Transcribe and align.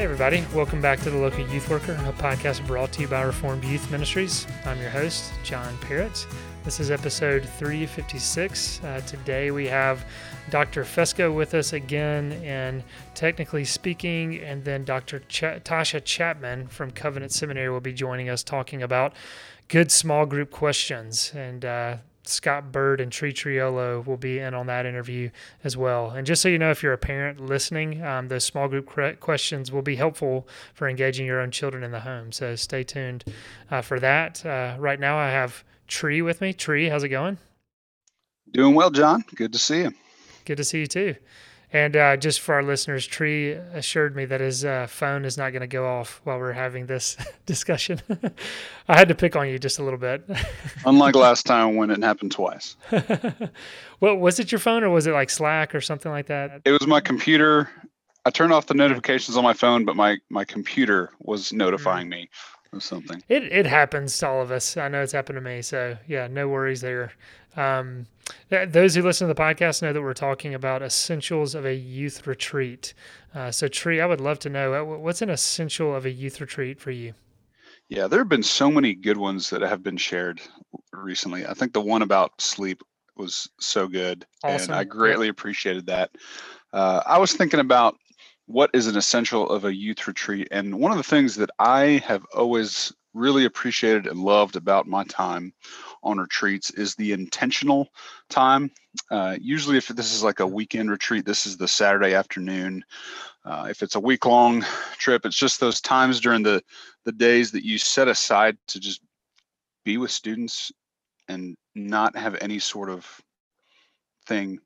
Hey, 0.00 0.04
everybody. 0.04 0.42
Welcome 0.54 0.80
back 0.80 0.98
to 1.00 1.10
the 1.10 1.18
Local 1.18 1.46
Youth 1.48 1.68
Worker, 1.68 1.92
a 1.92 2.12
podcast 2.14 2.66
brought 2.66 2.90
to 2.92 3.02
you 3.02 3.06
by 3.06 3.20
Reformed 3.20 3.62
Youth 3.64 3.90
Ministries. 3.90 4.46
I'm 4.64 4.80
your 4.80 4.88
host, 4.88 5.30
John 5.44 5.76
Parrott. 5.82 6.26
This 6.64 6.80
is 6.80 6.90
episode 6.90 7.44
356. 7.44 8.82
Uh, 8.82 9.02
today 9.06 9.50
we 9.50 9.66
have 9.66 10.06
Dr. 10.48 10.84
Fesko 10.84 11.36
with 11.36 11.52
us 11.52 11.74
again, 11.74 12.32
and 12.42 12.82
technically 13.14 13.66
speaking, 13.66 14.38
and 14.38 14.64
then 14.64 14.86
Dr. 14.86 15.18
Ch- 15.28 15.60
Tasha 15.64 16.02
Chapman 16.02 16.68
from 16.68 16.92
Covenant 16.92 17.32
Seminary 17.32 17.68
will 17.68 17.82
be 17.82 17.92
joining 17.92 18.30
us 18.30 18.42
talking 18.42 18.82
about 18.82 19.12
good 19.68 19.92
small 19.92 20.24
group 20.24 20.50
questions. 20.50 21.30
And 21.34 21.62
uh, 21.62 21.96
Scott 22.24 22.70
Bird 22.70 23.00
and 23.00 23.10
Tree 23.10 23.32
Triolo 23.32 24.04
will 24.04 24.16
be 24.16 24.38
in 24.38 24.54
on 24.54 24.66
that 24.66 24.86
interview 24.86 25.30
as 25.64 25.76
well. 25.76 26.10
And 26.10 26.26
just 26.26 26.42
so 26.42 26.48
you 26.48 26.58
know, 26.58 26.70
if 26.70 26.82
you're 26.82 26.92
a 26.92 26.98
parent 26.98 27.40
listening, 27.40 28.02
um, 28.04 28.28
those 28.28 28.44
small 28.44 28.68
group 28.68 28.86
questions 29.20 29.72
will 29.72 29.82
be 29.82 29.96
helpful 29.96 30.46
for 30.74 30.88
engaging 30.88 31.26
your 31.26 31.40
own 31.40 31.50
children 31.50 31.82
in 31.82 31.90
the 31.90 32.00
home. 32.00 32.32
So 32.32 32.56
stay 32.56 32.82
tuned 32.84 33.24
uh, 33.70 33.82
for 33.82 33.98
that. 34.00 34.44
Uh, 34.44 34.76
right 34.78 35.00
now, 35.00 35.16
I 35.16 35.30
have 35.30 35.64
Tree 35.88 36.22
with 36.22 36.40
me. 36.40 36.52
Tree, 36.52 36.88
how's 36.88 37.02
it 37.02 37.08
going? 37.08 37.38
Doing 38.52 38.74
well, 38.74 38.90
John. 38.90 39.24
Good 39.34 39.52
to 39.52 39.58
see 39.58 39.82
you. 39.82 39.92
Good 40.44 40.56
to 40.56 40.64
see 40.64 40.80
you 40.80 40.86
too. 40.86 41.16
And 41.72 41.96
uh, 41.96 42.16
just 42.16 42.40
for 42.40 42.54
our 42.56 42.62
listeners, 42.62 43.06
Tree 43.06 43.52
assured 43.52 44.16
me 44.16 44.24
that 44.24 44.40
his 44.40 44.64
uh, 44.64 44.88
phone 44.88 45.24
is 45.24 45.38
not 45.38 45.50
going 45.50 45.60
to 45.60 45.68
go 45.68 45.86
off 45.86 46.20
while 46.24 46.38
we're 46.38 46.52
having 46.52 46.86
this 46.86 47.16
discussion. 47.46 48.00
I 48.88 48.98
had 48.98 49.08
to 49.08 49.14
pick 49.14 49.36
on 49.36 49.48
you 49.48 49.58
just 49.58 49.78
a 49.78 49.84
little 49.84 49.98
bit. 49.98 50.28
Unlike 50.84 51.14
last 51.14 51.46
time 51.46 51.76
when 51.76 51.90
it 51.90 52.02
happened 52.02 52.32
twice. 52.32 52.76
well, 54.00 54.16
was 54.16 54.40
it 54.40 54.50
your 54.50 54.58
phone 54.58 54.82
or 54.82 54.90
was 54.90 55.06
it 55.06 55.12
like 55.12 55.30
Slack 55.30 55.74
or 55.74 55.80
something 55.80 56.10
like 56.10 56.26
that? 56.26 56.62
It 56.64 56.72
was 56.72 56.86
my 56.88 57.00
computer. 57.00 57.70
I 58.26 58.30
turned 58.30 58.52
off 58.52 58.66
the 58.66 58.74
notifications 58.74 59.36
on 59.36 59.44
my 59.44 59.54
phone, 59.54 59.84
but 59.84 59.94
my, 59.94 60.18
my 60.28 60.44
computer 60.44 61.10
was 61.20 61.52
notifying 61.52 62.08
mm. 62.08 62.10
me 62.10 62.30
of 62.72 62.82
something. 62.82 63.22
It, 63.28 63.44
it 63.44 63.66
happens 63.66 64.18
to 64.18 64.28
all 64.28 64.42
of 64.42 64.50
us. 64.50 64.76
I 64.76 64.88
know 64.88 65.02
it's 65.02 65.12
happened 65.12 65.36
to 65.36 65.40
me. 65.40 65.62
So, 65.62 65.96
yeah, 66.06 66.26
no 66.26 66.48
worries 66.48 66.80
there. 66.80 67.12
Um, 67.60 68.06
those 68.48 68.94
who 68.94 69.02
listen 69.02 69.28
to 69.28 69.34
the 69.34 69.40
podcast 69.40 69.82
know 69.82 69.92
that 69.92 70.02
we're 70.02 70.14
talking 70.14 70.54
about 70.54 70.82
essentials 70.82 71.54
of 71.54 71.66
a 71.66 71.74
youth 71.74 72.26
retreat. 72.26 72.94
Uh, 73.34 73.50
so, 73.50 73.68
Tree, 73.68 74.00
I 74.00 74.06
would 74.06 74.20
love 74.20 74.38
to 74.40 74.48
know 74.48 74.74
uh, 74.74 74.98
what's 74.98 75.22
an 75.22 75.30
essential 75.30 75.94
of 75.94 76.06
a 76.06 76.10
youth 76.10 76.40
retreat 76.40 76.80
for 76.80 76.90
you? 76.90 77.14
Yeah, 77.88 78.06
there 78.06 78.20
have 78.20 78.28
been 78.28 78.42
so 78.42 78.70
many 78.70 78.94
good 78.94 79.16
ones 79.16 79.50
that 79.50 79.62
have 79.62 79.82
been 79.82 79.96
shared 79.96 80.40
recently. 80.92 81.44
I 81.44 81.54
think 81.54 81.72
the 81.72 81.80
one 81.80 82.02
about 82.02 82.40
sleep 82.40 82.82
was 83.16 83.50
so 83.58 83.88
good, 83.88 84.24
awesome. 84.44 84.70
and 84.70 84.80
I 84.80 84.84
greatly 84.84 85.28
appreciated 85.28 85.86
that. 85.86 86.10
Uh, 86.72 87.02
I 87.04 87.18
was 87.18 87.32
thinking 87.32 87.60
about 87.60 87.96
what 88.46 88.70
is 88.72 88.86
an 88.86 88.96
essential 88.96 89.48
of 89.50 89.64
a 89.64 89.74
youth 89.74 90.06
retreat, 90.06 90.48
and 90.50 90.78
one 90.78 90.92
of 90.92 90.98
the 90.98 91.04
things 91.04 91.34
that 91.36 91.50
I 91.58 92.02
have 92.06 92.24
always 92.34 92.92
really 93.14 93.44
appreciated 93.44 94.06
and 94.06 94.20
loved 94.20 94.56
about 94.56 94.86
my 94.86 95.04
time 95.04 95.52
on 96.02 96.18
retreats 96.18 96.70
is 96.70 96.94
the 96.94 97.12
intentional 97.12 97.88
time. 98.28 98.70
Uh, 99.10 99.36
usually, 99.40 99.76
if 99.76 99.88
this 99.88 100.12
is 100.12 100.22
like 100.22 100.40
a 100.40 100.46
weekend 100.46 100.90
retreat, 100.90 101.24
this 101.24 101.46
is 101.46 101.56
the 101.56 101.68
Saturday 101.68 102.14
afternoon. 102.14 102.84
Uh, 103.44 103.66
if 103.70 103.82
it's 103.82 103.94
a 103.94 104.00
week 104.00 104.26
long 104.26 104.64
trip, 104.98 105.24
it's 105.24 105.36
just 105.36 105.60
those 105.60 105.80
times 105.80 106.20
during 106.20 106.42
the, 106.42 106.62
the 107.04 107.12
days 107.12 107.50
that 107.52 107.64
you 107.64 107.78
set 107.78 108.08
aside 108.08 108.56
to 108.68 108.80
just 108.80 109.00
be 109.84 109.96
with 109.96 110.10
students 110.10 110.72
and 111.28 111.56
not 111.74 112.16
have 112.16 112.36
any 112.40 112.58
sort 112.58 112.90
of 112.90 113.20
thing 114.26 114.58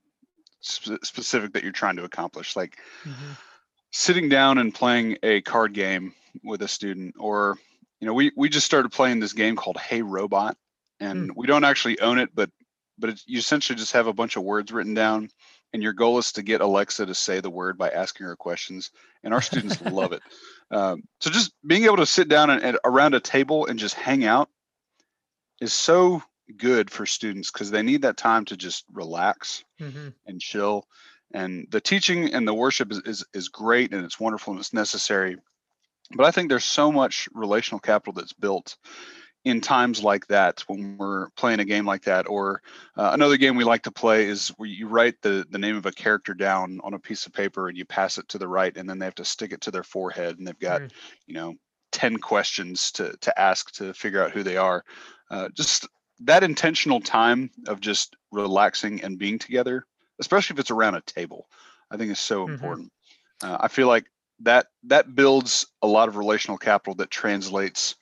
sp- 0.60 1.02
specific 1.02 1.52
that 1.52 1.62
you're 1.62 1.72
trying 1.72 1.96
to 1.96 2.04
accomplish. 2.04 2.56
Like 2.56 2.78
mm-hmm. 3.04 3.32
sitting 3.90 4.28
down 4.28 4.58
and 4.58 4.74
playing 4.74 5.18
a 5.22 5.40
card 5.42 5.72
game 5.72 6.14
with 6.42 6.62
a 6.62 6.68
student 6.68 7.14
or 7.18 7.58
you 8.04 8.10
know 8.10 8.12
we 8.12 8.32
we 8.36 8.50
just 8.50 8.66
started 8.66 8.92
playing 8.92 9.18
this 9.18 9.32
game 9.32 9.56
called 9.56 9.78
hey 9.78 10.02
robot 10.02 10.58
and 11.00 11.30
mm. 11.30 11.32
we 11.34 11.46
don't 11.46 11.64
actually 11.64 11.98
own 12.00 12.18
it, 12.18 12.28
but 12.34 12.50
but 12.98 13.18
you 13.24 13.38
essentially 13.38 13.78
just 13.78 13.92
have 13.92 14.08
a 14.08 14.12
bunch 14.12 14.36
of 14.36 14.42
words 14.42 14.70
written 14.70 14.92
down, 14.92 15.30
and 15.72 15.82
your 15.82 15.94
goal 15.94 16.18
is 16.18 16.30
to 16.32 16.42
get 16.42 16.60
Alexa 16.60 17.06
to 17.06 17.14
say 17.14 17.40
the 17.40 17.48
word 17.48 17.78
by 17.78 17.88
asking 17.88 18.26
her 18.26 18.36
questions, 18.36 18.90
and 19.22 19.32
our 19.32 19.40
students 19.40 19.80
love 19.90 20.12
it. 20.12 20.20
Um, 20.70 21.04
so 21.18 21.30
just 21.30 21.54
being 21.66 21.84
able 21.84 21.96
to 21.96 22.04
sit 22.04 22.28
down 22.28 22.50
and, 22.50 22.62
and, 22.62 22.78
around 22.84 23.14
a 23.14 23.20
table 23.20 23.64
and 23.64 23.78
just 23.78 23.94
hang 23.94 24.26
out 24.26 24.50
is 25.62 25.72
so 25.72 26.22
good 26.58 26.90
for 26.90 27.06
students 27.06 27.50
because 27.50 27.70
they 27.70 27.82
need 27.82 28.02
that 28.02 28.18
time 28.18 28.44
to 28.44 28.56
just 28.56 28.84
relax 28.92 29.64
mm-hmm. 29.80 30.08
and 30.26 30.40
chill. 30.42 30.86
And 31.32 31.66
the 31.70 31.80
teaching 31.80 32.34
and 32.34 32.46
the 32.46 32.52
worship 32.52 32.92
is, 32.92 33.00
is 33.06 33.24
is 33.32 33.48
great 33.48 33.94
and 33.94 34.04
it's 34.04 34.20
wonderful 34.20 34.52
and 34.52 34.60
it's 34.60 34.74
necessary. 34.74 35.38
But 36.12 36.26
I 36.26 36.30
think 36.30 36.48
there's 36.48 36.64
so 36.64 36.92
much 36.92 37.28
relational 37.32 37.80
capital 37.80 38.12
that's 38.12 38.32
built 38.32 38.76
in 39.44 39.60
times 39.60 40.02
like 40.02 40.26
that 40.28 40.60
when 40.66 40.96
we're 40.96 41.28
playing 41.30 41.60
a 41.60 41.64
game 41.64 41.84
like 41.84 42.02
that 42.02 42.26
or 42.28 42.62
uh, 42.96 43.10
another 43.12 43.36
game 43.36 43.56
we 43.56 43.64
like 43.64 43.82
to 43.82 43.90
play 43.90 44.24
is 44.24 44.48
where 44.56 44.68
you 44.68 44.88
write 44.88 45.20
the, 45.20 45.44
the 45.50 45.58
name 45.58 45.76
of 45.76 45.86
a 45.86 45.92
character 45.92 46.32
down 46.32 46.80
on 46.82 46.94
a 46.94 46.98
piece 46.98 47.26
of 47.26 47.32
paper 47.32 47.68
and 47.68 47.76
you 47.76 47.84
pass 47.84 48.16
it 48.16 48.26
to 48.28 48.38
the 48.38 48.48
right 48.48 48.76
and 48.76 48.88
then 48.88 48.98
they 48.98 49.04
have 49.04 49.14
to 49.14 49.24
stick 49.24 49.52
it 49.52 49.60
to 49.60 49.70
their 49.70 49.82
forehead 49.82 50.38
and 50.38 50.46
they've 50.46 50.58
got 50.58 50.80
mm. 50.80 50.90
you 51.26 51.34
know 51.34 51.54
10 51.92 52.16
questions 52.16 52.90
to, 52.92 53.14
to 53.20 53.38
ask 53.38 53.70
to 53.72 53.92
figure 53.92 54.22
out 54.22 54.32
who 54.32 54.42
they 54.42 54.56
are 54.56 54.82
uh, 55.30 55.48
just 55.54 55.86
that 56.20 56.42
intentional 56.42 57.00
time 57.00 57.50
of 57.68 57.80
just 57.80 58.16
relaxing 58.32 59.02
and 59.02 59.18
being 59.18 59.38
together 59.38 59.84
especially 60.20 60.54
if 60.54 60.60
it's 60.60 60.70
around 60.70 60.94
a 60.94 61.02
table 61.02 61.48
i 61.90 61.96
think 61.96 62.10
is 62.10 62.18
so 62.18 62.44
mm-hmm. 62.44 62.54
important 62.54 62.90
uh, 63.42 63.58
i 63.60 63.68
feel 63.68 63.88
like 63.88 64.06
that 64.40 64.66
that 64.84 65.14
builds 65.14 65.66
a 65.82 65.86
lot 65.86 66.08
of 66.08 66.16
relational 66.16 66.58
capital 66.58 66.94
that 66.96 67.10
translates 67.10 67.96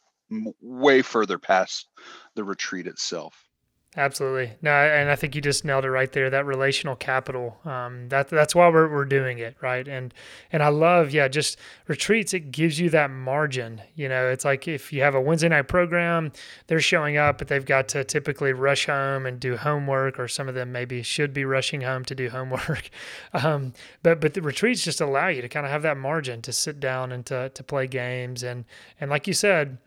way 0.61 1.03
further 1.03 1.39
past 1.39 1.89
the 2.35 2.45
retreat 2.45 2.87
itself. 2.87 3.49
Absolutely. 3.95 4.55
No, 4.63 4.71
and 4.71 5.11
I 5.11 5.17
think 5.17 5.35
you 5.35 5.43
just 5.43 5.67
nailed 5.67 5.85
it 5.85 5.91
right 5.91 6.11
there. 6.11 6.31
That 6.31 6.47
relational 6.47 6.97
capital. 6.97 7.59
Um, 7.67 8.09
that 8.09 8.31
that's 8.31 8.55
why 8.55 8.71
we're 8.71 8.89
we're 8.89 9.05
doing 9.05 9.39
it, 9.39 9.55
right? 9.61 9.87
And 9.87 10.15
and 10.51 10.63
I 10.63 10.69
love, 10.69 11.11
yeah, 11.11 11.29
just 11.29 11.59
retreats. 11.89 12.33
It 12.33 12.51
gives 12.53 12.81
you 12.81 12.89
that 12.89 13.11
margin. 13.11 13.83
You 13.95 14.09
know, 14.09 14.31
it's 14.31 14.47
like 14.47 14.67
if 14.67 14.95
you 14.95 15.03
have 15.03 15.15
a 15.15 15.21
Wednesday 15.21 15.51
night 15.51 15.69
program, 15.69 16.33
they're 16.69 16.81
showing 16.81 17.19
up, 17.19 17.37
but 17.37 17.49
they've 17.49 17.67
got 17.67 17.87
to 17.89 18.03
typically 18.03 18.55
rush 18.55 18.87
home 18.87 19.27
and 19.27 19.39
do 19.39 19.59
homework, 19.59 20.19
or 20.19 20.27
some 20.27 20.49
of 20.49 20.55
them 20.55 20.73
maybe 20.73 21.03
should 21.03 21.35
be 21.35 21.45
rushing 21.45 21.83
home 21.83 22.07
to 22.07 22.15
do 22.15 22.31
homework. 22.31 22.89
Um, 23.35 23.73
but 24.03 24.21
but 24.21 24.35
the 24.35 24.43
retreats 24.43 24.85
just 24.85 25.01
allow 25.01 25.29
you 25.29 25.43
to 25.43 25.49
kind 25.49 25.65
of 25.67 25.73
have 25.73 25.83
that 25.83 25.97
margin 25.97 26.43
to 26.43 26.53
sit 26.53 26.81
down 26.81 27.13
and 27.13 27.25
to 27.27 27.49
to 27.51 27.63
play 27.63 27.87
games 27.87 28.43
and 28.43 28.65
and 29.01 29.11
like 29.11 29.27
you 29.27 29.33
said 29.33 29.79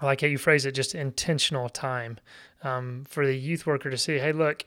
I 0.00 0.06
like 0.06 0.20
how 0.22 0.28
you 0.28 0.38
phrase 0.38 0.64
it, 0.64 0.72
just 0.72 0.94
intentional 0.94 1.68
time 1.68 2.18
um, 2.62 3.04
for 3.08 3.26
the 3.26 3.36
youth 3.36 3.66
worker 3.66 3.90
to 3.90 3.98
see, 3.98 4.18
hey, 4.18 4.32
look, 4.32 4.64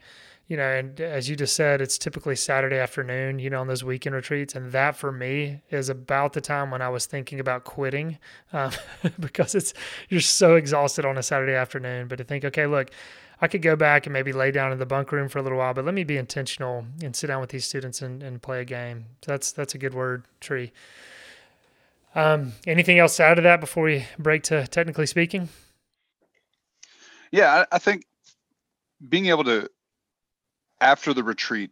you 0.47 0.57
know, 0.57 0.69
and 0.69 0.99
as 0.99 1.29
you 1.29 1.35
just 1.35 1.55
said, 1.55 1.81
it's 1.81 1.97
typically 1.97 2.35
Saturday 2.35 2.77
afternoon, 2.77 3.39
you 3.39 3.49
know, 3.49 3.61
on 3.61 3.67
those 3.67 3.83
weekend 3.83 4.15
retreats. 4.15 4.55
And 4.55 4.71
that 4.73 4.95
for 4.97 5.11
me 5.11 5.61
is 5.69 5.89
about 5.89 6.33
the 6.33 6.41
time 6.41 6.69
when 6.69 6.81
I 6.81 6.89
was 6.89 7.05
thinking 7.05 7.39
about 7.39 7.63
quitting 7.63 8.17
um, 8.53 8.71
because 9.19 9.55
it's, 9.55 9.73
you're 10.09 10.21
so 10.21 10.55
exhausted 10.55 11.05
on 11.05 11.17
a 11.17 11.23
Saturday 11.23 11.53
afternoon. 11.53 12.07
But 12.07 12.17
to 12.17 12.23
think, 12.23 12.43
okay, 12.43 12.67
look, 12.67 12.89
I 13.41 13.47
could 13.47 13.61
go 13.61 13.75
back 13.75 14.05
and 14.05 14.13
maybe 14.13 14.31
lay 14.31 14.51
down 14.51 14.71
in 14.71 14.79
the 14.79 14.85
bunk 14.85 15.11
room 15.11 15.27
for 15.27 15.39
a 15.39 15.41
little 15.41 15.57
while, 15.57 15.73
but 15.73 15.85
let 15.85 15.93
me 15.93 16.03
be 16.03 16.17
intentional 16.17 16.85
and 17.01 17.15
sit 17.15 17.27
down 17.27 17.41
with 17.41 17.49
these 17.49 17.65
students 17.65 18.01
and, 18.01 18.21
and 18.21 18.41
play 18.41 18.61
a 18.61 18.65
game. 18.65 19.05
So 19.23 19.31
that's, 19.31 19.51
that's 19.51 19.75
a 19.75 19.77
good 19.77 19.93
word, 19.93 20.25
Tree. 20.39 20.71
Um, 22.15 22.53
anything 22.67 22.99
else 22.99 23.19
out 23.19 23.37
of 23.37 23.43
that 23.43 23.59
before 23.59 23.83
we 23.83 24.05
break 24.19 24.43
to 24.43 24.67
technically 24.67 25.07
speaking? 25.07 25.49
Yeah, 27.33 27.65
I, 27.71 27.75
I 27.75 27.79
think 27.79 28.05
being 29.09 29.25
able 29.25 29.43
to, 29.45 29.67
after 30.79 31.15
the 31.15 31.23
retreat, 31.23 31.71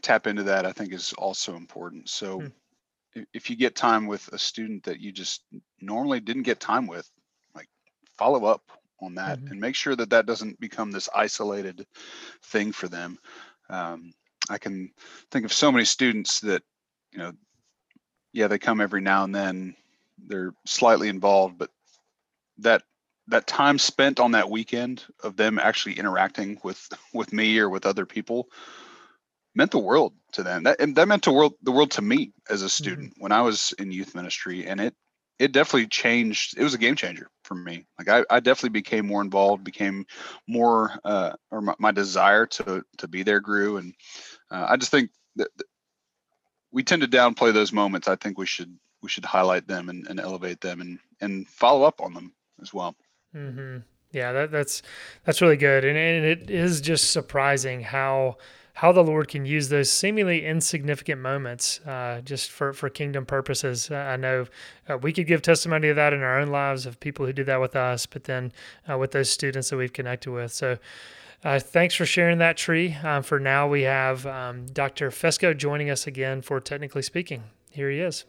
tap 0.00 0.26
into 0.26 0.44
that, 0.44 0.64
I 0.64 0.72
think 0.72 0.94
is 0.94 1.12
also 1.18 1.54
important. 1.54 2.08
So 2.08 2.40
hmm. 2.40 3.22
if 3.34 3.50
you 3.50 3.56
get 3.56 3.76
time 3.76 4.06
with 4.06 4.26
a 4.32 4.38
student 4.38 4.82
that 4.84 4.98
you 4.98 5.12
just 5.12 5.42
normally 5.82 6.18
didn't 6.18 6.44
get 6.44 6.60
time 6.60 6.86
with, 6.86 7.10
like 7.54 7.68
follow 8.16 8.46
up 8.46 8.62
on 9.02 9.14
that 9.16 9.38
mm-hmm. 9.38 9.48
and 9.48 9.60
make 9.60 9.74
sure 9.74 9.94
that 9.96 10.08
that 10.08 10.24
doesn't 10.24 10.58
become 10.60 10.90
this 10.90 11.10
isolated 11.14 11.86
thing 12.44 12.72
for 12.72 12.88
them. 12.88 13.18
Um, 13.68 14.14
I 14.48 14.56
can 14.56 14.90
think 15.30 15.44
of 15.44 15.52
so 15.52 15.70
many 15.70 15.84
students 15.84 16.40
that, 16.40 16.62
you 17.12 17.18
know, 17.18 17.32
yeah, 18.32 18.46
they 18.46 18.58
come 18.58 18.80
every 18.80 19.02
now 19.02 19.24
and 19.24 19.34
then, 19.34 19.76
they're 20.26 20.54
slightly 20.64 21.10
involved, 21.10 21.58
but 21.58 21.70
that 22.58 22.82
that 23.30 23.46
time 23.46 23.78
spent 23.78 24.20
on 24.20 24.32
that 24.32 24.50
weekend 24.50 25.04
of 25.22 25.36
them 25.36 25.58
actually 25.58 25.98
interacting 25.98 26.58
with 26.62 26.88
with 27.14 27.32
me 27.32 27.58
or 27.58 27.68
with 27.68 27.86
other 27.86 28.06
people 28.06 28.48
meant 29.54 29.70
the 29.70 29.78
world 29.78 30.12
to 30.32 30.42
them. 30.42 30.64
That 30.64 30.78
that 30.94 31.08
meant 31.08 31.24
the 31.24 31.32
world 31.32 31.54
the 31.62 31.72
world 31.72 31.92
to 31.92 32.02
me 32.02 32.32
as 32.48 32.62
a 32.62 32.66
mm-hmm. 32.66 32.68
student 32.70 33.10
mm-hmm. 33.12 33.22
when 33.22 33.32
I 33.32 33.42
was 33.42 33.74
in 33.78 33.92
youth 33.92 34.14
ministry, 34.14 34.66
and 34.66 34.80
it 34.80 34.94
it 35.38 35.52
definitely 35.52 35.86
changed. 35.86 36.58
It 36.58 36.62
was 36.62 36.74
a 36.74 36.78
game 36.78 36.96
changer 36.96 37.28
for 37.44 37.54
me. 37.54 37.86
Like 37.98 38.08
I, 38.08 38.24
I 38.34 38.40
definitely 38.40 38.78
became 38.80 39.06
more 39.06 39.22
involved, 39.22 39.64
became 39.64 40.04
more, 40.46 40.92
uh, 41.02 41.32
or 41.50 41.62
my, 41.62 41.74
my 41.78 41.90
desire 41.92 42.46
to 42.46 42.84
to 42.98 43.08
be 43.08 43.22
there 43.22 43.40
grew, 43.40 43.78
and 43.78 43.94
uh, 44.50 44.66
I 44.68 44.76
just 44.76 44.90
think 44.90 45.10
that, 45.36 45.48
that 45.56 45.66
we 46.72 46.84
tend 46.84 47.02
to 47.02 47.08
downplay 47.08 47.52
those 47.52 47.72
moments. 47.72 48.06
I 48.06 48.16
think 48.16 48.38
we 48.38 48.46
should 48.46 48.76
we 49.02 49.08
should 49.08 49.24
highlight 49.24 49.66
them 49.66 49.88
and, 49.88 50.06
and 50.08 50.20
elevate 50.20 50.60
them 50.60 50.80
and 50.80 50.98
and 51.20 51.48
follow 51.48 51.84
up 51.84 52.00
on 52.00 52.12
them 52.14 52.34
as 52.60 52.72
well. 52.72 52.94
Mm-hmm. 53.34 53.78
Yeah, 54.12 54.32
that, 54.32 54.50
that's 54.50 54.82
that's 55.24 55.40
really 55.40 55.56
good, 55.56 55.84
and, 55.84 55.96
and 55.96 56.24
it 56.24 56.50
is 56.50 56.80
just 56.80 57.12
surprising 57.12 57.80
how 57.82 58.38
how 58.80 58.92
the 58.92 59.04
Lord 59.04 59.28
can 59.28 59.44
use 59.44 59.68
those 59.68 59.90
seemingly 59.90 60.46
insignificant 60.46 61.20
moments 61.20 61.80
uh, 61.80 62.22
just 62.24 62.50
for, 62.50 62.72
for 62.72 62.88
kingdom 62.88 63.26
purposes. 63.26 63.90
I 63.90 64.16
know 64.16 64.46
uh, 64.88 64.96
we 64.96 65.12
could 65.12 65.26
give 65.26 65.42
testimony 65.42 65.88
of 65.88 65.96
that 65.96 66.14
in 66.14 66.22
our 66.22 66.40
own 66.40 66.48
lives 66.48 66.86
of 66.86 66.98
people 66.98 67.26
who 67.26 67.32
did 67.34 67.44
that 67.44 67.60
with 67.60 67.76
us, 67.76 68.06
but 68.06 68.24
then 68.24 68.52
uh, 68.90 68.96
with 68.96 69.10
those 69.10 69.28
students 69.28 69.68
that 69.68 69.76
we've 69.76 69.92
connected 69.92 70.30
with. 70.30 70.50
So 70.52 70.78
uh, 71.44 71.58
thanks 71.58 71.94
for 71.94 72.06
sharing 72.06 72.38
that 72.38 72.56
tree. 72.56 72.96
Um, 73.02 73.22
for 73.22 73.38
now, 73.38 73.68
we 73.68 73.82
have 73.82 74.26
um, 74.26 74.64
Dr. 74.66 75.10
Fesko 75.10 75.54
joining 75.54 75.90
us 75.90 76.06
again 76.06 76.40
for 76.40 76.58
Technically 76.58 77.02
Speaking. 77.02 77.42
Here 77.70 77.90
he 77.90 78.00
is. 78.00 78.24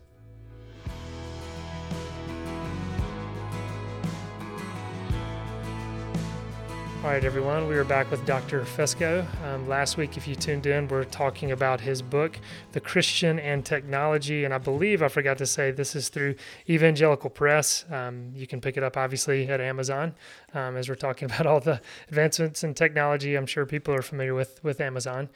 All 7.03 7.09
right, 7.09 7.25
everyone, 7.25 7.67
we 7.67 7.75
are 7.77 7.83
back 7.83 8.11
with 8.11 8.23
Dr. 8.27 8.61
Fesko. 8.61 9.25
Um, 9.43 9.67
last 9.67 9.97
week, 9.97 10.17
if 10.17 10.27
you 10.27 10.35
tuned 10.35 10.67
in, 10.67 10.87
we're 10.87 11.03
talking 11.03 11.51
about 11.51 11.81
his 11.81 11.99
book, 11.99 12.37
The 12.73 12.79
Christian 12.79 13.39
and 13.39 13.65
Technology. 13.65 14.45
And 14.45 14.53
I 14.53 14.59
believe 14.59 15.01
I 15.01 15.07
forgot 15.07 15.39
to 15.39 15.47
say 15.47 15.71
this 15.71 15.95
is 15.95 16.09
through 16.09 16.35
Evangelical 16.69 17.31
Press. 17.31 17.85
Um, 17.89 18.31
you 18.35 18.45
can 18.45 18.61
pick 18.61 18.77
it 18.77 18.83
up, 18.83 18.97
obviously, 18.97 19.47
at 19.47 19.59
Amazon. 19.59 20.13
Um, 20.53 20.77
as 20.77 20.89
we're 20.89 20.93
talking 20.93 21.25
about 21.31 21.47
all 21.47 21.59
the 21.59 21.81
advancements 22.07 22.63
in 22.63 22.75
technology, 22.75 23.33
I'm 23.33 23.47
sure 23.47 23.65
people 23.65 23.95
are 23.95 24.03
familiar 24.03 24.35
with, 24.35 24.63
with 24.63 24.79
Amazon. 24.79 25.29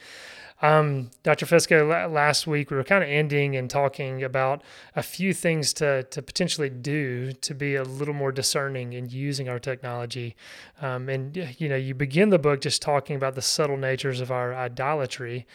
Um, 0.66 1.12
Dr. 1.22 1.46
Fesko, 1.46 2.12
last 2.12 2.48
week 2.48 2.72
we 2.72 2.78
were 2.78 2.84
kind 2.84 3.04
of 3.04 3.10
ending 3.10 3.56
and 3.56 3.70
talking 3.70 4.24
about 4.24 4.64
a 4.96 5.04
few 5.04 5.32
things 5.32 5.74
to, 5.74 6.04
to 6.04 6.24
potentially 6.24 6.72
do 6.72 7.34
to 7.34 7.54
be 7.54 7.76
a 7.76 7.84
little 7.84 8.16
more 8.16 8.32
discerning 8.32 8.94
in 8.94 9.08
using 9.08 9.48
our 9.48 9.60
technology. 9.60 10.36
Um, 10.82 11.08
and, 11.08 11.38
you 11.60 11.70
know, 11.70 11.76
you 11.76 11.94
begin 11.94 12.30
the 12.30 12.40
book 12.40 12.62
just 12.62 12.82
talking 12.82 13.16
about 13.16 13.36
the 13.36 13.44
subtle 13.44 13.78
natures 13.78 14.22
of 14.22 14.32
our 14.32 14.56
idolatry. 14.56 15.46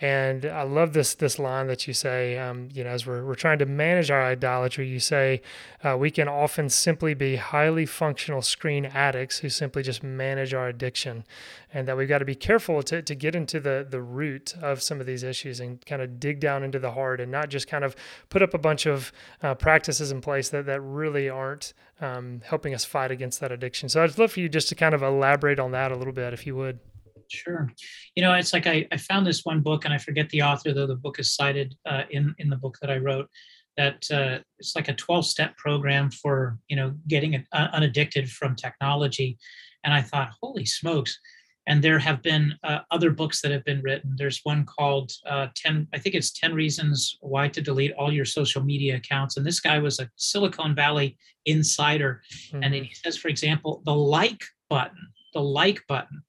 And 0.00 0.44
I 0.44 0.62
love 0.62 0.92
this 0.92 1.14
this 1.14 1.38
line 1.38 1.68
that 1.68 1.86
you 1.86 1.94
say, 1.94 2.36
um, 2.36 2.68
you 2.72 2.82
know, 2.82 2.90
as 2.90 3.06
we're, 3.06 3.24
we're 3.24 3.36
trying 3.36 3.60
to 3.60 3.66
manage 3.66 4.10
our 4.10 4.24
idolatry, 4.24 4.88
you 4.88 4.98
say 4.98 5.40
uh, 5.84 5.96
we 5.96 6.10
can 6.10 6.26
often 6.26 6.68
simply 6.68 7.14
be 7.14 7.36
highly 7.36 7.86
functional 7.86 8.42
screen 8.42 8.86
addicts 8.86 9.38
who 9.38 9.48
simply 9.48 9.84
just 9.84 10.02
manage 10.02 10.52
our 10.52 10.66
addiction, 10.66 11.24
and 11.72 11.86
that 11.86 11.96
we've 11.96 12.08
got 12.08 12.18
to 12.18 12.24
be 12.24 12.34
careful 12.34 12.82
to, 12.82 13.02
to 13.02 13.14
get 13.14 13.36
into 13.36 13.60
the 13.60 13.86
the 13.88 14.02
root 14.02 14.54
of 14.60 14.82
some 14.82 15.00
of 15.00 15.06
these 15.06 15.22
issues 15.22 15.60
and 15.60 15.86
kind 15.86 16.02
of 16.02 16.18
dig 16.18 16.40
down 16.40 16.64
into 16.64 16.80
the 16.80 16.90
heart 16.90 17.20
and 17.20 17.30
not 17.30 17.48
just 17.48 17.68
kind 17.68 17.84
of 17.84 17.94
put 18.30 18.42
up 18.42 18.52
a 18.52 18.58
bunch 18.58 18.86
of 18.86 19.12
uh, 19.44 19.54
practices 19.54 20.10
in 20.10 20.20
place 20.20 20.48
that 20.48 20.66
that 20.66 20.80
really 20.80 21.28
aren't 21.28 21.72
um, 22.00 22.40
helping 22.44 22.74
us 22.74 22.84
fight 22.84 23.12
against 23.12 23.38
that 23.38 23.52
addiction. 23.52 23.88
So 23.88 24.02
I'd 24.02 24.18
love 24.18 24.32
for 24.32 24.40
you 24.40 24.48
just 24.48 24.68
to 24.70 24.74
kind 24.74 24.94
of 24.94 25.04
elaborate 25.04 25.60
on 25.60 25.70
that 25.70 25.92
a 25.92 25.96
little 25.96 26.12
bit, 26.12 26.32
if 26.32 26.48
you 26.48 26.56
would. 26.56 26.80
Sure. 27.28 27.70
You 28.14 28.22
know, 28.22 28.34
it's 28.34 28.52
like 28.52 28.66
I, 28.66 28.86
I 28.92 28.96
found 28.96 29.26
this 29.26 29.44
one 29.44 29.60
book, 29.60 29.84
and 29.84 29.94
I 29.94 29.98
forget 29.98 30.28
the 30.30 30.42
author, 30.42 30.72
though 30.72 30.86
the 30.86 30.96
book 30.96 31.18
is 31.18 31.34
cited 31.34 31.74
uh, 31.86 32.02
in 32.10 32.34
in 32.38 32.48
the 32.48 32.56
book 32.56 32.78
that 32.80 32.90
I 32.90 32.98
wrote. 32.98 33.28
That 33.76 34.04
uh, 34.12 34.38
it's 34.58 34.76
like 34.76 34.88
a 34.88 34.94
12 34.94 35.26
step 35.26 35.56
program 35.56 36.10
for 36.10 36.58
you 36.68 36.76
know 36.76 36.94
getting 37.08 37.44
unaddicted 37.52 38.30
from 38.30 38.54
technology, 38.56 39.38
and 39.84 39.92
I 39.92 40.02
thought, 40.02 40.32
holy 40.40 40.66
smokes! 40.66 41.18
And 41.66 41.82
there 41.82 41.98
have 41.98 42.22
been 42.22 42.54
uh, 42.62 42.80
other 42.90 43.10
books 43.10 43.40
that 43.40 43.50
have 43.50 43.64
been 43.64 43.80
written. 43.80 44.14
There's 44.16 44.40
one 44.44 44.66
called 44.66 45.12
uh, 45.26 45.48
10, 45.56 45.88
I 45.94 45.98
think 45.98 46.14
it's 46.14 46.32
10 46.32 46.52
Reasons 46.54 47.16
Why 47.20 47.48
to 47.48 47.62
Delete 47.62 47.92
All 47.92 48.12
Your 48.12 48.26
Social 48.26 48.62
Media 48.62 48.96
Accounts. 48.96 49.36
And 49.36 49.46
this 49.46 49.60
guy 49.60 49.78
was 49.78 49.98
a 49.98 50.10
Silicon 50.16 50.74
Valley 50.74 51.16
insider. 51.46 52.20
Mm-hmm. 52.48 52.62
And 52.62 52.74
he 52.74 52.94
says, 52.94 53.16
for 53.16 53.28
example, 53.28 53.82
the 53.86 53.94
like 53.94 54.44
button, 54.68 55.08
the 55.32 55.40
like 55.40 55.82
button 55.88 56.22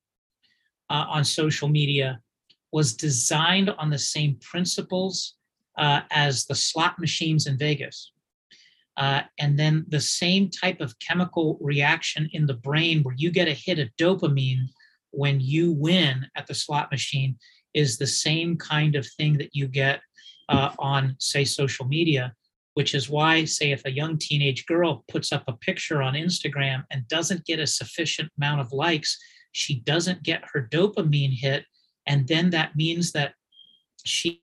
uh, 0.90 1.06
on 1.10 1.24
social 1.24 1.68
media 1.68 2.20
was 2.72 2.96
designed 2.96 3.70
on 3.70 3.90
the 3.90 3.98
same 3.98 4.38
principles 4.42 5.36
uh, 5.78 6.02
as 6.12 6.46
the 6.46 6.56
slot 6.56 7.00
machines 7.00 7.48
in 7.48 7.58
Vegas. 7.58 8.12
Uh, 8.98 9.22
and 9.40 9.60
then 9.60 9.86
the 9.90 10.00
same 10.00 10.50
type 10.50 10.80
of 10.80 10.98
chemical 11.00 11.58
reaction 11.62 12.30
in 12.32 12.46
the 12.46 12.54
brain 12.54 13.04
where 13.04 13.16
you 13.18 13.30
get 13.30 13.48
a 13.48 13.54
hit 13.54 13.80
of 13.80 13.90
dopamine 14.00 14.66
when 15.12 15.40
you 15.40 15.72
win 15.72 16.26
at 16.36 16.48
the 16.48 16.54
slot 16.54 16.90
machine 16.92 17.38
is 17.74 17.98
the 17.98 18.08
same 18.08 18.58
kind 18.58 18.96
of 18.96 19.06
thing 19.18 19.38
that 19.38 19.50
you 19.54 19.68
get 19.68 20.00
uh, 20.50 20.72
on, 20.80 21.16
say, 21.20 21.44
social 21.44 21.86
media, 21.86 22.34
which 22.76 22.96
is 22.96 23.10
why, 23.10 23.44
say, 23.44 23.72
if 23.72 23.84
a 23.86 23.92
young 23.92 24.18
teenage 24.18 24.66
girl 24.66 25.04
puts 25.10 25.34
up 25.34 25.44
a 25.48 25.58
picture 25.58 26.02
on 26.02 26.14
Instagram 26.14 26.84
and 26.92 27.08
doesn't 27.08 27.46
get 27.46 27.60
a 27.60 27.68
sufficient 27.68 28.32
amount 28.38 28.62
of 28.62 28.72
likes, 28.72 29.18
she 29.56 29.76
doesn't 29.80 30.22
get 30.22 30.44
her 30.52 30.68
dopamine 30.70 31.32
hit. 31.32 31.64
And 32.06 32.28
then 32.28 32.50
that 32.50 32.76
means 32.76 33.14
that 33.14 33.36
she 34.04 34.42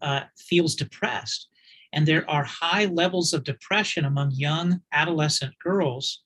uh, 0.00 0.20
feels 0.38 0.76
depressed. 0.76 1.48
And 1.92 2.06
there 2.06 2.28
are 2.30 2.44
high 2.44 2.84
levels 2.84 3.34
of 3.34 3.42
depression 3.42 4.04
among 4.04 4.30
young 4.30 4.80
adolescent 4.92 5.58
girls 5.58 6.22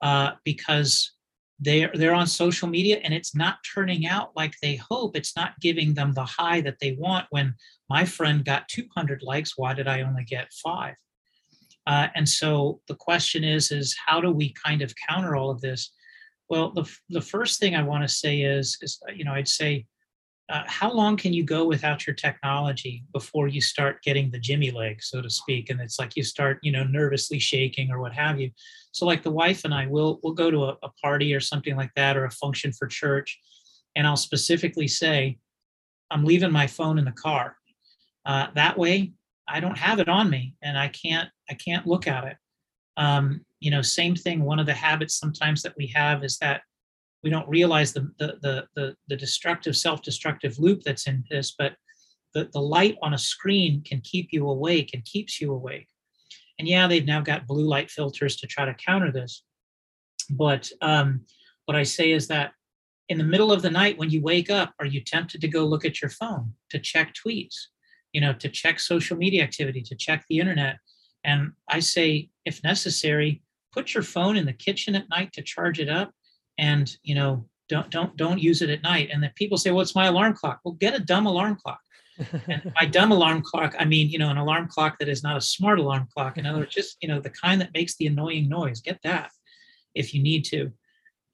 uh, 0.00 0.32
because 0.44 1.10
they're 1.58 1.90
they're 1.94 2.14
on 2.14 2.26
social 2.28 2.68
media 2.68 3.00
and 3.02 3.12
it's 3.12 3.34
not 3.34 3.58
turning 3.74 4.06
out 4.06 4.30
like 4.34 4.54
they 4.62 4.76
hope 4.76 5.16
it's 5.16 5.36
not 5.36 5.58
giving 5.60 5.94
them 5.94 6.12
the 6.12 6.24
high 6.24 6.60
that 6.60 6.78
they 6.80 6.96
want 6.98 7.26
when 7.30 7.54
my 7.88 8.04
friend 8.04 8.44
got 8.44 8.66
200 8.68 9.22
likes 9.22 9.56
why 9.56 9.72
did 9.72 9.86
i 9.86 10.00
only 10.00 10.24
get 10.24 10.52
five 10.54 10.94
uh, 11.86 12.08
and 12.16 12.28
so 12.28 12.80
the 12.88 12.96
question 12.96 13.44
is 13.44 13.70
is 13.70 13.94
how 14.06 14.20
do 14.20 14.32
we 14.32 14.52
kind 14.54 14.82
of 14.82 14.92
counter 15.08 15.36
all 15.36 15.50
of 15.50 15.60
this 15.60 15.92
well, 16.52 16.70
the, 16.70 16.84
the 17.08 17.22
first 17.22 17.58
thing 17.58 17.74
I 17.74 17.82
want 17.82 18.04
to 18.04 18.14
say 18.14 18.42
is, 18.42 18.76
is 18.82 19.00
uh, 19.08 19.12
you 19.12 19.24
know, 19.24 19.32
I'd 19.32 19.48
say, 19.48 19.86
uh, 20.50 20.64
how 20.66 20.92
long 20.92 21.16
can 21.16 21.32
you 21.32 21.44
go 21.44 21.66
without 21.66 22.06
your 22.06 22.14
technology 22.14 23.04
before 23.14 23.48
you 23.48 23.62
start 23.62 24.02
getting 24.02 24.30
the 24.30 24.38
jimmy 24.38 24.70
leg, 24.70 25.02
so 25.02 25.22
to 25.22 25.30
speak? 25.30 25.70
And 25.70 25.80
it's 25.80 25.98
like 25.98 26.14
you 26.14 26.22
start, 26.22 26.58
you 26.60 26.70
know, 26.70 26.84
nervously 26.84 27.38
shaking 27.38 27.90
or 27.90 28.00
what 28.00 28.12
have 28.12 28.38
you. 28.38 28.50
So, 28.90 29.06
like 29.06 29.22
the 29.22 29.30
wife 29.30 29.64
and 29.64 29.72
I, 29.72 29.86
will 29.86 30.20
we'll 30.22 30.34
go 30.34 30.50
to 30.50 30.64
a, 30.64 30.76
a 30.82 30.90
party 31.02 31.32
or 31.32 31.40
something 31.40 31.74
like 31.74 31.92
that, 31.96 32.18
or 32.18 32.26
a 32.26 32.30
function 32.30 32.70
for 32.70 32.86
church, 32.86 33.40
and 33.96 34.06
I'll 34.06 34.18
specifically 34.18 34.88
say, 34.88 35.38
I'm 36.10 36.22
leaving 36.22 36.52
my 36.52 36.66
phone 36.66 36.98
in 36.98 37.06
the 37.06 37.12
car. 37.12 37.56
Uh, 38.26 38.48
that 38.56 38.76
way, 38.76 39.14
I 39.48 39.60
don't 39.60 39.78
have 39.78 40.00
it 40.00 40.08
on 40.10 40.28
me, 40.28 40.54
and 40.62 40.76
I 40.78 40.88
can't 40.88 41.30
I 41.48 41.54
can't 41.54 41.86
look 41.86 42.06
at 42.06 42.24
it. 42.24 42.36
Um, 42.98 43.46
you 43.62 43.70
know 43.70 43.82
same 43.82 44.16
thing 44.16 44.42
one 44.42 44.58
of 44.58 44.66
the 44.66 44.74
habits 44.74 45.14
sometimes 45.14 45.62
that 45.62 45.74
we 45.76 45.86
have 45.86 46.24
is 46.24 46.36
that 46.38 46.62
we 47.22 47.30
don't 47.30 47.48
realize 47.48 47.92
the 47.92 48.10
the 48.18 48.38
the 48.42 48.66
the, 48.74 48.96
the 49.08 49.16
destructive 49.16 49.76
self-destructive 49.76 50.58
loop 50.58 50.82
that's 50.82 51.06
in 51.06 51.24
this 51.30 51.54
but 51.56 51.74
the, 52.34 52.48
the 52.52 52.60
light 52.60 52.96
on 53.02 53.14
a 53.14 53.18
screen 53.18 53.82
can 53.82 54.00
keep 54.00 54.32
you 54.32 54.48
awake 54.48 54.90
and 54.94 55.04
keeps 55.04 55.40
you 55.40 55.52
awake. 55.52 55.88
And 56.58 56.66
yeah 56.66 56.86
they've 56.86 57.06
now 57.06 57.20
got 57.20 57.46
blue 57.46 57.66
light 57.66 57.90
filters 57.90 58.36
to 58.36 58.46
try 58.46 58.64
to 58.64 58.74
counter 58.74 59.12
this. 59.12 59.44
But 60.30 60.70
um, 60.80 61.22
what 61.66 61.76
i 61.76 61.84
say 61.84 62.10
is 62.12 62.26
that 62.28 62.52
in 63.08 63.18
the 63.18 63.24
middle 63.32 63.52
of 63.52 63.62
the 63.62 63.70
night 63.70 63.98
when 63.98 64.10
you 64.10 64.20
wake 64.22 64.50
up 64.50 64.74
are 64.80 64.86
you 64.86 65.00
tempted 65.00 65.40
to 65.40 65.48
go 65.48 65.64
look 65.64 65.84
at 65.84 66.00
your 66.02 66.10
phone 66.10 66.52
to 66.70 66.78
check 66.78 67.14
tweets 67.14 67.56
you 68.12 68.20
know 68.20 68.32
to 68.32 68.48
check 68.48 68.80
social 68.80 69.16
media 69.16 69.42
activity 69.42 69.82
to 69.82 69.94
check 69.94 70.24
the 70.28 70.38
internet? 70.38 70.76
And 71.24 71.52
i 71.68 71.78
say 71.78 72.30
if 72.44 72.62
necessary 72.64 73.42
put 73.72 73.94
your 73.94 74.02
phone 74.02 74.36
in 74.36 74.46
the 74.46 74.52
kitchen 74.52 74.94
at 74.94 75.08
night 75.08 75.32
to 75.32 75.42
charge 75.42 75.80
it 75.80 75.88
up 75.88 76.12
and 76.58 76.96
you 77.02 77.14
know 77.14 77.46
don't 77.68 77.90
don't 77.90 78.16
don't 78.16 78.38
use 78.40 78.62
it 78.62 78.70
at 78.70 78.82
night. 78.82 79.08
And 79.12 79.22
then 79.22 79.32
people 79.34 79.56
say 79.56 79.70
well 79.70 79.80
it's 79.80 79.94
my 79.94 80.06
alarm 80.06 80.34
clock? 80.34 80.60
Well 80.64 80.74
get 80.74 80.94
a 80.94 81.00
dumb 81.00 81.26
alarm 81.26 81.56
clock. 81.56 81.80
And 82.48 82.72
by 82.78 82.84
dumb 82.86 83.10
alarm 83.10 83.42
clock 83.42 83.74
i 83.78 83.86
mean 83.86 84.10
you 84.10 84.18
know 84.18 84.28
an 84.28 84.36
alarm 84.36 84.68
clock 84.68 84.98
that 84.98 85.08
is 85.08 85.22
not 85.22 85.38
a 85.38 85.40
smart 85.40 85.78
alarm 85.78 86.08
clock. 86.14 86.38
In 86.38 86.46
other 86.46 86.58
words 86.60 86.74
just 86.74 86.96
you 87.00 87.08
know 87.08 87.20
the 87.20 87.30
kind 87.30 87.60
that 87.60 87.74
makes 87.74 87.96
the 87.96 88.06
annoying 88.06 88.48
noise. 88.48 88.80
Get 88.80 88.98
that 89.04 89.30
if 89.94 90.14
you 90.14 90.22
need 90.22 90.44
to. 90.46 90.72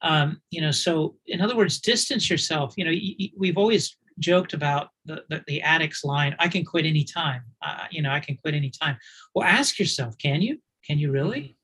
Um, 0.01 0.41
you 0.49 0.61
know 0.61 0.71
so 0.71 1.15
in 1.27 1.41
other 1.41 1.55
words 1.57 1.79
distance 1.81 2.29
yourself. 2.29 2.73
You 2.77 2.85
know 2.85 2.91
y- 2.91 3.15
y- 3.19 3.31
we've 3.37 3.57
always 3.57 3.97
joked 4.19 4.53
about 4.53 4.89
the, 5.05 5.23
the, 5.29 5.41
the 5.47 5.61
addict's 5.61 6.03
line 6.03 6.35
i 6.39 6.47
can 6.49 6.65
quit 6.65 6.85
anytime. 6.85 7.41
Uh, 7.61 7.85
you 7.91 8.01
know 8.01 8.11
i 8.11 8.19
can 8.21 8.37
quit 8.37 8.53
anytime. 8.53 8.97
Well 9.35 9.45
ask 9.45 9.77
yourself 9.77 10.17
can 10.17 10.41
you? 10.41 10.61
Can 10.85 10.97
you 10.97 11.11
really? 11.11 11.57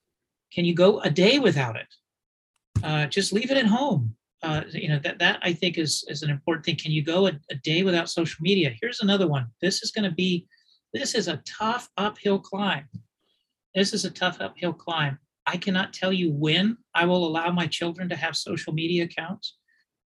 Can 0.54 0.66
you 0.66 0.74
go 0.74 1.00
a 1.02 1.10
day 1.10 1.40
without 1.40 1.76
it? 1.76 1.88
Uh, 2.84 3.06
just 3.08 3.34
leave 3.34 3.52
it 3.52 3.58
at 3.58 3.66
home. 3.66 4.16
Uh, 4.44 4.62
you 4.72 4.90
know 4.90 5.00
that 5.00 5.18
that 5.20 5.40
I 5.42 5.54
think 5.54 5.78
is 5.78 6.04
is 6.08 6.22
an 6.22 6.30
important 6.30 6.66
thing. 6.66 6.76
Can 6.76 6.92
you 6.92 7.04
go 7.04 7.28
a, 7.28 7.32
a 7.50 7.56
day 7.56 7.84
without 7.84 8.10
social 8.10 8.42
media? 8.42 8.74
Here's 8.80 9.02
another 9.02 9.28
one. 9.28 9.48
This 9.62 9.82
is 9.82 9.92
going 9.92 10.08
to 10.10 10.16
be 10.16 10.48
this 10.94 11.16
is 11.16 11.28
a 11.28 11.42
tough 11.46 11.90
uphill 11.98 12.40
climb. 12.40 12.88
This 13.74 13.94
is 13.94 14.06
a 14.06 14.10
tough 14.12 14.40
uphill 14.40 14.74
climb. 14.74 15.20
I 15.48 15.58
cannot 15.58 15.94
tell 15.94 16.14
you 16.14 16.32
when 16.32 16.78
I 16.94 17.06
will 17.06 17.28
allow 17.28 17.52
my 17.52 17.68
children 17.68 18.10
to 18.10 18.16
have 18.16 18.36
social 18.36 18.74
media 18.74 19.04
accounts, 19.04 19.58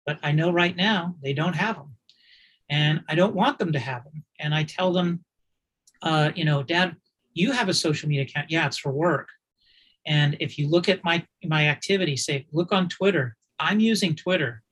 but 0.06 0.20
I 0.24 0.32
know 0.32 0.52
right 0.52 0.76
now 0.76 1.16
they 1.22 1.34
don't 1.34 1.56
have 1.56 1.76
them. 1.76 1.96
And 2.70 3.02
I 3.08 3.16
don't 3.16 3.36
want 3.36 3.60
them 3.60 3.74
to 3.74 3.80
have 3.80 4.04
them. 4.06 4.24
And 4.40 4.56
I 4.56 4.64
tell 4.64 4.92
them, 4.92 5.24
uh, 6.02 6.32
you 6.36 6.46
know, 6.46 6.64
Dad, 6.64 6.96
you 7.34 7.52
have 7.52 7.70
a 7.70 7.74
social 7.74 8.10
media 8.10 8.24
account. 8.24 8.50
Yeah, 8.50 8.66
it's 8.66 8.78
for 8.78 8.92
work. 8.92 9.30
And 10.06 10.38
if 10.40 10.58
you 10.58 10.68
look 10.68 10.90
at 10.90 11.04
my 11.04 11.26
my 11.44 11.68
activity, 11.68 12.18
say, 12.18 12.48
look 12.52 12.72
on 12.72 12.90
Twitter. 12.90 13.36
I'm 13.60 13.80
using 13.80 14.16
Twitter. 14.16 14.64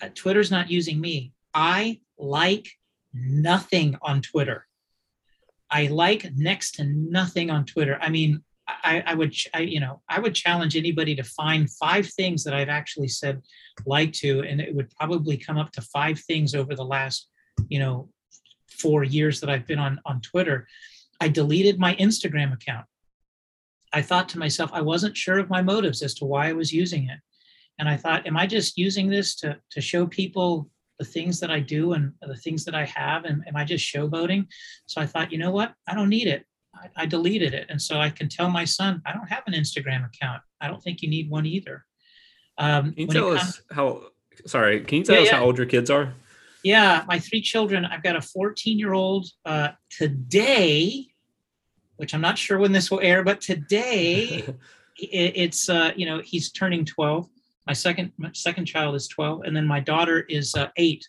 Uh, 0.00 0.08
Twitter's 0.14 0.50
not 0.50 0.70
using 0.70 1.00
me. 1.00 1.32
I 1.54 2.00
like 2.18 2.68
nothing 3.12 3.96
on 4.02 4.22
Twitter. 4.22 4.66
I 5.70 5.86
like 5.88 6.30
next 6.36 6.72
to 6.76 6.84
nothing 6.84 7.50
on 7.50 7.64
Twitter. 7.64 7.98
I 8.00 8.08
mean, 8.08 8.42
I, 8.68 9.02
I 9.06 9.14
would, 9.14 9.34
I, 9.54 9.60
you 9.60 9.80
know, 9.80 10.02
I 10.08 10.20
would 10.20 10.34
challenge 10.34 10.76
anybody 10.76 11.14
to 11.16 11.22
find 11.22 11.70
five 11.70 12.06
things 12.06 12.44
that 12.44 12.54
I've 12.54 12.68
actually 12.68 13.08
said 13.08 13.42
like 13.86 14.12
to, 14.14 14.40
and 14.40 14.60
it 14.60 14.74
would 14.74 14.90
probably 14.90 15.36
come 15.36 15.58
up 15.58 15.72
to 15.72 15.82
five 15.82 16.20
things 16.20 16.54
over 16.54 16.74
the 16.74 16.84
last, 16.84 17.28
you 17.68 17.78
know, 17.78 18.10
four 18.68 19.04
years 19.04 19.40
that 19.40 19.50
I've 19.50 19.66
been 19.66 19.78
on 19.78 20.00
on 20.04 20.20
Twitter. 20.20 20.68
I 21.20 21.28
deleted 21.28 21.78
my 21.78 21.96
Instagram 21.96 22.52
account. 22.52 22.86
I 23.92 24.02
thought 24.02 24.28
to 24.30 24.38
myself, 24.38 24.70
I 24.72 24.82
wasn't 24.82 25.16
sure 25.16 25.38
of 25.38 25.50
my 25.50 25.62
motives 25.62 26.02
as 26.02 26.14
to 26.14 26.24
why 26.24 26.48
I 26.48 26.52
was 26.52 26.72
using 26.72 27.08
it, 27.08 27.18
and 27.78 27.88
I 27.88 27.96
thought, 27.96 28.26
am 28.26 28.36
I 28.36 28.46
just 28.46 28.76
using 28.76 29.08
this 29.08 29.36
to 29.36 29.58
to 29.70 29.80
show 29.80 30.06
people 30.06 30.70
the 30.98 31.04
things 31.04 31.38
that 31.40 31.50
I 31.50 31.60
do 31.60 31.92
and 31.92 32.12
the 32.22 32.36
things 32.36 32.64
that 32.64 32.74
I 32.74 32.84
have, 32.84 33.24
and 33.24 33.42
am 33.46 33.56
I 33.56 33.64
just 33.64 33.84
showboating? 33.84 34.46
So 34.86 35.00
I 35.00 35.06
thought, 35.06 35.32
you 35.32 35.38
know 35.38 35.50
what, 35.50 35.74
I 35.86 35.94
don't 35.94 36.08
need 36.08 36.26
it. 36.26 36.44
I, 36.74 37.02
I 37.02 37.06
deleted 37.06 37.54
it. 37.54 37.66
And 37.68 37.80
so 37.80 37.98
I 38.00 38.10
can 38.10 38.28
tell 38.28 38.50
my 38.50 38.64
son, 38.64 39.02
I 39.06 39.12
don't 39.12 39.28
have 39.28 39.44
an 39.46 39.54
Instagram 39.54 40.06
account. 40.06 40.42
I 40.60 40.68
don't 40.68 40.82
think 40.82 41.02
you 41.02 41.08
need 41.08 41.30
one 41.30 41.46
either. 41.46 41.84
Um, 42.58 42.92
can 42.92 43.02
you 43.02 43.06
tell 43.06 43.32
us 43.32 43.42
comes, 43.42 43.62
how, 43.70 44.02
sorry, 44.46 44.80
can 44.80 44.98
you 44.98 45.04
tell 45.04 45.16
yeah, 45.16 45.22
us 45.22 45.28
yeah. 45.28 45.36
how 45.36 45.44
old 45.44 45.56
your 45.56 45.66
kids 45.66 45.90
are? 45.90 46.12
Yeah, 46.64 47.04
my 47.06 47.20
three 47.20 47.40
children, 47.40 47.84
I've 47.84 48.02
got 48.02 48.16
a 48.16 48.20
14 48.20 48.78
year 48.78 48.92
old 48.92 49.26
uh, 49.44 49.70
today, 49.90 51.06
which 51.98 52.14
I'm 52.14 52.20
not 52.20 52.38
sure 52.38 52.58
when 52.58 52.72
this 52.72 52.90
will 52.90 53.00
air, 53.00 53.22
but 53.22 53.40
today 53.40 54.44
it, 54.98 55.32
it's, 55.36 55.68
uh, 55.68 55.92
you 55.94 56.06
know, 56.06 56.20
he's 56.24 56.50
turning 56.50 56.84
12. 56.84 57.28
My 57.66 57.74
second, 57.74 58.12
my 58.16 58.30
second 58.32 58.64
child 58.64 58.96
is 58.96 59.06
12. 59.06 59.42
And 59.44 59.54
then 59.54 59.66
my 59.66 59.78
daughter 59.78 60.20
is 60.20 60.54
uh, 60.54 60.68
eight. 60.76 61.06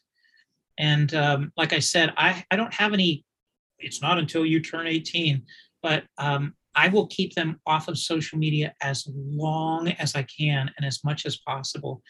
And 0.77 1.13
um, 1.15 1.51
like 1.58 1.74
I 1.74 1.79
said, 1.79 2.13
I, 2.17 2.43
I 2.51 2.55
don't 2.55 2.74
have 2.74 2.93
any 2.93 3.24
it's 3.79 4.01
not 4.01 4.19
until 4.19 4.46
you 4.46 4.60
turn 4.60 4.88
18 4.88 5.43
but 5.81 6.03
um, 6.17 6.53
i 6.75 6.88
will 6.88 7.08
keep 7.08 7.34
them 7.34 7.60
off 7.65 7.88
of 7.88 7.98
social 7.98 8.38
media 8.38 8.74
as 8.81 9.08
long 9.13 9.89
as 9.93 10.15
i 10.15 10.24
can 10.24 10.69
and 10.77 10.86
as 10.86 11.03
much 11.03 11.25
as 11.25 11.38
possible 11.38 12.01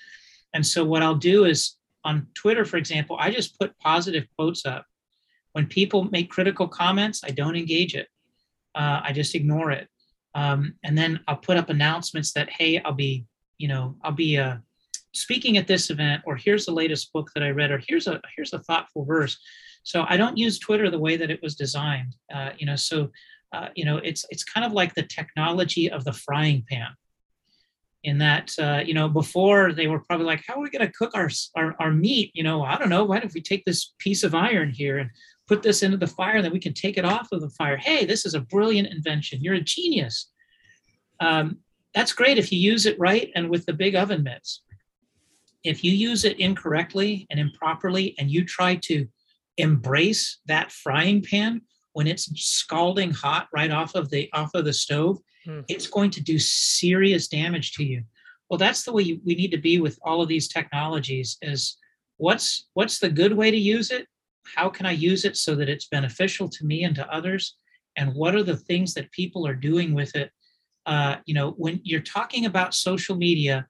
and 0.53 0.65
so 0.65 0.83
what 0.83 1.03
i'll 1.03 1.15
do 1.15 1.45
is 1.45 1.77
on 2.03 2.27
twitter 2.33 2.65
for 2.65 2.77
example 2.77 3.17
i 3.19 3.31
just 3.31 3.57
put 3.59 3.77
positive 3.79 4.25
quotes 4.37 4.65
up 4.65 4.85
when 5.53 5.65
people 5.65 6.05
make 6.05 6.29
critical 6.29 6.67
comments 6.67 7.21
i 7.23 7.29
don't 7.29 7.55
engage 7.55 7.95
it 7.95 8.07
uh, 8.75 9.01
i 9.03 9.11
just 9.11 9.35
ignore 9.35 9.71
it 9.71 9.87
um, 10.35 10.73
and 10.83 10.97
then 10.97 11.19
i'll 11.27 11.37
put 11.37 11.57
up 11.57 11.69
announcements 11.69 12.31
that 12.33 12.49
hey 12.49 12.79
i'll 12.83 12.93
be 12.93 13.25
you 13.57 13.67
know 13.67 13.95
i'll 14.03 14.11
be 14.11 14.37
uh, 14.37 14.57
speaking 15.13 15.57
at 15.57 15.67
this 15.67 15.89
event 15.89 16.21
or 16.25 16.35
here's 16.35 16.65
the 16.65 16.71
latest 16.71 17.11
book 17.13 17.29
that 17.33 17.43
i 17.43 17.49
read 17.49 17.71
or 17.71 17.81
here's 17.87 18.07
a 18.07 18.21
here's 18.35 18.53
a 18.53 18.59
thoughtful 18.59 19.05
verse 19.05 19.37
so 19.83 20.05
I 20.07 20.17
don't 20.17 20.37
use 20.37 20.59
Twitter 20.59 20.89
the 20.89 20.99
way 20.99 21.17
that 21.17 21.31
it 21.31 21.41
was 21.41 21.55
designed. 21.55 22.15
Uh, 22.33 22.51
you 22.57 22.65
know, 22.65 22.75
so 22.75 23.09
uh, 23.51 23.69
you 23.75 23.85
know, 23.85 23.97
it's 23.97 24.25
it's 24.29 24.43
kind 24.43 24.65
of 24.65 24.73
like 24.73 24.93
the 24.93 25.03
technology 25.03 25.89
of 25.89 26.03
the 26.05 26.13
frying 26.13 26.63
pan. 26.69 26.89
In 28.03 28.19
that, 28.19 28.53
uh, 28.57 28.81
you 28.85 28.93
know, 28.93 29.09
before 29.09 29.73
they 29.73 29.87
were 29.87 29.99
probably 29.99 30.25
like, 30.25 30.43
"How 30.47 30.55
are 30.55 30.61
we 30.61 30.69
going 30.69 30.85
to 30.85 30.93
cook 30.93 31.11
our, 31.15 31.29
our 31.55 31.75
our 31.79 31.91
meat?" 31.91 32.31
You 32.33 32.43
know, 32.43 32.63
I 32.63 32.77
don't 32.77 32.89
know. 32.89 33.03
Why 33.03 33.19
don't 33.19 33.33
we 33.33 33.41
take 33.41 33.65
this 33.65 33.93
piece 33.99 34.23
of 34.23 34.35
iron 34.35 34.69
here 34.69 34.99
and 34.99 35.09
put 35.49 35.63
this 35.63 35.81
into 35.81 35.97
the 35.97 36.07
fire, 36.07 36.35
and 36.35 36.45
then 36.45 36.53
we 36.53 36.59
can 36.59 36.73
take 36.73 36.97
it 36.97 37.03
off 37.03 37.31
of 37.31 37.41
the 37.41 37.49
fire? 37.49 37.75
Hey, 37.75 38.05
this 38.05 38.25
is 38.25 38.35
a 38.35 38.39
brilliant 38.39 38.93
invention. 38.93 39.41
You're 39.41 39.55
a 39.55 39.61
genius. 39.61 40.29
Um, 41.19 41.57
that's 41.95 42.13
great 42.13 42.37
if 42.37 42.51
you 42.51 42.59
use 42.59 42.85
it 42.85 42.99
right 42.99 43.31
and 43.35 43.49
with 43.49 43.65
the 43.65 43.73
big 43.73 43.95
oven 43.95 44.23
mitts. 44.23 44.61
If 45.63 45.83
you 45.83 45.91
use 45.91 46.23
it 46.23 46.39
incorrectly 46.39 47.25
and 47.31 47.39
improperly, 47.39 48.15
and 48.19 48.29
you 48.29 48.45
try 48.45 48.75
to 48.75 49.07
embrace 49.57 50.39
that 50.45 50.71
frying 50.71 51.21
pan 51.21 51.61
when 51.93 52.07
it's 52.07 52.31
scalding 52.39 53.11
hot 53.11 53.47
right 53.53 53.71
off 53.71 53.95
of 53.95 54.09
the 54.09 54.29
off 54.31 54.51
of 54.53 54.63
the 54.63 54.71
stove 54.71 55.19
hmm. 55.43 55.59
it's 55.67 55.87
going 55.87 56.09
to 56.09 56.23
do 56.23 56.39
serious 56.39 57.27
damage 57.27 57.73
to 57.73 57.83
you 57.83 58.01
well 58.49 58.57
that's 58.57 58.83
the 58.83 58.93
way 58.93 59.03
you, 59.03 59.19
we 59.25 59.35
need 59.35 59.51
to 59.51 59.57
be 59.57 59.81
with 59.81 59.99
all 60.01 60.21
of 60.21 60.29
these 60.29 60.47
technologies 60.47 61.37
is 61.41 61.77
what's 62.15 62.69
what's 62.73 62.99
the 62.99 63.09
good 63.09 63.33
way 63.33 63.51
to 63.51 63.57
use 63.57 63.91
it 63.91 64.07
how 64.55 64.69
can 64.69 64.85
i 64.85 64.91
use 64.91 65.25
it 65.25 65.37
so 65.37 65.55
that 65.55 65.69
it's 65.69 65.87
beneficial 65.87 66.47
to 66.49 66.65
me 66.65 66.83
and 66.83 66.95
to 66.95 67.13
others 67.13 67.55
and 67.97 68.13
what 68.13 68.35
are 68.35 68.43
the 68.43 68.57
things 68.57 68.93
that 68.93 69.11
people 69.11 69.45
are 69.45 69.55
doing 69.55 69.93
with 69.93 70.15
it 70.15 70.31
uh, 70.85 71.17
you 71.25 71.33
know 71.33 71.51
when 71.51 71.79
you're 71.83 71.99
talking 72.01 72.45
about 72.45 72.73
social 72.73 73.15
media 73.15 73.67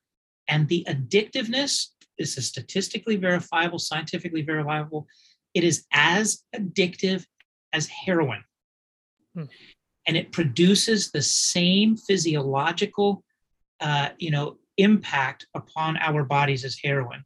and 0.47 0.67
the 0.67 0.85
addictiveness 0.87 1.87
this 2.17 2.37
is 2.37 2.47
statistically 2.47 3.15
verifiable 3.15 3.79
scientifically 3.79 4.41
verifiable 4.41 5.07
it 5.53 5.63
is 5.63 5.85
as 5.91 6.43
addictive 6.55 7.25
as 7.73 7.87
heroin. 7.87 8.43
Hmm. 9.35 9.43
And 10.07 10.17
it 10.17 10.31
produces 10.31 11.11
the 11.11 11.21
same 11.21 11.95
physiological, 11.95 13.23
uh, 13.79 14.09
you 14.17 14.31
know, 14.31 14.57
impact 14.77 15.45
upon 15.53 15.97
our 15.97 16.23
bodies 16.23 16.65
as 16.65 16.79
heroin. 16.83 17.23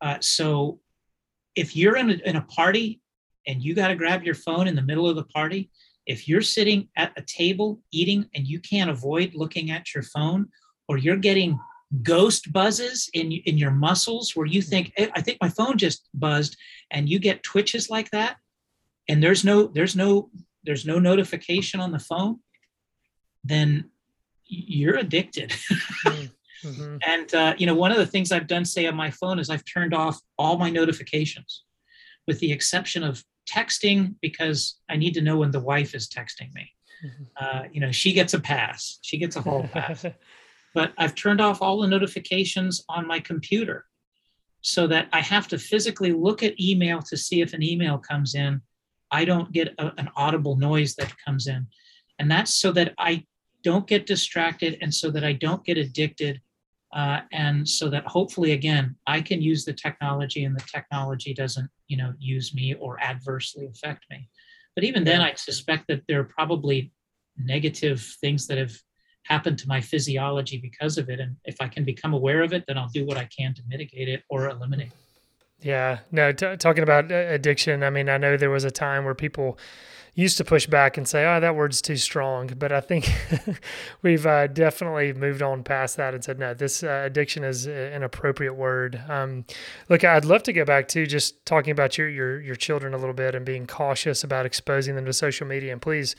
Uh, 0.00 0.18
so 0.20 0.80
if 1.56 1.74
you're 1.74 1.96
in 1.96 2.10
a, 2.10 2.14
in 2.24 2.36
a 2.36 2.42
party 2.42 3.00
and 3.46 3.62
you 3.62 3.74
got 3.74 3.88
to 3.88 3.96
grab 3.96 4.22
your 4.22 4.34
phone 4.34 4.68
in 4.68 4.76
the 4.76 4.82
middle 4.82 5.08
of 5.08 5.16
the 5.16 5.24
party, 5.24 5.70
if 6.06 6.28
you're 6.28 6.42
sitting 6.42 6.88
at 6.96 7.12
a 7.16 7.22
table 7.22 7.80
eating 7.90 8.28
and 8.34 8.46
you 8.46 8.60
can't 8.60 8.90
avoid 8.90 9.34
looking 9.34 9.70
at 9.70 9.94
your 9.94 10.04
phone, 10.04 10.48
or 10.88 10.98
you're 10.98 11.16
getting 11.16 11.58
ghost 12.02 12.52
buzzes 12.52 13.08
in 13.14 13.32
in 13.32 13.56
your 13.56 13.70
muscles 13.70 14.34
where 14.34 14.46
you 14.46 14.60
think 14.60 14.92
i 15.14 15.20
think 15.20 15.38
my 15.40 15.48
phone 15.48 15.78
just 15.78 16.08
buzzed 16.14 16.56
and 16.90 17.08
you 17.08 17.18
get 17.18 17.44
twitches 17.44 17.88
like 17.88 18.10
that 18.10 18.38
and 19.08 19.22
there's 19.22 19.44
no 19.44 19.68
there's 19.68 19.94
no 19.94 20.28
there's 20.64 20.84
no 20.84 20.98
notification 20.98 21.78
on 21.78 21.92
the 21.92 21.98
phone 21.98 22.40
then 23.44 23.88
you're 24.46 24.96
addicted 24.96 25.52
hmm. 26.04 26.26
Mm-hmm. 26.66 26.96
and 27.06 27.34
uh, 27.34 27.54
you 27.58 27.66
know 27.66 27.74
one 27.74 27.92
of 27.92 27.98
the 27.98 28.06
things 28.06 28.32
i've 28.32 28.46
done 28.46 28.64
say 28.64 28.86
on 28.86 28.94
my 28.94 29.10
phone 29.10 29.38
is 29.38 29.50
i've 29.50 29.64
turned 29.64 29.94
off 29.94 30.20
all 30.38 30.56
my 30.56 30.70
notifications 30.70 31.62
with 32.26 32.38
the 32.40 32.52
exception 32.52 33.02
of 33.02 33.22
texting 33.50 34.14
because 34.20 34.78
i 34.90 34.96
need 34.96 35.14
to 35.14 35.22
know 35.22 35.38
when 35.38 35.50
the 35.50 35.60
wife 35.60 35.94
is 35.94 36.08
texting 36.08 36.52
me 36.54 36.70
mm-hmm. 37.04 37.24
uh, 37.40 37.62
you 37.72 37.80
know 37.80 37.92
she 37.92 38.12
gets 38.12 38.34
a 38.34 38.40
pass 38.40 38.98
she 39.02 39.16
gets 39.16 39.36
a 39.36 39.40
whole 39.40 39.68
pass 39.68 40.04
but 40.76 40.92
I've 40.98 41.14
turned 41.14 41.40
off 41.40 41.62
all 41.62 41.80
the 41.80 41.88
notifications 41.88 42.84
on 42.90 43.06
my 43.06 43.18
computer 43.18 43.86
so 44.60 44.86
that 44.88 45.08
I 45.10 45.22
have 45.22 45.48
to 45.48 45.58
physically 45.58 46.12
look 46.12 46.42
at 46.42 46.60
email 46.60 47.00
to 47.00 47.16
see 47.16 47.40
if 47.40 47.54
an 47.54 47.62
email 47.62 47.96
comes 47.96 48.34
in. 48.34 48.60
I 49.10 49.24
don't 49.24 49.50
get 49.52 49.74
a, 49.78 49.92
an 49.96 50.10
audible 50.16 50.54
noise 50.54 50.94
that 50.96 51.14
comes 51.24 51.46
in. 51.46 51.66
And 52.18 52.30
that's 52.30 52.52
so 52.52 52.72
that 52.72 52.92
I 52.98 53.24
don't 53.62 53.86
get 53.86 54.04
distracted 54.04 54.76
and 54.82 54.92
so 54.92 55.10
that 55.12 55.24
I 55.24 55.32
don't 55.32 55.64
get 55.64 55.78
addicted. 55.78 56.42
Uh, 56.96 57.20
and 57.30 57.68
so 57.68 57.90
that 57.90 58.06
hopefully, 58.06 58.52
again, 58.52 58.96
I 59.06 59.20
can 59.20 59.42
use 59.42 59.66
the 59.66 59.74
technology 59.74 60.44
and 60.44 60.56
the 60.56 60.64
technology 60.64 61.34
doesn't, 61.34 61.68
you 61.88 61.98
know, 61.98 62.14
use 62.18 62.54
me 62.54 62.74
or 62.80 62.98
adversely 63.02 63.66
affect 63.66 64.06
me. 64.10 64.30
But 64.74 64.84
even 64.84 65.04
then, 65.04 65.20
I 65.20 65.34
suspect 65.34 65.88
that 65.88 66.02
there 66.08 66.20
are 66.20 66.24
probably 66.24 66.92
negative 67.36 68.00
things 68.22 68.46
that 68.46 68.56
have 68.56 68.72
happened 69.24 69.58
to 69.58 69.68
my 69.68 69.78
physiology 69.78 70.56
because 70.56 70.96
of 70.96 71.10
it. 71.10 71.20
And 71.20 71.36
if 71.44 71.56
I 71.60 71.68
can 71.68 71.84
become 71.84 72.14
aware 72.14 72.42
of 72.42 72.54
it, 72.54 72.64
then 72.66 72.78
I'll 72.78 72.88
do 72.88 73.04
what 73.04 73.18
I 73.18 73.28
can 73.36 73.52
to 73.54 73.62
mitigate 73.68 74.08
it 74.08 74.22
or 74.30 74.48
eliminate. 74.48 74.92
Yeah, 75.60 75.98
no, 76.10 76.32
t- 76.32 76.56
talking 76.56 76.82
about 76.82 77.10
addiction, 77.10 77.82
I 77.82 77.90
mean, 77.90 78.08
I 78.08 78.16
know 78.16 78.38
there 78.38 78.50
was 78.50 78.64
a 78.64 78.70
time 78.70 79.04
where 79.04 79.14
people 79.14 79.58
used 80.16 80.38
to 80.38 80.44
push 80.44 80.66
back 80.66 80.96
and 80.96 81.06
say, 81.06 81.26
oh, 81.26 81.38
that 81.40 81.54
word's 81.54 81.82
too 81.82 81.96
strong. 81.96 82.50
But 82.58 82.72
I 82.72 82.80
think 82.80 83.12
we've 84.02 84.26
uh, 84.26 84.46
definitely 84.46 85.12
moved 85.12 85.42
on 85.42 85.62
past 85.62 85.98
that 85.98 86.14
and 86.14 86.24
said, 86.24 86.38
no, 86.38 86.54
this 86.54 86.82
uh, 86.82 87.02
addiction 87.04 87.44
is 87.44 87.66
an 87.66 88.02
appropriate 88.02 88.54
word. 88.54 89.00
Um, 89.08 89.44
look, 89.90 90.04
I'd 90.04 90.24
love 90.24 90.42
to 90.44 90.54
go 90.54 90.64
back 90.64 90.88
to 90.88 91.06
just 91.06 91.44
talking 91.44 91.70
about 91.70 91.98
your, 91.98 92.08
your, 92.08 92.40
your 92.40 92.56
children 92.56 92.94
a 92.94 92.96
little 92.96 93.14
bit 93.14 93.34
and 93.34 93.44
being 93.44 93.66
cautious 93.66 94.24
about 94.24 94.46
exposing 94.46 94.96
them 94.96 95.04
to 95.04 95.12
social 95.12 95.46
media. 95.46 95.70
And 95.70 95.82
please 95.82 96.16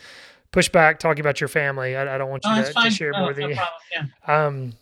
push 0.52 0.70
back 0.70 1.00
talking 1.00 1.22
about 1.22 1.42
your 1.42 1.48
family. 1.48 1.96
I, 1.96 2.16
I 2.16 2.18
don't 2.20 2.30
want 2.30 2.46
you 2.46 2.52
oh, 2.54 2.64
to, 2.64 2.74
to, 2.74 2.92
share 2.92 3.14
oh, 3.16 3.22
more 3.22 3.34
than 3.34 3.46
no 3.46 3.50
you. 3.50 3.56
Yeah. 3.92 4.06
Um, 4.28 4.74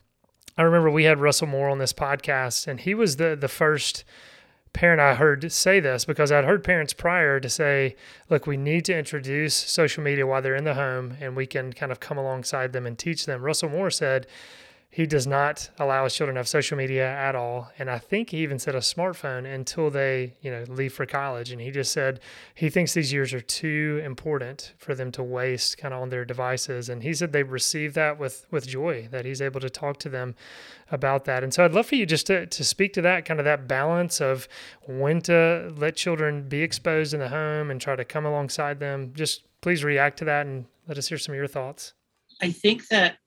I 0.57 0.61
remember 0.61 0.89
we 0.89 1.05
had 1.05 1.19
Russell 1.19 1.47
Moore 1.47 1.69
on 1.69 1.79
this 1.79 1.91
podcast, 1.91 2.67
and 2.67 2.79
he 2.79 2.93
was 2.93 3.17
the 3.17 3.35
the 3.35 3.49
first 3.49 4.05
parent 4.75 4.99
I 4.99 5.15
heard 5.15 5.49
say 5.53 5.79
this 5.79 6.03
because 6.03 6.33
I'd 6.33 6.43
heard 6.43 6.61
parents 6.61 6.91
prior 6.91 7.39
to 7.39 7.49
say, 7.49 7.95
look, 8.29 8.45
we 8.45 8.57
need 8.57 8.83
to 8.85 8.97
introduce 8.97 9.55
social 9.55 10.03
media 10.03 10.27
while 10.27 10.41
they're 10.41 10.55
in 10.55 10.65
the 10.65 10.73
home 10.73 11.15
and 11.21 11.33
we 11.33 11.47
can 11.47 11.71
kind 11.71 11.93
of 11.93 12.01
come 12.01 12.17
alongside 12.17 12.73
them 12.73 12.85
and 12.85 12.99
teach 12.99 13.25
them. 13.25 13.41
Russell 13.41 13.69
Moore 13.69 13.89
said, 13.89 14.27
he 14.95 15.05
does 15.05 15.27
not 15.27 15.69
allow 15.77 16.05
his 16.05 16.15
children 16.15 16.35
to 16.35 16.39
have 16.39 16.47
social 16.47 16.77
media 16.77 17.05
at 17.05 17.35
all. 17.35 17.69
And 17.77 17.89
i 17.89 17.97
think 17.97 18.29
he 18.29 18.37
even 18.37 18.57
said 18.57 18.75
a 18.75 18.79
smartphone 18.79 19.45
until 19.45 19.89
they 19.89 20.35
you 20.39 20.49
know 20.49 20.63
leave 20.69 20.93
for 20.93 21.05
college. 21.05 21.51
And 21.51 21.59
he 21.59 21.69
just 21.69 21.91
said 21.91 22.21
he 22.53 22.69
thinks 22.69 22.93
these 22.93 23.11
years 23.11 23.33
are 23.33 23.41
too 23.41 24.01
important 24.05 24.73
for 24.77 24.95
them 24.95 25.11
to 25.11 25.21
waste 25.21 25.77
kind 25.77 25.93
of 25.93 26.01
on 26.01 26.07
their 26.07 26.23
devices. 26.23 26.87
And 26.87 27.03
he 27.03 27.13
said 27.13 27.33
they 27.33 27.43
receive 27.43 27.93
that 27.95 28.17
with 28.17 28.47
with 28.51 28.67
joy 28.67 29.09
that 29.11 29.25
he's 29.25 29.41
able 29.41 29.59
to 29.59 29.69
talk 29.69 29.99
to 29.99 30.07
them 30.07 30.33
about 30.89 31.25
that. 31.25 31.43
And 31.43 31.53
so 31.53 31.65
i'd 31.65 31.73
love 31.73 31.87
for 31.87 31.95
you 31.95 32.05
just 32.05 32.27
to, 32.27 32.45
to 32.45 32.63
speak 32.63 32.93
to 32.93 33.01
that 33.01 33.25
kind 33.25 33.41
of 33.41 33.43
that 33.43 33.67
balance 33.67 34.21
of 34.21 34.47
when 34.87 35.19
to 35.23 35.73
let 35.75 35.97
children 35.97 36.47
be 36.47 36.61
exposed 36.61 37.13
in 37.13 37.19
the 37.19 37.27
home 37.27 37.69
and 37.69 37.81
try 37.81 37.97
to 37.97 38.05
come 38.05 38.25
alongside 38.25 38.79
them. 38.79 39.11
Just 39.13 39.41
please 39.59 39.83
react 39.83 40.19
to 40.19 40.25
that 40.25 40.45
and 40.45 40.67
let 40.87 40.97
us 40.97 41.09
hear 41.09 41.17
some 41.17 41.33
of 41.33 41.37
your 41.37 41.47
thoughts. 41.47 41.93
I 42.41 42.51
think 42.51 42.87
that 42.87 43.17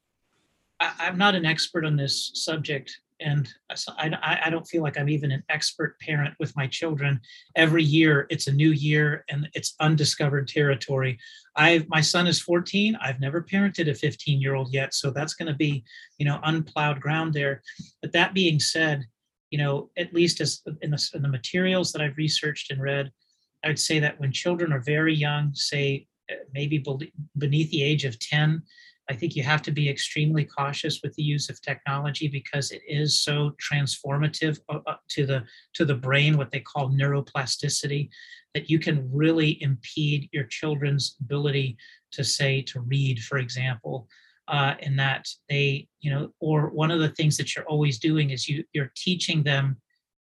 I, 0.80 1.06
am 1.06 1.18
not 1.18 1.34
an 1.34 1.44
expert 1.44 1.84
on 1.84 1.96
this 1.96 2.30
subject, 2.34 3.00
and 3.20 3.48
I, 3.70 4.38
I 4.44 4.50
don't 4.50 4.66
feel 4.66 4.82
like 4.82 4.96
I'm 4.96 5.08
even 5.08 5.32
an 5.32 5.42
expert 5.48 5.98
parent 6.00 6.34
with 6.38 6.54
my 6.56 6.66
children. 6.66 7.20
Every 7.56 7.82
year, 7.82 8.26
it's 8.30 8.46
a 8.46 8.52
new 8.52 8.70
year, 8.70 9.24
and 9.28 9.48
it's 9.54 9.74
undiscovered 9.80 10.46
territory. 10.48 11.18
I 11.56 11.84
my 11.88 12.00
son 12.00 12.26
is 12.26 12.40
14. 12.40 12.96
I've 13.00 13.20
never 13.20 13.42
parented 13.42 13.90
a 13.90 13.94
15 13.94 14.40
year 14.40 14.54
old 14.54 14.72
yet, 14.72 14.94
so 14.94 15.10
that's 15.10 15.34
going 15.34 15.48
to 15.48 15.54
be, 15.54 15.84
you 16.18 16.26
know, 16.26 16.38
unplowed 16.44 17.00
ground 17.00 17.34
there. 17.34 17.62
But 18.00 18.12
that 18.12 18.34
being 18.34 18.60
said, 18.60 19.04
you 19.50 19.58
know, 19.58 19.90
at 19.96 20.14
least 20.14 20.40
as 20.40 20.62
in 20.82 20.90
the, 20.90 21.10
in 21.14 21.22
the 21.22 21.28
materials 21.28 21.92
that 21.92 22.02
I've 22.02 22.16
researched 22.16 22.70
and 22.70 22.80
read, 22.80 23.10
I 23.64 23.68
would 23.68 23.80
say 23.80 23.98
that 23.98 24.20
when 24.20 24.30
children 24.30 24.72
are 24.72 24.80
very 24.80 25.14
young, 25.14 25.52
say 25.54 26.06
uh, 26.30 26.36
maybe 26.54 26.84
beneath 27.36 27.70
the 27.70 27.82
age 27.82 28.04
of 28.04 28.18
10 28.18 28.62
I 29.10 29.14
think 29.14 29.34
you 29.34 29.42
have 29.42 29.62
to 29.62 29.70
be 29.70 29.88
extremely 29.88 30.44
cautious 30.44 31.00
with 31.02 31.14
the 31.14 31.22
use 31.22 31.48
of 31.48 31.60
technology 31.62 32.28
because 32.28 32.70
it 32.70 32.82
is 32.86 33.20
so 33.20 33.52
transformative 33.52 34.58
uh, 34.68 34.80
uh, 34.86 34.96
to 35.10 35.24
the 35.24 35.44
to 35.74 35.84
the 35.84 35.94
brain, 35.94 36.36
what 36.36 36.50
they 36.50 36.60
call 36.60 36.90
neuroplasticity, 36.90 38.10
that 38.54 38.68
you 38.68 38.78
can 38.78 39.08
really 39.12 39.62
impede 39.62 40.28
your 40.32 40.44
children's 40.44 41.16
ability 41.20 41.76
to 42.12 42.22
say 42.22 42.62
to 42.62 42.80
read, 42.80 43.18
for 43.20 43.38
example, 43.38 44.08
uh, 44.48 44.74
in 44.80 44.96
that 44.96 45.26
they, 45.48 45.88
you 46.00 46.10
know, 46.10 46.30
or 46.40 46.68
one 46.68 46.90
of 46.90 47.00
the 47.00 47.10
things 47.10 47.36
that 47.38 47.54
you're 47.54 47.68
always 47.68 47.98
doing 47.98 48.30
is 48.30 48.48
you 48.48 48.64
you're 48.72 48.92
teaching 48.94 49.42
them 49.42 49.76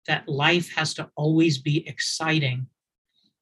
that 0.06 0.28
life 0.28 0.72
has 0.74 0.94
to 0.94 1.10
always 1.16 1.58
be 1.58 1.86
exciting 1.88 2.66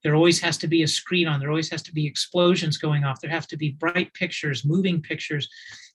there 0.05 0.15
always 0.15 0.41
has 0.41 0.57
to 0.59 0.69
be 0.69 0.85
a 0.85 0.89
screen 0.89 1.27
on. 1.27 1.41
There 1.41 1.51
always 1.51 1.71
has 1.71 1.83
to 1.85 1.93
be 1.93 2.07
explosions 2.07 2.79
going 2.79 3.03
off. 3.03 3.21
There 3.21 3.31
have 3.31 3.49
to 3.49 3.57
be 3.57 3.73
bright 3.73 4.15
pictures 4.15 4.65
moving 4.65 5.03
pictures 5.03 5.49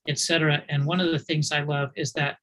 etc 0.08 0.62
and 0.70 0.86
one 0.86 0.98
of 0.98 1.12
the 1.12 1.18
things 1.18 1.52
i 1.52 1.60
love 1.60 1.90
is 1.94 2.10
that 2.14 2.38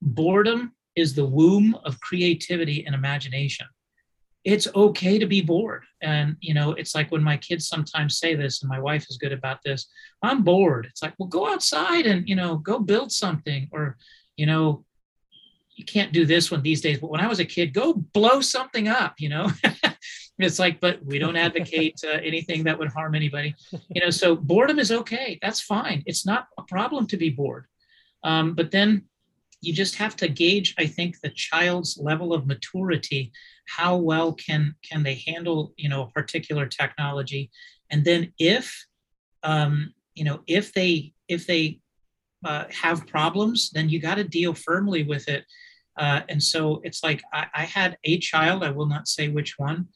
boredom 0.00 0.72
is 0.96 1.14
the 1.14 1.24
womb 1.24 1.76
of 1.84 2.00
creativity 2.00 2.84
and 2.84 2.94
imagination. 2.94 3.66
It's 4.44 4.66
okay 4.74 5.18
to 5.18 5.26
be 5.26 5.40
bored. 5.40 5.84
And 6.02 6.36
you 6.40 6.52
know 6.52 6.72
it's 6.72 6.94
like 6.94 7.10
when 7.12 7.22
my 7.22 7.36
kids 7.36 7.68
sometimes 7.68 8.18
say 8.18 8.34
this 8.34 8.62
and 8.62 8.68
my 8.68 8.80
wife 8.80 9.06
is 9.08 9.16
good 9.16 9.32
about 9.32 9.60
this 9.64 9.86
i'm 10.22 10.42
bored. 10.42 10.86
It's 10.86 11.02
like 11.02 11.14
well 11.18 11.28
go 11.28 11.52
outside 11.52 12.06
and 12.06 12.28
you 12.28 12.34
know 12.34 12.56
go 12.56 12.78
build 12.78 13.12
something 13.12 13.68
or 13.70 13.96
you 14.36 14.46
know 14.46 14.84
you 15.76 15.84
can't 15.84 16.12
do 16.12 16.26
this 16.26 16.50
one 16.50 16.62
these 16.62 16.80
days. 16.80 16.98
But 16.98 17.10
when 17.10 17.20
i 17.20 17.28
was 17.28 17.38
a 17.38 17.44
kid 17.44 17.72
go 17.72 17.94
blow 17.94 18.40
something 18.40 18.88
up 18.88 19.14
you 19.18 19.28
know 19.28 19.50
it's 20.44 20.58
like 20.58 20.80
but 20.80 21.04
we 21.04 21.18
don't 21.18 21.36
advocate 21.36 22.00
uh, 22.04 22.18
anything 22.22 22.64
that 22.64 22.78
would 22.78 22.88
harm 22.88 23.14
anybody. 23.14 23.54
You 23.90 24.00
know 24.02 24.10
so 24.10 24.36
boredom 24.36 24.78
is 24.78 24.92
okay. 24.92 25.38
That's 25.42 25.60
fine. 25.60 26.02
It's 26.06 26.26
not 26.26 26.48
a 26.58 26.62
problem 26.62 27.06
to 27.08 27.16
be 27.16 27.30
bored. 27.30 27.66
Um, 28.24 28.54
but 28.54 28.70
then 28.70 29.04
you 29.62 29.72
just 29.72 29.94
have 29.94 30.16
to 30.16 30.28
gauge 30.28 30.74
i 30.76 30.86
think 30.86 31.20
the 31.20 31.30
child's 31.30 31.96
level 31.96 32.34
of 32.34 32.46
maturity. 32.46 33.32
How 33.68 33.96
well 33.96 34.32
can 34.34 34.74
can 34.82 35.02
they 35.02 35.22
handle 35.26 35.72
you 35.76 35.88
know 35.88 36.02
a 36.02 36.10
particular 36.10 36.66
technology? 36.66 37.50
And 37.90 38.04
then 38.04 38.32
if 38.38 38.86
um, 39.42 39.94
you 40.14 40.24
know 40.24 40.40
if 40.46 40.72
they 40.72 41.14
if 41.28 41.46
they 41.46 41.80
uh, 42.44 42.64
have 42.70 43.06
problems 43.06 43.70
then 43.70 43.88
you 43.88 44.00
got 44.00 44.16
to 44.16 44.24
deal 44.24 44.52
firmly 44.52 45.04
with 45.04 45.28
it. 45.28 45.44
Uh, 45.96 46.22
and 46.28 46.42
so 46.42 46.80
it's 46.84 47.02
like 47.04 47.22
I, 47.32 47.46
I, 47.54 47.64
had 47.66 47.98
a 48.04 48.18
child 48.18 48.64
i 48.64 48.70
will 48.70 48.86
not 48.86 49.06
say 49.06 49.28
which 49.28 49.58
one 49.58 49.88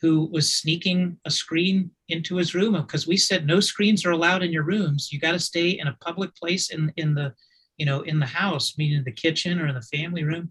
who 0.00 0.26
was 0.26 0.54
sneaking 0.54 1.18
a 1.24 1.30
screen 1.30 1.90
into 2.08 2.36
his 2.36 2.54
room 2.54 2.74
because 2.74 3.06
we 3.06 3.16
said 3.16 3.46
no 3.46 3.60
screens 3.60 4.04
are 4.04 4.12
allowed 4.12 4.42
in 4.42 4.52
your 4.52 4.62
rooms. 4.62 5.10
You 5.12 5.18
got 5.18 5.32
to 5.32 5.38
stay 5.38 5.70
in 5.70 5.88
a 5.88 5.96
public 6.00 6.34
place 6.36 6.70
in 6.70 6.92
in 6.96 7.14
the 7.14 7.34
you 7.76 7.86
know 7.86 8.02
in 8.02 8.18
the 8.18 8.26
house, 8.26 8.76
meaning 8.78 9.02
the 9.04 9.12
kitchen 9.12 9.60
or 9.60 9.66
in 9.66 9.74
the 9.74 9.82
family 9.82 10.24
room. 10.24 10.48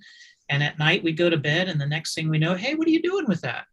And 0.49 0.63
at 0.63 0.79
night 0.79 1.03
we 1.03 1.11
go 1.11 1.29
to 1.29 1.37
bed, 1.37 1.67
and 1.67 1.79
the 1.79 1.87
next 1.87 2.13
thing 2.13 2.29
we 2.29 2.39
know, 2.39 2.55
hey, 2.55 2.75
what 2.75 2.87
are 2.87 2.91
you 2.91 3.01
doing 3.01 3.25
with 3.27 3.41
that? 3.41 3.65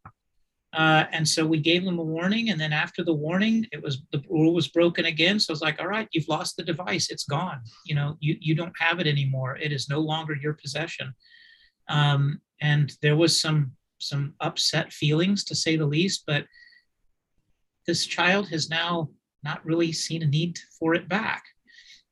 Uh, 0.75 1.05
and 1.13 1.27
so 1.27 1.47
we 1.47 1.61
gave 1.61 1.85
them 1.85 2.01
a 2.01 2.05
warning, 2.05 2.51
and 2.51 2.61
then 2.61 2.73
after 2.73 3.05
the 3.05 3.13
warning, 3.13 3.65
it 3.71 3.81
was 3.81 4.03
the 4.11 4.23
rule 4.29 4.53
was 4.53 4.69
broken 4.69 5.05
again. 5.05 5.39
So 5.39 5.53
I 5.53 5.55
was 5.55 5.63
like, 5.63 5.81
all 5.81 5.87
right, 5.87 6.09
you've 6.13 6.29
lost 6.29 6.57
the 6.57 6.65
device; 6.65 7.11
it's 7.11 7.25
gone. 7.25 7.61
You 7.85 7.95
know, 7.95 8.17
you 8.21 8.37
you 8.41 8.55
don't 8.55 8.75
have 8.81 8.99
it 8.99 9.07
anymore. 9.07 9.57
It 9.57 9.73
is 9.73 9.89
no 9.89 10.01
longer 10.01 10.35
your 10.35 10.55
possession. 10.55 11.15
Um, 11.89 12.41
and 12.61 12.93
there 13.03 13.17
was 13.17 13.41
some 13.41 13.73
some 14.09 14.35
upset 14.40 14.93
feelings 14.93 15.45
to 15.45 15.55
say 15.55 15.77
the 15.77 15.87
least, 15.87 16.25
but 16.27 16.45
this 17.87 18.07
child 18.07 18.49
has 18.49 18.71
now 18.71 19.11
not 19.43 19.64
really 19.64 19.93
seen 19.93 20.23
a 20.23 20.27
need 20.27 20.59
for 20.79 20.95
it 20.95 21.09
back. 21.09 21.45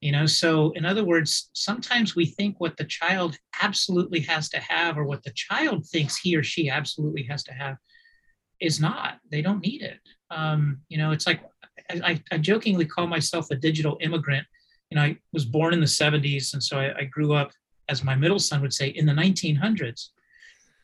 You 0.01 0.11
know, 0.11 0.27
so 0.27 0.73
in 0.73 0.85
other 0.85 1.05
words, 1.05 1.51
sometimes 1.53 2.17
we 2.17 2.27
think 2.27 2.57
what 2.59 2.77
the 2.77 2.85
child 2.85 3.39
absolutely 3.63 4.21
has 4.21 4.49
to 4.49 4.59
have 4.59 4.99
or 4.99 5.05
what 5.05 5.23
the 5.23 5.33
child 5.33 5.87
thinks 5.87 6.17
he 6.17 6.37
or 6.37 6.43
she 6.43 6.69
absolutely 6.69 7.23
has 7.25 7.45
to 7.45 7.53
have 7.53 7.77
is 8.61 8.81
not. 8.81 9.19
They 9.31 9.43
don't 9.43 9.63
need 9.63 9.83
it. 9.83 10.01
Um, 10.31 10.81
you 10.89 10.99
know, 10.99 11.13
it's 11.13 11.27
like 11.27 11.41
I, 11.91 12.21
I, 12.31 12.39
jokingly 12.39 12.85
call 12.85 13.07
myself 13.07 13.51
a 13.51 13.57
digital 13.57 13.99
immigrant. 14.01 14.47
You 14.91 14.97
know, 14.97 15.03
I 15.03 15.19
was 15.33 15.45
born 15.45 15.73
in 15.73 15.81
the 15.81 15.87
70s, 15.87 16.53
and 16.53 16.63
so 16.63 16.79
I, 16.79 16.99
I 16.99 17.05
grew 17.05 17.35
up, 17.35 17.53
as 17.89 18.05
my 18.05 18.15
middle 18.15 18.39
son 18.39 18.61
would 18.63 18.73
say, 18.73 18.89
in 18.89 19.07
the 19.07 19.13
1900s. 19.13 20.09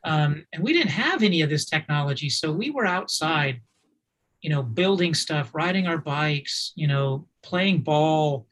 Um, 0.05 0.45
and 0.53 0.63
we 0.63 0.73
didn't 0.73 0.91
have 0.91 1.23
any 1.23 1.43
of 1.43 1.51
this 1.51 1.65
technology. 1.65 2.29
So 2.29 2.53
we 2.53 2.71
were 2.71 2.87
outside, 2.87 3.61
you 4.41 4.51
know, 4.51 4.63
building 4.63 5.15
stuff, 5.15 5.51
riding 5.55 5.87
our 5.87 5.99
bikes, 5.99 6.73
you 6.77 6.87
know, 6.87 7.27
playing 7.43 7.83
ball, 7.83 8.47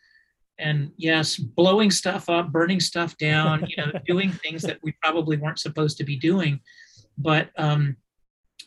and 0.59 0.91
yes, 0.97 1.37
blowing 1.37 1.91
stuff 1.91 2.29
up, 2.29 2.51
burning 2.51 2.81
stuff 2.81 3.17
down, 3.19 3.67
you 3.69 3.77
know, 3.77 3.93
doing 4.07 4.33
things 4.33 4.63
that 4.63 4.79
we 4.83 4.93
probably 5.03 5.37
weren't 5.37 5.59
supposed 5.59 5.99
to 5.99 6.05
be 6.05 6.17
doing. 6.17 6.61
But 7.19 7.51
um, 7.57 7.97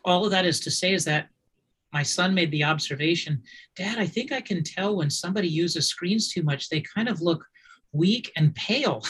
all 0.06 0.26
of 0.26 0.32
that 0.32 0.46
is 0.46 0.60
to 0.62 0.72
say 0.72 0.94
is 0.94 1.06
that 1.06 1.30
my 1.92 2.04
son 2.04 2.36
made 2.36 2.52
the 2.52 2.64
observation 2.64 3.42
Dad, 3.76 3.98
I 3.98 4.06
think 4.06 4.32
I 4.32 4.42
can 4.42 4.64
tell 4.64 4.98
when 4.98 5.10
somebody 5.10 5.48
uses 5.48 5.88
screens 5.88 6.32
too 6.32 6.44
much, 6.44 6.70
they 6.70 6.82
kind 6.82 7.10
of 7.10 7.22
look 7.22 7.46
weak 7.92 8.32
and 8.36 8.56
pale, 8.56 9.04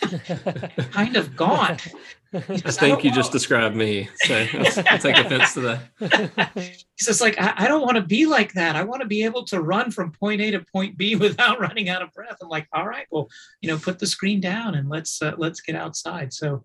kind 0.90 1.16
of 1.16 1.36
gaunt. 1.36 1.88
I 2.34 2.40
think 2.40 3.04
you 3.04 3.10
know. 3.10 3.16
just 3.16 3.30
described 3.30 3.76
me. 3.76 4.08
So 4.24 4.34
I 4.36 4.46
take 4.98 5.16
offense 5.16 5.54
to 5.54 5.60
that. 5.60 6.50
He 6.56 7.04
says, 7.04 7.20
like, 7.20 7.40
I, 7.40 7.54
I 7.58 7.68
don't 7.68 7.82
want 7.82 7.96
to 7.96 8.02
be 8.02 8.26
like 8.26 8.52
that. 8.54 8.74
I 8.74 8.82
want 8.82 9.02
to 9.02 9.08
be 9.08 9.24
able 9.24 9.44
to 9.44 9.60
run 9.60 9.92
from 9.92 10.10
point 10.10 10.40
A 10.40 10.50
to 10.50 10.64
point 10.72 10.96
B 10.96 11.14
without 11.26 11.60
running 11.60 11.88
out 11.88 12.02
of 12.02 12.12
breath. 12.12 12.36
I'm 12.42 12.48
like, 12.48 12.66
all 12.72 12.88
right, 12.88 13.06
well, 13.10 13.28
you 13.60 13.70
know, 13.70 13.78
put 13.78 13.98
the 13.98 14.06
screen 14.06 14.40
down 14.40 14.74
and 14.74 14.88
let's 14.88 15.22
uh, 15.22 15.34
let's 15.38 15.60
get 15.60 15.76
outside. 15.76 16.32
So, 16.32 16.64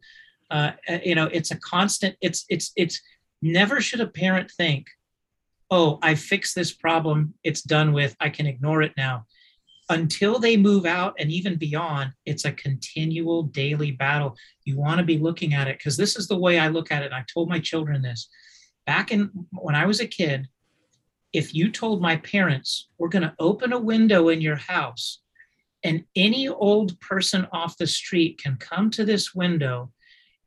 uh 0.50 0.72
you 1.04 1.14
know, 1.14 1.30
it's 1.32 1.52
a 1.52 1.60
constant. 1.60 2.16
It's 2.22 2.46
it's 2.50 2.72
it's 2.76 3.02
never 3.42 3.80
should 3.80 4.02
a 4.02 4.08
parent 4.08 4.50
think, 4.50 4.88
oh, 5.70 6.00
I 6.02 6.16
fixed 6.16 6.56
this 6.56 6.74
problem. 6.74 7.36
It's 7.44 7.62
done 7.62 7.94
with. 7.94 8.16
I 8.20 8.30
can 8.30 8.48
ignore 8.48 8.82
it 8.82 8.94
now 8.98 9.26
until 9.90 10.38
they 10.38 10.56
move 10.56 10.86
out 10.86 11.16
and 11.20 11.32
even 11.32 11.56
beyond, 11.56 12.12
it's 12.26 12.46
a 12.46 12.52
continual 12.52 13.44
daily 13.44 13.92
battle. 13.92 14.38
You 14.64 14.78
want 14.78 15.00
to 15.00 15.06
be 15.06 15.18
looking 15.18 15.54
at 15.54 15.68
it 15.68 15.80
because 15.80 15.98
this 15.98 16.16
is 16.16 16.28
the 16.28 16.38
way 16.38 16.60
I 16.60 16.68
look 16.68 16.92
at 16.92 17.04
it. 17.04 17.12
I 17.12 17.26
told 17.34 17.50
my 17.50 17.60
children 17.60 18.02
this 18.02 18.30
back 18.86 19.12
in 19.12 19.32
when 19.52 19.76
I 19.76 19.86
was 19.86 20.00
a 20.00 20.08
kid. 20.08 20.48
If 21.34 21.54
you 21.54 21.72
told 21.72 22.02
my 22.02 22.18
parents, 22.18 22.88
we're 22.98 23.10
going 23.10 23.24
to 23.24 23.36
open 23.40 23.74
a 23.74 23.80
window 23.80 24.30
in 24.30 24.42
your 24.42 24.56
house 24.56 25.22
and 25.84 26.04
any 26.16 26.48
old 26.48 27.00
person 27.00 27.48
off 27.52 27.78
the 27.78 27.88
street 27.88 28.40
can 28.42 28.58
come 28.58 28.90
to 28.92 29.06
this 29.06 29.34
window 29.34 29.92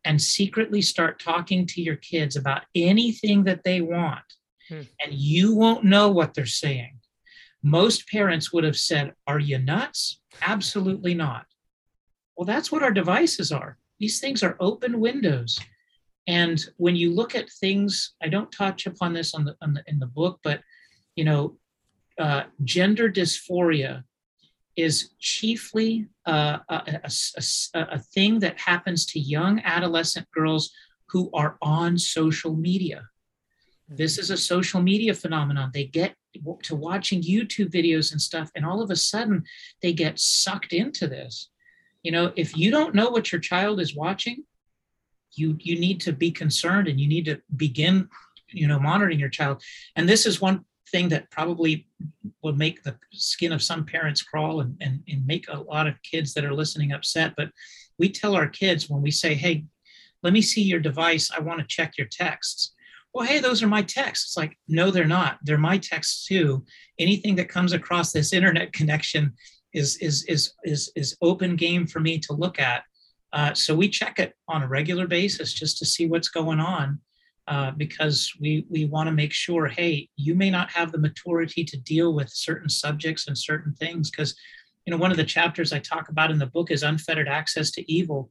and 0.04 0.20
secretly 0.20 0.82
start 0.82 1.20
talking 1.20 1.66
to 1.66 1.80
your 1.80 1.96
kids 1.96 2.36
about 2.36 2.62
anything 2.74 3.44
that 3.44 3.62
they 3.64 3.80
want, 3.80 4.24
hmm. 4.68 4.80
and 5.02 5.14
you 5.14 5.54
won't 5.54 5.84
know 5.84 6.10
what 6.10 6.34
they're 6.34 6.44
saying 6.44 6.98
most 7.62 8.08
parents 8.08 8.52
would 8.52 8.64
have 8.64 8.76
said, 8.76 9.14
Are 9.26 9.38
you 9.38 9.58
nuts? 9.58 10.20
Absolutely 10.42 11.14
not. 11.14 11.46
Well, 12.36 12.46
that's 12.46 12.72
what 12.72 12.82
our 12.82 12.92
devices 12.92 13.52
are. 13.52 13.78
These 14.00 14.20
things 14.20 14.42
are 14.42 14.56
open 14.58 15.00
windows. 15.00 15.58
And 16.26 16.64
when 16.76 16.96
you 16.96 17.12
look 17.12 17.34
at 17.34 17.50
things, 17.50 18.14
I 18.22 18.28
don't 18.28 18.50
touch 18.52 18.86
upon 18.86 19.12
this 19.12 19.34
on 19.34 19.44
the, 19.44 19.56
on 19.60 19.74
the 19.74 19.82
in 19.86 19.98
the 19.98 20.06
book, 20.06 20.40
but 20.42 20.60
you 21.16 21.24
know, 21.24 21.56
uh, 22.18 22.44
gender 22.64 23.10
dysphoria 23.10 24.04
is 24.76 25.10
chiefly 25.18 26.06
uh, 26.26 26.58
a, 26.68 27.00
a, 27.04 27.10
a, 27.74 27.80
a 27.92 27.98
thing 27.98 28.38
that 28.38 28.58
happens 28.58 29.04
to 29.06 29.20
young 29.20 29.60
adolescent 29.64 30.26
girls 30.32 30.72
who 31.08 31.30
are 31.34 31.58
on 31.60 31.98
social 31.98 32.54
media. 32.54 33.08
This 33.88 34.16
is 34.16 34.30
a 34.30 34.36
social 34.36 34.80
media 34.80 35.12
phenomenon. 35.12 35.70
They 35.74 35.84
get 35.84 36.14
to 36.62 36.74
watching 36.74 37.22
YouTube 37.22 37.70
videos 37.70 38.12
and 38.12 38.20
stuff, 38.20 38.50
and 38.54 38.64
all 38.64 38.82
of 38.82 38.90
a 38.90 38.96
sudden 38.96 39.44
they 39.82 39.92
get 39.92 40.18
sucked 40.18 40.72
into 40.72 41.06
this. 41.06 41.48
You 42.02 42.12
know, 42.12 42.32
if 42.36 42.56
you 42.56 42.70
don't 42.70 42.94
know 42.94 43.10
what 43.10 43.30
your 43.30 43.40
child 43.40 43.80
is 43.80 43.94
watching, 43.94 44.44
you 45.32 45.56
you 45.60 45.78
need 45.78 46.00
to 46.02 46.12
be 46.12 46.30
concerned 46.30 46.88
and 46.88 47.00
you 47.00 47.08
need 47.08 47.24
to 47.26 47.40
begin, 47.56 48.08
you 48.48 48.66
know, 48.66 48.78
monitoring 48.78 49.20
your 49.20 49.28
child. 49.28 49.62
And 49.96 50.08
this 50.08 50.26
is 50.26 50.40
one 50.40 50.64
thing 50.90 51.08
that 51.08 51.30
probably 51.30 51.86
will 52.42 52.54
make 52.54 52.82
the 52.82 52.96
skin 53.12 53.52
of 53.52 53.62
some 53.62 53.84
parents 53.84 54.22
crawl 54.22 54.60
and, 54.60 54.76
and, 54.80 55.02
and 55.08 55.26
make 55.26 55.46
a 55.48 55.58
lot 55.58 55.86
of 55.86 55.94
kids 56.02 56.34
that 56.34 56.44
are 56.44 56.52
listening 56.52 56.92
upset. 56.92 57.32
But 57.36 57.50
we 57.98 58.10
tell 58.10 58.34
our 58.34 58.48
kids 58.48 58.90
when 58.90 59.00
we 59.00 59.10
say, 59.10 59.34
hey, 59.34 59.64
let 60.22 60.34
me 60.34 60.42
see 60.42 60.62
your 60.62 60.80
device, 60.80 61.30
I 61.34 61.40
want 61.40 61.60
to 61.60 61.66
check 61.66 61.96
your 61.96 62.08
texts 62.08 62.72
well, 63.12 63.26
hey, 63.26 63.40
those 63.40 63.62
are 63.62 63.68
my 63.68 63.82
texts. 63.82 64.30
It's 64.30 64.36
like, 64.36 64.56
no, 64.68 64.90
they're 64.90 65.04
not. 65.04 65.38
They're 65.42 65.58
my 65.58 65.78
texts 65.78 66.26
too. 66.26 66.64
Anything 66.98 67.36
that 67.36 67.48
comes 67.48 67.72
across 67.72 68.12
this 68.12 68.32
internet 68.32 68.72
connection 68.72 69.34
is 69.74 69.96
is 69.98 70.24
is 70.24 70.54
is 70.64 70.90
is 70.96 71.16
open 71.20 71.56
game 71.56 71.86
for 71.86 72.00
me 72.00 72.18
to 72.20 72.32
look 72.32 72.58
at. 72.58 72.84
Uh, 73.32 73.54
so 73.54 73.74
we 73.74 73.88
check 73.88 74.18
it 74.18 74.34
on 74.48 74.62
a 74.62 74.68
regular 74.68 75.06
basis 75.06 75.52
just 75.52 75.78
to 75.78 75.86
see 75.86 76.06
what's 76.06 76.28
going 76.28 76.60
on, 76.60 77.00
uh, 77.48 77.70
because 77.72 78.32
we 78.40 78.66
we 78.70 78.86
want 78.86 79.08
to 79.08 79.12
make 79.12 79.32
sure, 79.32 79.66
hey, 79.66 80.08
you 80.16 80.34
may 80.34 80.50
not 80.50 80.70
have 80.70 80.90
the 80.90 80.98
maturity 80.98 81.64
to 81.64 81.76
deal 81.78 82.14
with 82.14 82.30
certain 82.30 82.68
subjects 82.68 83.28
and 83.28 83.36
certain 83.36 83.74
things, 83.74 84.10
because 84.10 84.34
you 84.86 84.90
know 84.90 84.96
one 84.96 85.10
of 85.10 85.18
the 85.18 85.24
chapters 85.24 85.72
I 85.72 85.80
talk 85.80 86.08
about 86.08 86.30
in 86.30 86.38
the 86.38 86.46
book 86.46 86.70
is 86.70 86.82
unfettered 86.82 87.28
access 87.28 87.70
to 87.72 87.92
evil. 87.92 88.30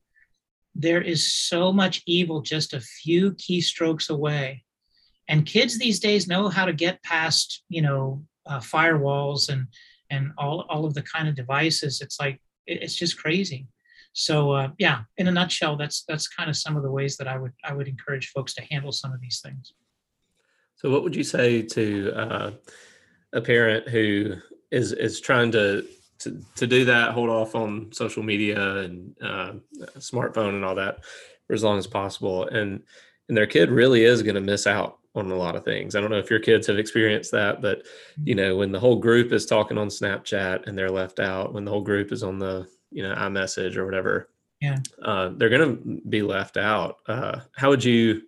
There 0.73 1.01
is 1.01 1.31
so 1.31 1.71
much 1.71 2.01
evil 2.07 2.41
just 2.41 2.73
a 2.73 2.79
few 2.79 3.33
keystrokes 3.33 4.09
away 4.09 4.63
and 5.31 5.45
kids 5.45 5.79
these 5.79 6.01
days 6.01 6.27
know 6.27 6.49
how 6.49 6.65
to 6.65 6.73
get 6.73 7.01
past 7.03 7.63
you 7.69 7.81
know 7.81 8.23
uh, 8.45 8.59
firewalls 8.59 9.49
and 9.49 9.65
and 10.11 10.31
all 10.37 10.65
all 10.69 10.85
of 10.85 10.93
the 10.93 11.01
kind 11.01 11.27
of 11.27 11.35
devices. 11.35 12.01
It's 12.01 12.19
like 12.19 12.39
it's 12.67 12.95
just 12.95 13.17
crazy. 13.17 13.67
So 14.13 14.51
uh, 14.51 14.69
yeah 14.77 15.03
in 15.17 15.27
a 15.27 15.31
nutshell 15.31 15.77
that's 15.77 16.03
that's 16.03 16.27
kind 16.27 16.49
of 16.49 16.57
some 16.57 16.75
of 16.75 16.83
the 16.83 16.91
ways 16.91 17.15
that 17.15 17.29
i 17.29 17.37
would 17.37 17.53
i 17.63 17.73
would 17.73 17.87
encourage 17.87 18.27
folks 18.31 18.53
to 18.55 18.61
handle 18.69 18.91
some 18.91 19.13
of 19.13 19.21
these 19.21 19.39
things. 19.39 19.73
So 20.75 20.91
what 20.91 21.03
would 21.03 21.15
you 21.15 21.23
say 21.23 21.61
to 21.61 22.11
uh, 22.13 22.51
a 23.33 23.41
parent 23.41 23.87
who 23.87 24.35
is 24.69 24.91
is 24.91 25.21
trying 25.21 25.51
to 25.53 25.87
to, 26.19 26.39
to 26.55 26.67
do 26.67 26.85
that 26.85 27.13
hold 27.13 27.29
off 27.29 27.55
on 27.55 27.91
social 27.93 28.21
media 28.21 28.79
and 28.79 29.15
uh, 29.23 29.53
smartphone 29.97 30.55
and 30.55 30.65
all 30.65 30.75
that 30.75 31.05
for 31.47 31.53
as 31.53 31.63
long 31.63 31.77
as 31.77 31.87
possible 31.87 32.47
and 32.47 32.83
and 33.29 33.37
their 33.37 33.47
kid 33.47 33.71
really 33.71 34.03
is 34.03 34.23
going 34.23 34.35
to 34.35 34.41
miss 34.41 34.67
out 34.67 34.97
on 35.15 35.29
a 35.29 35.35
lot 35.35 35.55
of 35.55 35.65
things. 35.65 35.95
I 35.95 36.01
don't 36.01 36.09
know 36.09 36.19
if 36.19 36.29
your 36.29 36.39
kids 36.39 36.67
have 36.67 36.79
experienced 36.79 37.31
that, 37.31 37.61
but 37.61 37.85
you 38.23 38.35
know, 38.35 38.55
when 38.55 38.71
the 38.71 38.79
whole 38.79 38.97
group 38.97 39.33
is 39.33 39.45
talking 39.45 39.77
on 39.77 39.87
Snapchat 39.87 40.67
and 40.67 40.77
they're 40.77 40.89
left 40.89 41.19
out, 41.19 41.53
when 41.53 41.65
the 41.65 41.71
whole 41.71 41.81
group 41.81 42.11
is 42.11 42.23
on 42.23 42.39
the, 42.39 42.67
you 42.91 43.03
know, 43.03 43.13
iMessage 43.15 43.75
or 43.75 43.85
whatever, 43.85 44.29
yeah, 44.61 44.77
uh, 45.03 45.31
they're 45.35 45.49
going 45.49 45.77
to 45.77 46.01
be 46.07 46.21
left 46.21 46.55
out. 46.55 46.97
Uh, 47.07 47.41
how 47.55 47.69
would 47.69 47.83
you 47.83 48.21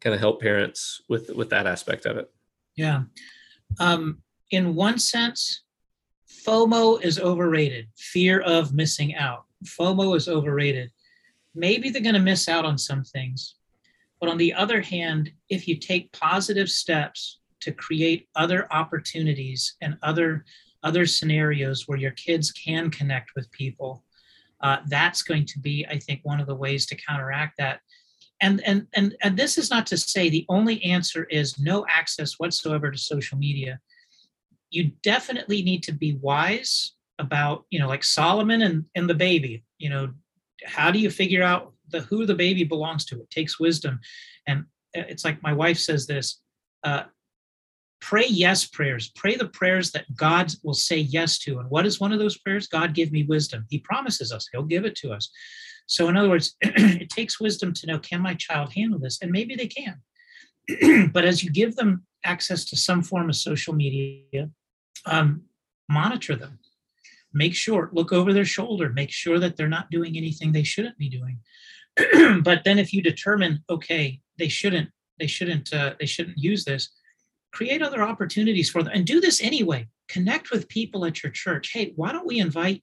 kind 0.00 0.14
of 0.14 0.20
help 0.20 0.40
parents 0.40 1.00
with 1.08 1.30
with 1.30 1.50
that 1.50 1.66
aspect 1.66 2.06
of 2.06 2.16
it? 2.16 2.30
Yeah, 2.74 3.04
um, 3.78 4.18
in 4.50 4.74
one 4.74 4.98
sense, 4.98 5.62
FOMO 6.46 7.02
is 7.02 7.18
overrated. 7.18 7.88
Fear 7.96 8.40
of 8.40 8.74
missing 8.74 9.14
out. 9.14 9.44
FOMO 9.64 10.16
is 10.16 10.28
overrated. 10.28 10.90
Maybe 11.54 11.90
they're 11.90 12.02
going 12.02 12.14
to 12.14 12.20
miss 12.20 12.48
out 12.48 12.64
on 12.64 12.78
some 12.78 13.02
things, 13.02 13.55
but 14.20 14.28
on 14.28 14.38
the 14.38 14.54
other 14.54 14.80
hand, 14.80 15.30
if 15.48 15.68
you 15.68 15.76
take 15.76 16.12
positive 16.12 16.68
steps 16.68 17.40
to 17.60 17.72
create 17.72 18.28
other 18.34 18.72
opportunities 18.72 19.76
and 19.80 19.96
other 20.02 20.44
other 20.82 21.06
scenarios 21.06 21.88
where 21.88 21.98
your 21.98 22.12
kids 22.12 22.52
can 22.52 22.90
connect 22.90 23.30
with 23.34 23.50
people, 23.50 24.04
uh, 24.60 24.78
that's 24.86 25.22
going 25.22 25.44
to 25.44 25.58
be, 25.58 25.84
I 25.88 25.98
think, 25.98 26.20
one 26.22 26.40
of 26.40 26.46
the 26.46 26.54
ways 26.54 26.86
to 26.86 26.94
counteract 26.94 27.56
that. 27.58 27.80
And, 28.40 28.62
and 28.66 28.86
and 28.94 29.16
and 29.22 29.36
this 29.36 29.58
is 29.58 29.70
not 29.70 29.86
to 29.88 29.96
say 29.96 30.28
the 30.28 30.46
only 30.48 30.82
answer 30.84 31.24
is 31.24 31.58
no 31.58 31.86
access 31.88 32.34
whatsoever 32.38 32.90
to 32.90 32.98
social 32.98 33.38
media. 33.38 33.80
You 34.70 34.92
definitely 35.02 35.62
need 35.62 35.82
to 35.84 35.92
be 35.92 36.18
wise 36.20 36.92
about, 37.18 37.64
you 37.70 37.78
know, 37.78 37.88
like 37.88 38.04
Solomon 38.04 38.62
and, 38.62 38.84
and 38.94 39.08
the 39.08 39.14
baby. 39.14 39.64
You 39.78 39.88
know, 39.90 40.10
how 40.64 40.90
do 40.90 40.98
you 40.98 41.10
figure 41.10 41.42
out 41.42 41.72
the 41.88 42.00
who 42.00 42.26
the 42.26 42.34
baby 42.34 42.64
belongs 42.64 43.04
to. 43.06 43.20
It 43.20 43.30
takes 43.30 43.60
wisdom, 43.60 44.00
and 44.46 44.60
uh, 44.96 45.04
it's 45.08 45.24
like 45.24 45.42
my 45.42 45.52
wife 45.52 45.78
says 45.78 46.06
this: 46.06 46.40
uh, 46.84 47.04
pray 48.00 48.26
yes 48.28 48.66
prayers. 48.66 49.12
Pray 49.16 49.36
the 49.36 49.48
prayers 49.48 49.92
that 49.92 50.04
God 50.14 50.52
will 50.62 50.74
say 50.74 50.98
yes 50.98 51.38
to. 51.40 51.58
And 51.58 51.70
what 51.70 51.86
is 51.86 52.00
one 52.00 52.12
of 52.12 52.18
those 52.18 52.38
prayers? 52.38 52.66
God 52.66 52.94
give 52.94 53.12
me 53.12 53.24
wisdom. 53.24 53.66
He 53.70 53.78
promises 53.78 54.32
us; 54.32 54.48
He'll 54.52 54.62
give 54.62 54.84
it 54.84 54.96
to 54.96 55.12
us. 55.12 55.30
So, 55.86 56.08
in 56.08 56.16
other 56.16 56.28
words, 56.28 56.56
it 56.60 57.10
takes 57.10 57.40
wisdom 57.40 57.72
to 57.74 57.86
know: 57.86 57.98
can 57.98 58.20
my 58.20 58.34
child 58.34 58.72
handle 58.74 58.98
this? 58.98 59.18
And 59.22 59.30
maybe 59.30 59.54
they 59.54 59.68
can. 59.68 60.00
but 61.12 61.24
as 61.24 61.44
you 61.44 61.50
give 61.50 61.76
them 61.76 62.04
access 62.24 62.64
to 62.64 62.76
some 62.76 63.02
form 63.02 63.28
of 63.28 63.36
social 63.36 63.72
media, 63.72 64.50
um, 65.06 65.42
monitor 65.88 66.34
them 66.34 66.58
make 67.32 67.54
sure 67.54 67.90
look 67.92 68.12
over 68.12 68.32
their 68.32 68.44
shoulder 68.44 68.90
make 68.90 69.10
sure 69.10 69.38
that 69.38 69.56
they're 69.56 69.68
not 69.68 69.90
doing 69.90 70.16
anything 70.16 70.50
they 70.50 70.62
shouldn't 70.62 70.96
be 70.98 71.08
doing 71.08 71.38
but 72.42 72.62
then 72.64 72.78
if 72.78 72.92
you 72.92 73.02
determine 73.02 73.62
okay 73.70 74.20
they 74.38 74.48
shouldn't 74.48 74.90
they 75.18 75.26
shouldn't 75.26 75.72
uh, 75.72 75.94
they 75.98 76.06
shouldn't 76.06 76.38
use 76.38 76.64
this 76.64 76.90
create 77.52 77.82
other 77.82 78.02
opportunities 78.02 78.68
for 78.68 78.82
them 78.82 78.92
and 78.94 79.06
do 79.06 79.18
this 79.18 79.40
anyway. 79.40 79.88
Connect 80.08 80.50
with 80.50 80.68
people 80.68 81.06
at 81.06 81.22
your 81.22 81.32
church. 81.32 81.70
Hey 81.72 81.92
why 81.96 82.12
don't 82.12 82.26
we 82.26 82.38
invite 82.38 82.82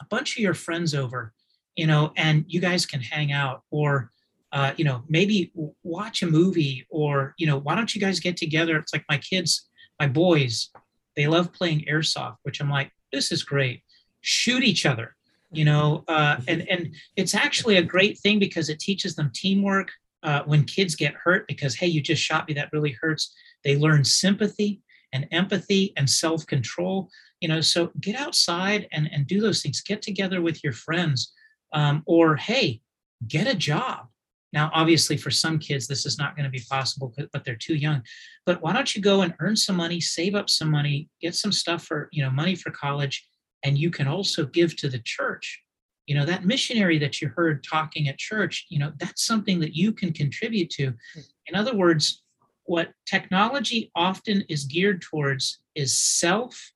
a 0.00 0.04
bunch 0.06 0.36
of 0.36 0.42
your 0.42 0.54
friends 0.54 0.94
over 0.94 1.32
you 1.76 1.86
know 1.86 2.12
and 2.16 2.44
you 2.48 2.60
guys 2.60 2.84
can 2.84 3.00
hang 3.00 3.32
out 3.32 3.62
or 3.70 4.10
uh, 4.50 4.72
you 4.76 4.84
know 4.84 5.02
maybe 5.08 5.52
watch 5.82 6.22
a 6.22 6.26
movie 6.26 6.86
or 6.90 7.34
you 7.38 7.46
know 7.46 7.58
why 7.58 7.74
don't 7.74 7.94
you 7.94 8.00
guys 8.00 8.20
get 8.20 8.36
together? 8.36 8.76
It's 8.76 8.92
like 8.92 9.04
my 9.08 9.18
kids 9.18 9.68
my 10.00 10.08
boys 10.08 10.70
they 11.14 11.26
love 11.26 11.52
playing 11.52 11.84
airsoft 11.88 12.36
which 12.42 12.60
i'm 12.60 12.70
like 12.70 12.90
this 13.12 13.30
is 13.30 13.44
great. 13.44 13.82
Shoot 14.20 14.64
each 14.64 14.84
other 14.84 15.14
you 15.52 15.64
know 15.64 16.04
uh, 16.08 16.36
and 16.48 16.68
and 16.68 16.94
it's 17.16 17.34
actually 17.34 17.76
a 17.76 17.82
great 17.82 18.18
thing 18.18 18.38
because 18.38 18.68
it 18.68 18.80
teaches 18.80 19.14
them 19.14 19.30
teamwork 19.34 19.90
uh, 20.22 20.42
when 20.44 20.64
kids 20.64 20.94
get 20.94 21.14
hurt 21.14 21.46
because 21.46 21.74
hey 21.74 21.86
you 21.86 22.00
just 22.00 22.22
shot 22.22 22.48
me 22.48 22.54
that 22.54 22.72
really 22.72 22.96
hurts. 23.00 23.34
They 23.64 23.76
learn 23.76 24.04
sympathy 24.04 24.80
and 25.12 25.28
empathy 25.30 25.92
and 25.96 26.08
self-control 26.08 27.10
you 27.40 27.48
know 27.48 27.60
so 27.60 27.90
get 28.00 28.16
outside 28.16 28.88
and 28.92 29.08
and 29.12 29.26
do 29.26 29.40
those 29.40 29.62
things. 29.62 29.80
Get 29.82 30.02
together 30.02 30.40
with 30.40 30.64
your 30.64 30.72
friends 30.72 31.32
um, 31.72 32.02
or 32.06 32.36
hey 32.36 32.80
get 33.28 33.46
a 33.46 33.54
job. 33.54 34.06
Now 34.52 34.70
obviously 34.72 35.16
for 35.16 35.30
some 35.30 35.58
kids 35.58 35.86
this 35.86 36.06
is 36.06 36.18
not 36.18 36.34
going 36.34 36.44
to 36.44 36.50
be 36.50 36.64
possible 36.70 37.14
but 37.32 37.44
they're 37.44 37.56
too 37.56 37.76
young. 37.76 38.02
But 38.46 38.62
why 38.62 38.72
don't 38.72 38.94
you 38.94 39.02
go 39.02 39.22
and 39.22 39.34
earn 39.40 39.56
some 39.56 39.76
money 39.76 40.00
save 40.00 40.34
up 40.34 40.48
some 40.48 40.70
money 40.70 41.08
get 41.20 41.34
some 41.34 41.52
stuff 41.52 41.84
for 41.84 42.08
you 42.10 42.22
know 42.22 42.30
money 42.30 42.54
for 42.54 42.70
college 42.70 43.26
and 43.64 43.78
you 43.78 43.90
can 43.90 44.08
also 44.08 44.46
give 44.46 44.76
to 44.76 44.88
the 44.88 45.00
church. 45.00 45.62
You 46.06 46.16
know 46.16 46.26
that 46.26 46.44
missionary 46.44 46.98
that 46.98 47.20
you 47.20 47.28
heard 47.28 47.64
talking 47.64 48.08
at 48.08 48.18
church 48.18 48.66
you 48.68 48.78
know 48.78 48.92
that's 48.98 49.24
something 49.24 49.60
that 49.60 49.76
you 49.76 49.92
can 49.92 50.12
contribute 50.12 50.70
to. 50.70 50.94
Hmm. 51.14 51.20
in 51.46 51.54
other 51.54 51.74
words 51.74 52.22
what 52.64 52.92
technology 53.06 53.90
often 53.94 54.44
is 54.48 54.64
geared 54.64 55.02
towards 55.02 55.60
is 55.74 55.96
self 55.98 56.72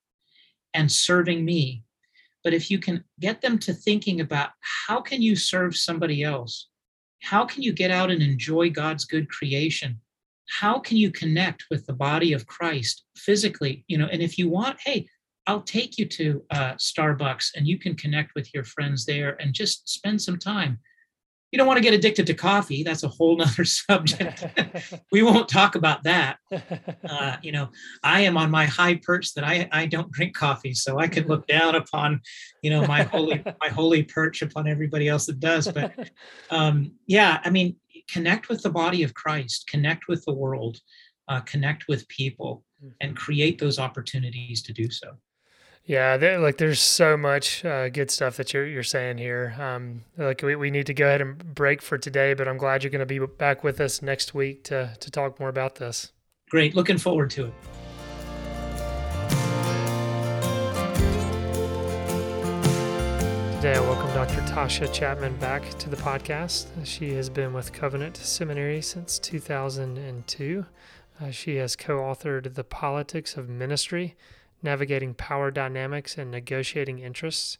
and 0.75 0.91
serving 0.91 1.45
me. 1.45 1.83
But 2.45 2.55
if 2.55 2.71
you 2.71 2.79
can 2.79 3.03
get 3.19 3.41
them 3.41 3.59
to 3.61 3.73
thinking 3.73 4.21
about 4.21 4.51
how 4.87 5.01
can 5.01 5.23
you 5.23 5.35
serve 5.35 5.77
somebody 5.77 6.23
else? 6.23 6.69
How 7.23 7.45
can 7.45 7.63
you 7.63 7.73
get 7.73 7.91
out 7.91 8.11
and 8.11 8.23
enjoy 8.23 8.71
god's 8.71 9.05
good 9.05 9.29
creation? 9.29 10.01
How 10.49 10.79
can 10.79 10.97
you 10.97 11.11
connect 11.11 11.65
with 11.71 11.87
the 11.87 11.93
body 11.93 12.33
of 12.33 12.47
christ 12.47 13.05
physically? 13.17 13.85
You 13.89 13.99
know 13.99 14.07
and 14.07 14.23
if 14.23 14.39
you 14.39 14.49
want 14.49 14.79
hey 14.85 15.09
I'll 15.47 15.63
take 15.63 15.99
you 15.99 16.07
to 16.07 16.43
uh, 16.51 16.73
Starbucks 16.75 17.51
and 17.55 17.67
you 17.67 17.79
can 17.79 17.95
connect 17.95 18.35
with 18.35 18.53
your 18.53 18.65
friends 18.65 19.05
there 19.05 19.37
and 19.41 19.55
just 19.55 19.89
spend 19.89 20.21
some 20.21 20.39
time. 20.39 20.79
you 21.53 21.59
don't 21.59 21.69
want 21.69 21.77
to 21.77 21.83
get 21.83 21.95
addicted 21.95 22.27
to 22.27 22.35
coffee. 22.35 22.83
That's 22.83 23.05
a 23.05 23.09
whole 23.09 23.37
nother 23.37 23.65
subject. 23.89 24.45
we 25.13 25.23
won't 25.23 25.49
talk 25.49 25.77
about 25.77 26.03
that. 26.03 26.39
Uh, 27.09 27.37
you 27.41 27.53
know, 27.53 27.69
I 28.03 28.23
am 28.23 28.37
on 28.37 28.51
my 28.51 28.67
high 28.67 28.97
perch 28.97 29.33
that 29.35 29.45
I, 29.45 29.69
I 29.73 29.87
don't 29.87 30.11
drink 30.11 30.37
coffee, 30.37 30.75
so 30.75 30.99
I 30.99 31.07
can 31.07 31.29
look 31.29 31.47
down 31.47 31.77
upon, 31.77 32.21
you 32.63 32.71
know, 32.71 32.85
my 32.87 33.05
holy 33.05 33.43
my 33.61 33.69
holy 33.69 34.03
perch 34.03 34.43
upon 34.43 34.67
everybody 34.69 35.09
else 35.09 35.27
that 35.27 35.39
does. 35.39 35.71
But 35.71 35.93
um, 36.51 36.93
yeah, 37.07 37.41
I 37.45 37.51
mean, 37.51 37.77
connect 38.11 38.49
with 38.49 38.63
the 38.63 38.71
body 38.71 39.05
of 39.05 39.15
Christ, 39.15 39.69
connect 39.69 40.09
with 40.09 40.25
the 40.25 40.35
world, 40.35 40.81
uh, 41.29 41.41
connect 41.41 41.87
with 41.89 42.09
people, 42.09 42.65
and 43.01 43.13
mm-hmm. 43.13 43.25
create 43.25 43.59
those 43.59 43.79
opportunities 43.79 44.63
to 44.63 44.73
do 44.73 44.91
so. 44.91 45.17
Yeah, 45.89 46.17
like 46.41 46.59
there's 46.59 46.81
so 46.81 47.17
much 47.17 47.65
uh, 47.65 47.89
good 47.91 48.11
stuff 48.11 48.37
that 48.39 48.53
you're 48.53 48.67
you're 48.67 48.83
saying 48.83 49.19
here. 49.19 49.55
Um, 49.57 50.03
like 50.19 50.43
we, 50.43 50.57
we 50.57 50.69
need 50.69 50.87
to 50.87 50.95
go 50.95 51.07
ahead 51.07 51.21
and 51.21 51.39
break 51.55 51.81
for 51.81 51.97
today, 51.97 52.35
but 52.35 52.49
I'm 52.49 52.57
glad 52.57 52.83
you're 52.83 52.91
going 52.91 53.07
to 53.07 53.07
be 53.07 53.25
back 53.25 53.63
with 53.63 53.81
us 53.81 54.03
next 54.03 54.35
week 54.35 54.65
to 54.65 54.97
to 54.99 55.11
talk 55.13 55.39
more 55.39 55.49
about 55.49 55.77
this. 55.77 56.11
Great, 56.51 56.75
looking 56.75 56.99
forward 56.99 57.31
to 57.31 57.47
it. 57.47 57.53
Today, 63.55 63.75
I 63.75 63.81
welcome 63.81 64.13
Dr. 64.13 64.41
Tasha 64.53 64.93
Chapman 64.93 65.37
back 65.37 65.69
to 65.79 65.89
the 65.89 65.97
podcast. 65.97 66.67
She 66.85 67.13
has 67.13 67.31
been 67.31 67.53
with 67.53 67.73
Covenant 67.73 68.17
Seminary 68.17 68.83
since 68.83 69.21
2002. 69.21 70.67
Uh, 71.21 71.31
she 71.31 71.57
has 71.57 71.77
co 71.77 71.99
authored 71.99 72.55
The 72.55 72.65
Politics 72.65 73.37
of 73.37 73.49
Ministry 73.49 74.17
navigating 74.67 75.15
power 75.15 75.51
dynamics 75.51 76.19
and 76.19 76.31
negotiating 76.31 76.99
interests, 76.99 77.57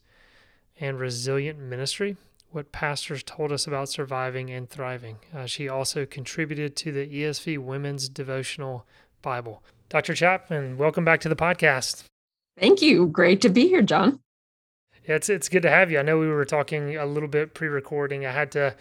and 0.79 0.99
resilient 1.01 1.59
ministry, 1.59 2.17
what 2.51 2.73
pastors 2.73 3.23
told 3.23 3.51
us 3.51 3.67
about 3.67 3.89
surviving 3.89 4.51
and 4.51 4.69
thriving. 4.69 5.17
Uh, 5.35 5.47
she 5.47 5.69
also 5.69 6.05
contributed 6.05 6.77
to 6.77 6.93
the 6.93 7.07
ESV 7.07 7.59
Women's 7.59 8.11
Devotional 8.11 8.85
Bible. 9.23 9.63
Dr. 9.89 10.15
Chapman, 10.15 10.77
welcome 10.77 11.05
back 11.05 11.21
to 11.21 11.29
the 11.29 11.37
podcast. 11.37 12.05
Thank 12.59 12.83
you. 12.83 13.07
Great 13.07 13.41
to 13.43 13.49
be 13.49 13.69
here, 13.69 13.83
John. 13.83 14.21
Yeah, 15.07 15.15
it's 15.15 15.29
it's 15.29 15.49
good 15.49 15.63
to 15.63 15.71
have 15.71 15.93
you. 15.93 16.01
I 16.01 16.03
know 16.03 16.19
we 16.19 16.27
were 16.27 16.45
talking 16.45 16.97
a 16.97 17.07
little 17.07 17.29
bit 17.29 17.55
pre-recording. 17.55 18.27
I 18.27 18.33
had 18.33 18.51
to 18.53 18.75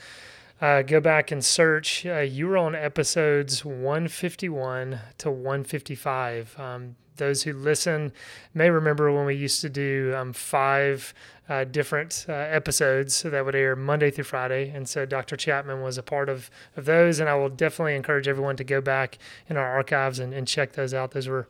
uh, 0.59 0.81
go 0.81 0.99
back 0.99 1.31
and 1.31 1.45
search. 1.45 2.05
Uh, 2.05 2.19
you 2.19 2.47
were 2.47 2.57
on 2.57 2.73
episodes 2.73 3.63
151 3.63 4.99
to 5.19 5.29
155. 5.29 6.59
Um, 6.59 6.95
those 7.17 7.43
who 7.43 7.53
listen 7.53 8.11
may 8.53 8.69
remember 8.69 9.11
when 9.11 9.25
we 9.25 9.35
used 9.35 9.61
to 9.61 9.69
do 9.69 10.13
um, 10.15 10.33
five 10.33 11.13
uh, 11.47 11.63
different 11.63 12.25
uh, 12.27 12.33
episodes 12.33 13.21
that 13.21 13.45
would 13.45 13.55
air 13.55 13.75
Monday 13.75 14.09
through 14.09 14.23
Friday. 14.23 14.69
And 14.69 14.89
so 14.89 15.05
Dr. 15.05 15.35
Chapman 15.35 15.81
was 15.81 15.97
a 15.97 16.03
part 16.03 16.29
of, 16.29 16.49
of 16.75 16.85
those. 16.85 17.19
And 17.19 17.29
I 17.29 17.35
will 17.35 17.49
definitely 17.49 17.95
encourage 17.95 18.27
everyone 18.27 18.57
to 18.57 18.63
go 18.63 18.81
back 18.81 19.17
in 19.47 19.57
our 19.57 19.67
archives 19.67 20.19
and, 20.19 20.33
and 20.33 20.47
check 20.47 20.73
those 20.73 20.93
out. 20.93 21.11
Those 21.11 21.27
were 21.27 21.47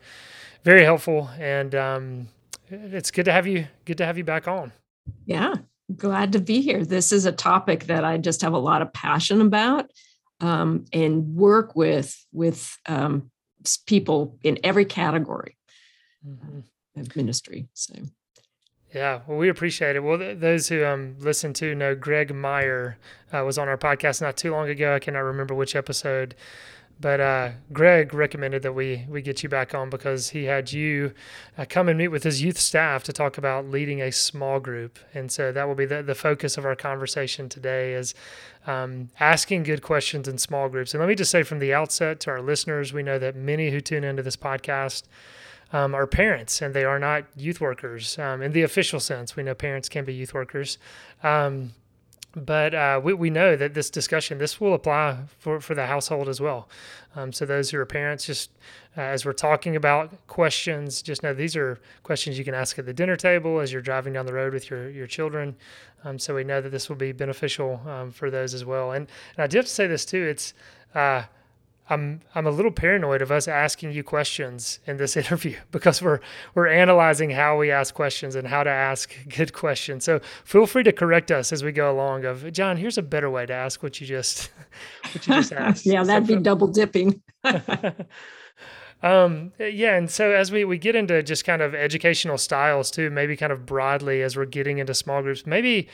very 0.64 0.84
helpful. 0.84 1.30
And 1.40 1.74
um, 1.76 2.28
it's 2.70 3.12
good 3.12 3.26
to 3.26 3.32
have 3.32 3.48
you, 3.48 3.68
good 3.86 3.98
to 4.00 4.06
have 4.06 4.18
you 4.18 4.24
back 4.24 4.48
on. 4.48 4.74
Yeah, 5.26 5.56
glad 5.96 6.34
to 6.34 6.40
be 6.40 6.62
here. 6.62 6.84
This 6.84 7.12
is 7.12 7.26
a 7.26 7.32
topic 7.32 7.86
that 7.86 8.04
I 8.04 8.18
just 8.18 8.42
have 8.42 8.54
a 8.54 8.60
lot 8.60 8.82
of 8.82 8.92
passion 8.92 9.40
about 9.40 9.90
um, 10.42 10.86
and 10.92 11.36
work 11.36 11.76
with, 11.76 12.26
with 12.34 12.78
um, 12.88 13.32
people 13.86 14.38
in 14.44 14.60
every 14.64 14.86
category 14.86 15.58
mm-hmm. 16.26 17.00
of 17.00 17.16
ministry. 17.16 17.68
So, 17.74 17.96
yeah, 18.94 19.22
well, 19.28 19.38
we 19.38 19.50
appreciate 19.50 19.96
it. 19.96 20.00
Well, 20.00 20.18
th- 20.18 20.40
those 20.40 20.70
who 20.70 20.86
um, 20.86 21.18
listen 21.20 21.54
to 21.56 21.76
know 21.76 21.96
Greg 21.96 22.34
Meyer 22.34 22.98
uh, 23.34 23.44
was 23.44 23.58
on 23.58 23.68
our 23.68 23.78
podcast 23.78 24.22
not 24.22 24.38
too 24.38 24.52
long 24.52 24.70
ago. 24.70 24.96
I 24.96 25.00
cannot 25.00 25.20
remember 25.20 25.54
which 25.54 25.76
episode, 25.76 26.36
but 27.00 27.20
uh, 27.20 27.50
Greg 27.74 28.14
recommended 28.14 28.62
that 28.64 28.74
we 28.74 29.06
we 29.10 29.22
get 29.22 29.44
you 29.44 29.50
back 29.50 29.76
on 29.76 29.90
because 29.90 30.30
he 30.30 30.46
had 30.46 30.72
you 30.72 31.14
uh, 31.58 31.66
come 31.68 31.90
and 31.90 31.98
meet 31.98 32.08
with 32.08 32.24
his 32.24 32.42
youth 32.42 32.58
staff 32.58 33.04
to 33.04 33.14
talk 33.14 33.38
about 33.38 33.70
leading 33.70 34.02
a 34.02 34.12
small 34.12 34.60
group, 34.60 34.98
and 35.14 35.32
so 35.32 35.52
that 35.52 35.68
will 35.68 35.76
be 35.76 35.86
the, 35.86 36.02
the 36.02 36.16
focus 36.16 36.58
of 36.58 36.66
our 36.66 36.76
conversation 36.76 37.50
today 37.50 37.94
is 37.94 38.14
um, 38.66 39.10
asking 39.20 39.64
good 39.64 39.82
questions 39.82 40.28
in 40.28 40.38
small 40.38 40.70
groups. 40.70 40.94
And 40.94 41.02
let 41.02 41.10
me 41.10 41.16
just 41.16 41.32
say 41.32 41.44
from 41.44 41.60
the 41.60 41.74
outset 41.74 42.20
to 42.22 42.32
our 42.32 42.42
listeners, 42.42 42.94
we 42.94 43.04
know 43.04 43.20
that 43.20 43.36
many 43.36 43.72
who 43.72 43.82
tune 43.82 44.04
into 44.04 44.24
this 44.24 44.38
podcast. 44.38 45.04
Um, 45.74 45.96
are 45.96 46.06
parents 46.06 46.62
and 46.62 46.76
they 46.76 46.86
are 46.86 47.00
not 47.00 47.26
youth 47.36 47.60
workers 47.60 48.20
um, 48.20 48.44
in 48.44 48.52
the 48.52 48.62
official 48.62 49.00
sense. 49.00 49.36
We 49.36 49.42
know 49.42 49.56
parents 49.56 49.90
can 49.90 50.06
be 50.06 50.14
youth 50.14 50.34
workers. 50.34 50.78
Um, 51.24 51.74
but 52.36 52.74
uh, 52.74 53.00
we, 53.04 53.14
we 53.14 53.30
know 53.30 53.56
that 53.56 53.74
this 53.74 53.90
discussion 53.90 54.38
this 54.38 54.60
will 54.60 54.74
apply 54.74 55.20
for, 55.40 55.62
for 55.62 55.74
the 55.74 55.86
household 55.86 56.28
as 56.28 56.42
well. 56.42 56.68
Um, 57.16 57.32
so 57.32 57.46
those 57.46 57.70
who 57.70 57.80
are 57.80 57.86
parents 57.86 58.26
just 58.26 58.52
uh, 58.98 59.02
as 59.02 59.26
we're 59.26 59.34
talking 59.34 59.76
about 59.76 60.28
questions 60.28 61.02
just 61.02 61.24
know 61.24 61.34
these 61.34 61.56
are 61.56 61.80
questions 62.04 62.38
you 62.38 62.44
can 62.44 62.54
ask 62.54 62.78
at 62.78 62.86
the 62.86 62.94
dinner 62.94 63.16
table 63.16 63.60
as 63.60 63.72
you're 63.72 63.82
driving 63.82 64.14
down 64.14 64.26
the 64.26 64.34
road 64.34 64.54
with 64.54 64.70
your, 64.70 64.90
your 64.90 65.08
children. 65.08 65.56
Um, 66.04 66.20
so 66.20 66.36
we 66.36 66.44
know 66.44 66.62
that 66.62 66.70
this 66.70 66.90
will 66.90 66.98
be 66.98 67.12
beneficial 67.14 67.82
um, 67.88 68.12
for 68.12 68.30
those 68.30 68.54
as 68.54 68.66
well. 68.66 68.92
And, 68.92 69.08
and 69.38 69.44
i 69.44 69.48
do 69.48 69.58
have 69.58 69.66
to 69.66 69.72
say 69.72 69.88
this 69.88 70.06
too 70.06 70.24
it's 70.24 70.54
uh, 70.94 71.24
I'm 71.90 72.22
I'm 72.34 72.48
a 72.48 72.52
little 72.52 72.72
paranoid 72.72 73.22
of 73.22 73.32
us 73.32 73.48
asking 73.48 73.92
you 73.92 74.04
questions 74.04 74.80
in 74.88 74.98
this 74.98 75.16
interview 75.22 75.58
because 75.72 76.02
we're 76.02 76.20
we're 76.54 76.68
analyzing 76.68 77.30
how 77.30 77.58
we 77.58 77.72
ask 77.72 77.94
questions 77.94 78.36
and 78.36 78.48
how 78.48 78.64
to 78.64 78.70
ask 78.70 79.14
good 79.36 79.54
questions. 79.54 80.04
So 80.04 80.20
feel 80.44 80.66
free 80.66 80.84
to 80.84 80.92
correct 80.92 81.32
us 81.32 81.52
as 81.54 81.64
we 81.64 81.72
go 81.72 81.92
along. 81.92 82.26
Of 82.26 82.52
John, 82.52 82.78
here's 82.78 82.98
a 82.98 83.04
better 83.04 83.30
way 83.30 83.46
to 83.46 83.54
ask 83.54 83.84
what 83.84 84.02
you 84.02 84.08
just 84.08 84.50
what 85.12 85.28
you 85.28 85.34
just 85.36 85.54
asked. 85.54 85.86
yeah, 85.86 86.04
that'd 86.04 86.28
so, 86.28 86.36
be 86.36 86.42
double 86.42 86.68
dipping. 86.68 87.22
um, 89.04 89.52
yeah, 89.60 89.96
and 89.96 90.10
so 90.10 90.32
as 90.32 90.52
we 90.52 90.66
we 90.66 90.78
get 90.80 90.96
into 90.96 91.22
just 91.22 91.46
kind 91.46 91.62
of 91.62 91.76
educational 91.76 92.38
styles 92.40 92.90
too, 92.90 93.12
maybe 93.12 93.38
kind 93.38 93.54
of 93.54 93.66
broadly 93.66 94.24
as 94.24 94.36
we're 94.36 94.46
getting 94.46 94.80
into 94.80 94.94
small 94.96 95.22
groups, 95.22 95.46
maybe 95.46 95.88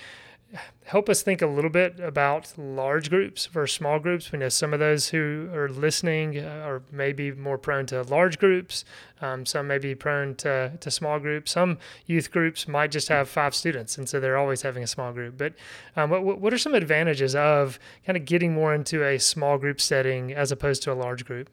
help 0.86 1.08
us 1.10 1.22
think 1.22 1.42
a 1.42 1.48
little 1.48 1.70
bit 1.70 2.00
about 2.00 2.54
large 2.58 3.10
groups 3.10 3.46
versus 3.46 3.76
small 3.76 4.00
groups. 4.00 4.32
We 4.32 4.40
know 4.40 4.50
some 4.50 4.74
of 4.74 4.80
those 4.80 5.10
who 5.10 5.50
are 5.54 5.70
listening 5.70 6.38
uh, 6.38 6.64
are 6.66 6.82
maybe 6.92 7.32
more 7.32 7.58
prone 7.58 7.86
to 7.88 8.02
large 8.04 8.40
groups. 8.40 8.84
Um, 9.22 9.46
some 9.46 9.68
may 9.68 9.78
be 9.78 9.96
prone 9.96 10.36
to, 10.36 10.74
to 10.80 10.92
small 10.92 11.20
groups. 11.20 11.52
Some 11.52 11.78
youth 12.06 12.32
groups 12.32 12.68
might 12.68 12.92
just 12.92 13.08
have 13.08 13.30
five 13.30 13.56
students, 13.56 13.98
and 13.98 14.10
so 14.10 14.20
they're 14.20 14.38
always 14.38 14.62
having 14.62 14.84
a 14.84 14.88
small 14.88 15.14
group. 15.14 15.38
But 15.38 15.54
um, 15.96 16.10
what, 16.10 16.40
what 16.40 16.54
are 16.54 16.58
some 16.58 16.74
advantages 16.74 17.36
of 17.36 17.80
kind 18.06 18.18
of 18.18 18.26
getting 18.26 18.54
more 18.54 18.74
into 18.74 19.06
a 19.06 19.18
small 19.20 19.58
group 19.58 19.80
setting 19.80 20.34
as 20.34 20.52
opposed 20.52 20.84
to 20.84 20.92
a 20.92 20.96
large 20.96 21.26
group? 21.26 21.50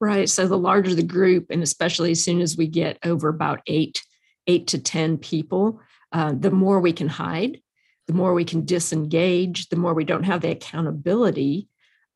Right. 0.00 0.28
So 0.28 0.48
the 0.48 0.58
larger 0.58 0.96
the 0.96 1.02
group, 1.04 1.46
and 1.50 1.62
especially 1.62 2.10
as 2.10 2.24
soon 2.24 2.40
as 2.40 2.56
we 2.56 2.66
get 2.66 2.98
over 3.04 3.28
about 3.28 3.60
eight, 3.68 4.02
eight 4.48 4.66
to 4.68 4.78
10 4.80 5.18
people, 5.18 5.80
uh, 6.10 6.32
the 6.36 6.50
more 6.50 6.80
we 6.80 6.92
can 6.92 7.06
hide 7.06 7.60
the 8.06 8.12
more 8.12 8.34
we 8.34 8.44
can 8.44 8.64
disengage, 8.64 9.68
the 9.68 9.76
more 9.76 9.94
we 9.94 10.04
don't 10.04 10.24
have 10.24 10.40
the 10.40 10.50
accountability 10.50 11.68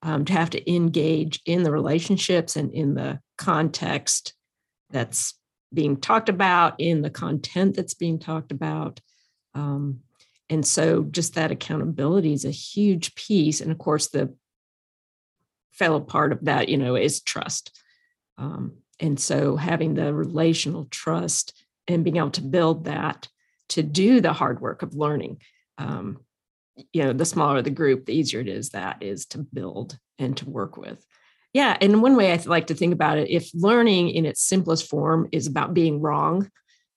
um, 0.03 0.25
to 0.25 0.33
have 0.33 0.51
to 0.51 0.73
engage 0.73 1.41
in 1.47 1.63
the 1.63 1.71
relationships 1.71 2.57
and 2.57 2.73
in 2.73 2.95
the 2.95 3.21
context 3.39 4.35
that's 4.91 5.35
being 5.73 5.97
talked 5.97 6.29
about, 6.29 6.75
in 6.79 7.03
the 7.03 7.11
content 7.11 7.77
that's 7.77 7.95
being 7.95 8.19
talked 8.19 8.53
about. 8.53 9.01
Um, 9.55 10.01
and 10.49 10.65
so, 10.65 11.03
just 11.05 11.35
that 11.35 11.51
accountability 11.51 12.33
is 12.33 12.45
a 12.45 12.51
huge 12.51 13.15
piece. 13.15 13.61
And 13.61 13.73
of 13.73 13.79
course, 13.79 14.09
the 14.09 14.35
fellow 15.73 16.01
part 16.01 16.33
of 16.33 16.45
that, 16.45 16.69
you 16.69 16.77
know, 16.77 16.95
is 16.95 17.21
trust. 17.21 17.83
Um, 18.39 18.77
and 19.01 19.19
so, 19.19 19.57
having 19.57 19.95
the 19.95 20.15
relational 20.15 20.87
trust 20.91 21.65
and 21.89 22.05
being 22.05 22.17
able 22.17 22.31
to 22.31 22.43
build 22.43 22.85
that 22.85 23.29
to 23.71 23.83
do 23.83 24.21
the 24.21 24.33
hard 24.33 24.61
work 24.61 24.83
of 24.83 24.95
learning 24.95 25.41
um, 25.79 26.19
you 26.93 27.03
know 27.03 27.13
the 27.13 27.25
smaller 27.25 27.63
the 27.63 27.71
group 27.71 28.07
the 28.07 28.15
easier 28.15 28.41
it 28.41 28.49
is 28.49 28.71
that 28.71 29.03
is 29.03 29.27
to 29.27 29.39
build 29.39 29.99
and 30.19 30.37
to 30.37 30.49
work 30.49 30.77
with 30.77 31.05
yeah 31.53 31.77
and 31.81 32.03
one 32.03 32.17
way 32.17 32.33
i 32.33 32.37
like 32.47 32.67
to 32.67 32.75
think 32.75 32.93
about 32.93 33.19
it 33.19 33.31
if 33.31 33.51
learning 33.55 34.11
in 34.11 34.27
its 34.27 34.43
simplest 34.43 34.89
form 34.89 35.29
is 35.33 35.47
about 35.47 35.75
being 35.75 36.01
wrong 36.01 36.51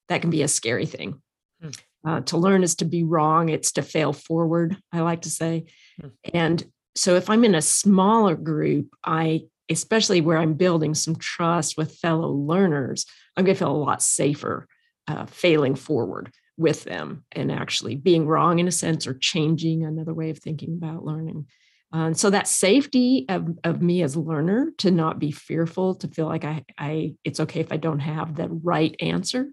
that 0.10 0.22
can 0.22 0.30
be 0.30 0.42
a 0.42 0.48
scary 0.48 0.86
thing 0.86 1.22
hmm. 1.62 1.70
uh, 2.06 2.22
to 2.22 2.38
learn 2.38 2.64
is 2.64 2.76
to 2.76 2.86
be 2.86 3.04
wrong 3.04 3.50
it's 3.50 3.72
to 3.72 3.82
fail 3.82 4.12
forward 4.12 4.78
i 4.92 5.00
like 5.00 5.22
to 5.22 5.30
say 5.30 5.66
hmm. 6.00 6.10
and 6.34 6.66
so 6.96 7.16
if 7.16 7.30
i'm 7.30 7.46
in 7.46 7.56
a 7.56 7.62
smaller 7.62 8.36
group 8.36 8.90
i 9.04 9.42
especially 9.70 10.20
where 10.20 10.38
i'm 10.38 10.56
building 10.56 10.94
some 10.94 11.16
trust 11.16 11.78
with 11.78 11.96
fellow 11.96 12.30
learners 12.30 13.06
i'm 13.38 13.46
going 13.46 13.56
to 13.56 13.60
feel 13.60 13.72
a 13.72 13.78
lot 13.78 14.02
safer 14.02 14.68
uh, 15.08 15.26
failing 15.26 15.76
forward 15.76 16.32
with 16.60 16.84
them 16.84 17.24
and 17.32 17.52
actually 17.52 17.96
being 17.96 18.28
wrong 18.28 18.60
in 18.60 18.68
a 18.68 18.72
sense 18.72 19.08
or 19.08 19.14
changing 19.14 19.86
another 19.86 20.14
way 20.14 20.30
of 20.30 20.38
thinking 20.38 20.74
about 20.74 21.06
learning. 21.06 21.48
Um, 21.92 22.14
so 22.14 22.30
that 22.30 22.48
safety 22.48 23.26
of, 23.30 23.48
of 23.64 23.82
me 23.82 24.04
as 24.04 24.16
a 24.16 24.20
learner 24.20 24.72
to 24.80 24.92
not 24.92 25.18
be 25.18 25.32
fearful, 25.32 25.96
to 25.96 26.08
feel 26.10 26.28
like 26.28 26.44
I, 26.44 26.66
I 26.78 27.16
it's 27.24 27.40
okay 27.40 27.62
if 27.62 27.72
I 27.72 27.78
don't 27.78 28.00
have 28.00 28.36
the 28.36 28.50
right 28.50 28.94
answer, 29.00 29.48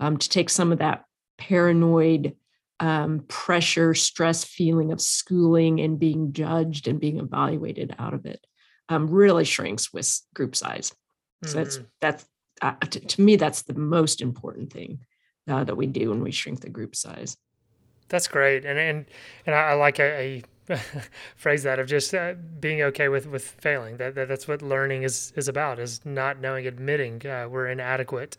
um, 0.00 0.16
to 0.16 0.28
take 0.28 0.50
some 0.50 0.72
of 0.72 0.78
that 0.78 1.04
paranoid 1.38 2.34
um, 2.80 3.24
pressure, 3.28 3.94
stress 3.94 4.42
feeling 4.42 4.90
of 4.90 5.00
schooling 5.00 5.80
and 5.80 6.00
being 6.00 6.32
judged 6.32 6.88
and 6.88 6.98
being 6.98 7.20
evaluated 7.20 7.94
out 7.98 8.14
of 8.14 8.26
it 8.26 8.44
um, 8.88 9.08
really 9.08 9.44
shrinks 9.44 9.92
with 9.92 10.20
group 10.34 10.56
size. 10.56 10.92
So 11.44 11.50
mm-hmm. 11.50 11.58
that's 11.58 11.80
that's 12.00 12.26
uh, 12.62 12.72
to, 12.72 13.00
to, 13.00 13.20
me 13.20 13.36
that's 13.36 13.62
the 13.62 13.74
most 13.74 14.20
important 14.20 14.72
thing 14.72 15.00
uh, 15.48 15.64
that 15.64 15.76
we 15.76 15.86
do 15.86 16.10
when 16.10 16.22
we 16.22 16.30
shrink 16.30 16.60
the 16.60 16.70
group 16.70 16.94
size. 16.94 17.36
That's 18.08 18.28
great, 18.28 18.64
and 18.64 18.78
and 18.78 19.06
and 19.46 19.54
I, 19.54 19.72
like 19.74 19.98
a, 19.98 20.42
a 20.68 20.76
phrase 21.36 21.62
that 21.62 21.78
of 21.78 21.86
just 21.86 22.14
uh, 22.14 22.34
being 22.60 22.82
okay 22.82 23.08
with 23.08 23.26
with 23.26 23.44
failing. 23.44 23.96
That, 23.96 24.14
that 24.14 24.28
that's 24.28 24.46
what 24.46 24.62
learning 24.62 25.02
is 25.02 25.32
is 25.36 25.48
about. 25.48 25.78
Is 25.78 26.04
not 26.04 26.40
knowing, 26.40 26.66
admitting 26.66 27.26
uh, 27.26 27.48
we're 27.48 27.68
inadequate. 27.68 28.36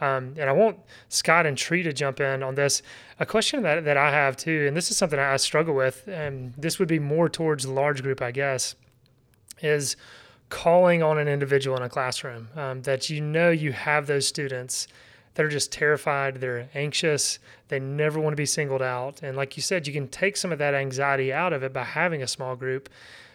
Um, 0.00 0.34
and 0.36 0.50
I 0.50 0.52
want 0.52 0.78
Scott 1.08 1.46
and 1.46 1.56
Tree 1.56 1.82
to 1.84 1.92
jump 1.92 2.20
in 2.20 2.42
on 2.42 2.56
this. 2.56 2.82
A 3.20 3.26
question 3.26 3.62
that, 3.62 3.84
that 3.84 3.96
I 3.96 4.10
have 4.10 4.36
too, 4.36 4.64
and 4.66 4.76
this 4.76 4.90
is 4.90 4.96
something 4.96 5.18
I 5.18 5.36
struggle 5.36 5.74
with, 5.74 6.08
and 6.08 6.52
this 6.58 6.78
would 6.78 6.88
be 6.88 6.98
more 6.98 7.28
towards 7.28 7.66
large 7.66 8.02
group, 8.02 8.20
I 8.20 8.32
guess, 8.32 8.74
is 9.62 9.96
calling 10.48 11.02
on 11.02 11.16
an 11.18 11.28
individual 11.28 11.76
in 11.76 11.82
a 11.82 11.88
classroom 11.88 12.48
um, 12.56 12.82
that 12.82 13.08
you 13.08 13.20
know 13.20 13.50
you 13.50 13.72
have 13.72 14.06
those 14.06 14.26
students 14.26 14.88
that 15.34 15.44
are 15.44 15.50
just 15.50 15.72
terrified, 15.72 16.36
they're 16.36 16.68
anxious, 16.74 17.38
they 17.68 17.80
never 17.80 18.20
want 18.20 18.32
to 18.32 18.36
be 18.36 18.46
singled 18.46 18.82
out. 18.82 19.22
And 19.22 19.36
like 19.36 19.56
you 19.56 19.62
said, 19.62 19.86
you 19.86 19.92
can 19.92 20.08
take 20.08 20.36
some 20.36 20.52
of 20.52 20.58
that 20.58 20.74
anxiety 20.74 21.32
out 21.32 21.52
of 21.52 21.62
it 21.62 21.72
by 21.72 21.84
having 21.84 22.22
a 22.22 22.28
small 22.28 22.56
group 22.56 22.88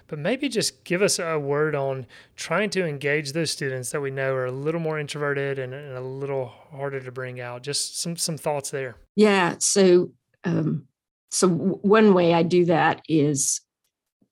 but 0.09 0.19
maybe 0.19 0.49
just 0.49 0.83
give 0.83 1.01
us 1.01 1.19
a 1.19 1.39
word 1.39 1.75
on 1.75 2.05
trying 2.35 2.71
to 2.71 2.85
engage 2.85 3.31
those 3.31 3.51
students 3.51 3.91
that 3.91 4.01
we 4.01 4.09
know 4.09 4.33
are 4.33 4.47
a 4.47 4.51
little 4.51 4.81
more 4.81 4.99
introverted 4.99 5.59
and, 5.59 5.73
and 5.73 5.95
a 5.95 6.01
little 6.01 6.47
harder 6.71 6.99
to 6.99 7.12
bring 7.12 7.39
out. 7.39 7.62
Just 7.62 7.99
some 8.01 8.17
some 8.17 8.38
thoughts 8.38 8.71
there. 8.71 8.95
Yeah. 9.15 9.55
So 9.59 10.12
um, 10.43 10.88
so 11.31 11.47
one 11.47 12.13
way 12.13 12.33
I 12.33 12.43
do 12.43 12.65
that 12.65 13.01
is 13.07 13.62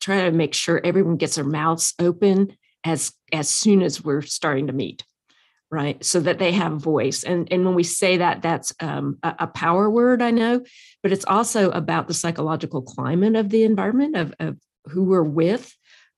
try 0.02 0.24
to 0.24 0.32
make 0.32 0.56
sure 0.56 0.82
everyone 0.84 1.18
gets 1.18 1.36
their 1.36 1.46
mouths 1.46 1.94
open 2.00 2.58
as 2.84 3.14
as 3.32 3.48
soon 3.48 3.84
as 3.84 4.04
we're 4.04 4.24
starting 4.24 4.68
to 4.68 4.74
meet 4.74 5.06
right 5.70 6.04
so 6.04 6.20
that 6.20 6.40
they 6.40 6.52
have 6.52 6.74
voice 6.74 7.24
and 7.24 7.52
and 7.52 7.66
when 7.66 7.76
we 7.76 7.84
say 7.84 8.18
that 8.18 8.42
that's 8.42 8.74
um, 8.80 9.18
a, 9.22 9.36
a, 9.40 9.48
power 9.48 9.90
word 9.90 10.22
i 10.22 10.32
know 10.32 10.64
but 11.04 11.12
it's 11.12 11.26
also 11.26 11.72
about 11.72 12.08
the 12.08 12.14
psychological 12.14 12.82
climate 12.82 13.36
of 13.36 13.50
the 13.50 13.64
environment 13.64 14.16
of, 14.16 14.34
of 14.40 14.58
who 14.90 15.04
we're 15.04 15.24
with. 15.24 15.76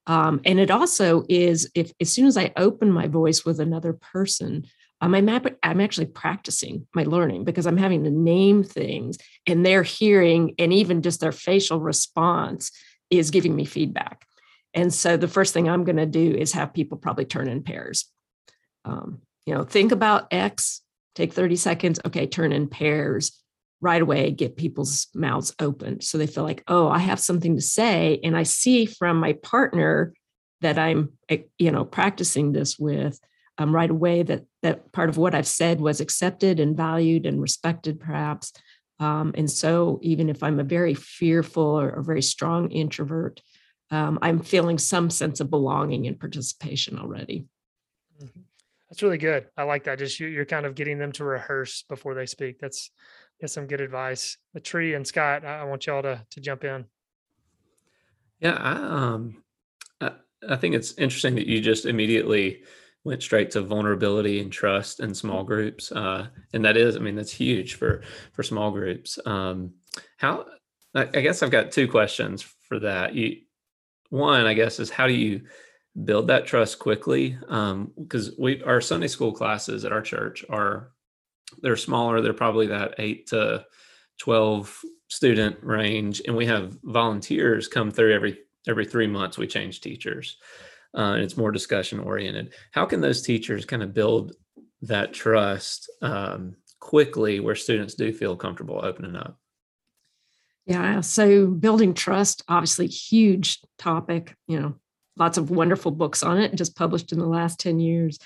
Um, 0.08 0.42
and 0.46 0.60
it 0.60 0.72
also 0.72 1.24
is 1.30 1.70
if 1.76 1.92
as 2.02 2.12
soon 2.12 2.26
as 2.26 2.38
I 2.38 2.52
open 2.58 2.92
my 2.92 3.08
voice 3.08 3.46
with 3.46 3.60
another 3.60 3.94
person, 3.94 4.66
um, 5.02 5.14
I'm, 5.14 5.30
I'm 5.64 5.82
actually 5.82 6.08
practicing 6.08 6.88
my 6.94 7.04
learning 7.04 7.46
because 7.46 7.66
I'm 7.66 7.78
having 7.78 8.04
to 8.04 8.10
name 8.10 8.64
things 8.64 9.18
and 9.46 9.66
they're 9.66 9.84
hearing, 9.84 10.56
and 10.58 10.74
even 10.74 11.02
just 11.02 11.22
their 11.22 11.32
facial 11.32 11.80
response 11.80 12.72
is 13.10 13.32
giving 13.32 13.56
me 13.56 13.66
feedback. 13.66 14.26
And 14.74 14.94
so 14.94 15.18
the 15.18 15.28
first 15.28 15.54
thing 15.54 15.70
I'm 15.70 15.84
going 15.84 15.98
to 15.98 16.06
do 16.06 16.36
is 16.36 16.52
have 16.54 16.74
people 16.74 16.98
probably 16.98 17.26
turn 17.26 17.48
in 17.48 17.64
pairs. 17.64 18.06
Um, 18.86 19.22
you 19.46 19.54
know, 19.54 19.64
think 19.64 19.92
about 19.92 20.28
X, 20.32 20.82
take 21.16 21.34
30 21.34 21.56
seconds. 21.56 22.00
Okay, 22.06 22.28
turn 22.28 22.52
in 22.52 22.68
pairs 22.68 23.40
right 23.82 24.02
away 24.02 24.32
get 24.32 24.58
people's 24.58 25.08
mouths 25.14 25.54
open 25.60 26.02
so 26.02 26.18
they 26.18 26.28
feel 26.28 26.44
like 26.44 26.64
oh 26.68 26.90
i 26.90 27.00
have 27.00 27.20
something 27.20 27.56
to 27.56 27.62
say 27.62 28.20
and 28.24 28.36
i 28.36 28.44
see 28.44 28.86
from 28.86 29.18
my 29.18 29.34
partner 29.34 30.14
that 30.62 30.78
i'm 30.78 31.14
eh, 31.30 31.40
you 31.58 31.72
know 31.72 31.86
practicing 31.86 32.52
this 32.52 32.78
with 32.78 33.20
um, 33.58 33.74
right 33.74 33.90
away 33.90 34.24
that 34.24 34.44
that 34.64 34.92
part 34.92 35.10
of 35.10 35.18
what 35.18 35.34
i've 35.34 35.48
said 35.48 35.80
was 35.80 36.02
accepted 36.02 36.60
and 36.60 36.76
valued 36.76 37.26
and 37.26 37.42
respected 37.42 38.00
perhaps 38.00 38.52
um, 39.00 39.32
and 39.36 39.50
so 39.50 40.00
even 40.02 40.30
if 40.30 40.44
i'm 40.44 40.60
a 40.60 40.64
very 40.64 40.94
fearful 40.94 41.80
or 41.80 41.90
a 41.90 42.04
very 42.04 42.22
strong 42.22 42.70
introvert 42.72 43.42
um, 43.92 44.20
i'm 44.22 44.40
feeling 44.40 44.78
some 44.78 45.10
sense 45.10 45.40
of 45.40 45.50
belonging 45.50 46.06
and 46.06 46.20
participation 46.20 47.00
already. 47.00 47.46
That's 48.90 49.04
really 49.04 49.18
good 49.18 49.48
i 49.58 49.64
like 49.64 49.84
that 49.84 50.00
just 50.00 50.20
you're 50.20 50.46
kind 50.46 50.66
of 50.66 50.76
getting 50.76 50.98
them 50.98 51.12
to 51.12 51.24
rehearse 51.24 51.84
before 51.90 52.16
they 52.16 52.26
speak 52.26 52.60
that's 52.60 52.92
get 53.40 53.50
some 53.50 53.68
good 53.68 53.82
advice. 53.82 54.38
The 54.54 54.60
tree 54.60 54.94
and 54.94 55.06
Scott, 55.06 55.46
I 55.46 55.64
want 55.64 55.86
y'all 55.88 56.02
to 56.02 56.26
to 56.30 56.42
jump 56.42 56.64
in. 56.64 56.86
Yeah, 58.40 58.56
I, 58.56 58.72
um, 58.74 59.44
I, 60.00 60.12
I 60.48 60.56
think 60.56 60.76
it's 60.76 60.94
interesting 60.98 61.36
that 61.36 61.48
you 61.48 61.62
just 61.62 61.86
immediately 61.86 62.64
went 63.04 63.24
straight 63.24 63.52
to 63.52 63.62
vulnerability 63.62 64.40
and 64.40 64.52
trust 64.52 65.00
in 65.00 65.14
small 65.14 65.44
groups, 65.44 65.92
uh, 65.92 66.28
and 66.54 66.64
that 66.66 66.78
is, 66.78 66.96
I 66.96 67.00
mean, 67.00 67.16
that's 67.16 67.34
huge 67.34 67.76
for 67.76 68.02
for 68.34 68.44
small 68.44 68.72
groups. 68.72 69.20
Um, 69.26 69.74
how? 70.18 70.46
I, 70.96 71.02
I 71.02 71.22
guess 71.22 71.44
I've 71.44 71.52
got 71.52 71.72
two 71.72 71.88
questions 71.88 72.42
for 72.42 72.80
that. 72.80 73.14
You, 73.14 73.38
one, 74.10 74.46
I 74.46 74.54
guess, 74.54 74.80
is 74.80 74.90
how 74.90 75.08
do 75.08 75.14
you 75.14 75.42
build 76.04 76.28
that 76.28 76.46
trust 76.46 76.80
quickly? 76.80 77.38
Because 77.40 78.30
um, 78.30 78.36
we 78.38 78.64
our 78.64 78.82
Sunday 78.82 79.08
school 79.08 79.32
classes 79.32 79.86
at 79.86 79.92
our 79.92 80.02
church 80.02 80.46
are 80.50 80.92
they're 81.62 81.76
smaller. 81.76 82.22
They're 82.22 82.34
probably 82.34 82.68
that 82.68 82.96
eight 83.00 83.28
to 83.28 83.66
12 84.20 84.82
student 85.08 85.58
range. 85.62 86.22
And 86.26 86.36
we 86.36 86.46
have 86.46 86.78
volunteers 86.84 87.68
come 87.68 87.92
through 87.92 88.14
every, 88.14 88.38
every 88.68 88.86
three 88.86 89.08
months. 89.08 89.38
We 89.38 89.48
change 89.48 89.82
teachers 89.82 90.38
uh, 90.96 91.14
and 91.14 91.24
it's 91.24 91.38
more 91.38 91.52
discussion 91.52 92.00
oriented. 92.00 92.54
How 92.72 92.86
can 92.86 93.02
those 93.02 93.22
teachers 93.22 93.66
kind 93.66 93.84
of 93.84 93.94
build 93.94 94.34
that 94.82 95.14
trust 95.14 95.90
um, 96.02 96.56
quickly 96.80 97.40
where 97.40 97.56
students 97.56 97.96
do 97.96 98.12
feel 98.12 98.36
comfortable 98.36 98.80
opening 98.84 99.16
up? 99.16 99.38
Yeah, 100.66 101.02
so 101.02 101.48
building 101.48 101.96
trust, 101.96 102.44
obviously, 102.48 102.88
huge 102.88 103.60
topic. 103.80 104.36
You 104.48 104.60
know, 104.60 104.76
lots 105.18 105.38
of 105.38 105.52
wonderful 105.52 105.92
books 105.92 106.24
on 106.24 106.40
it, 106.40 106.56
just 106.56 106.76
published 106.76 107.12
in 107.12 107.20
the 107.20 107.26
last 107.26 107.60
10 107.60 107.80
years. 107.80 108.20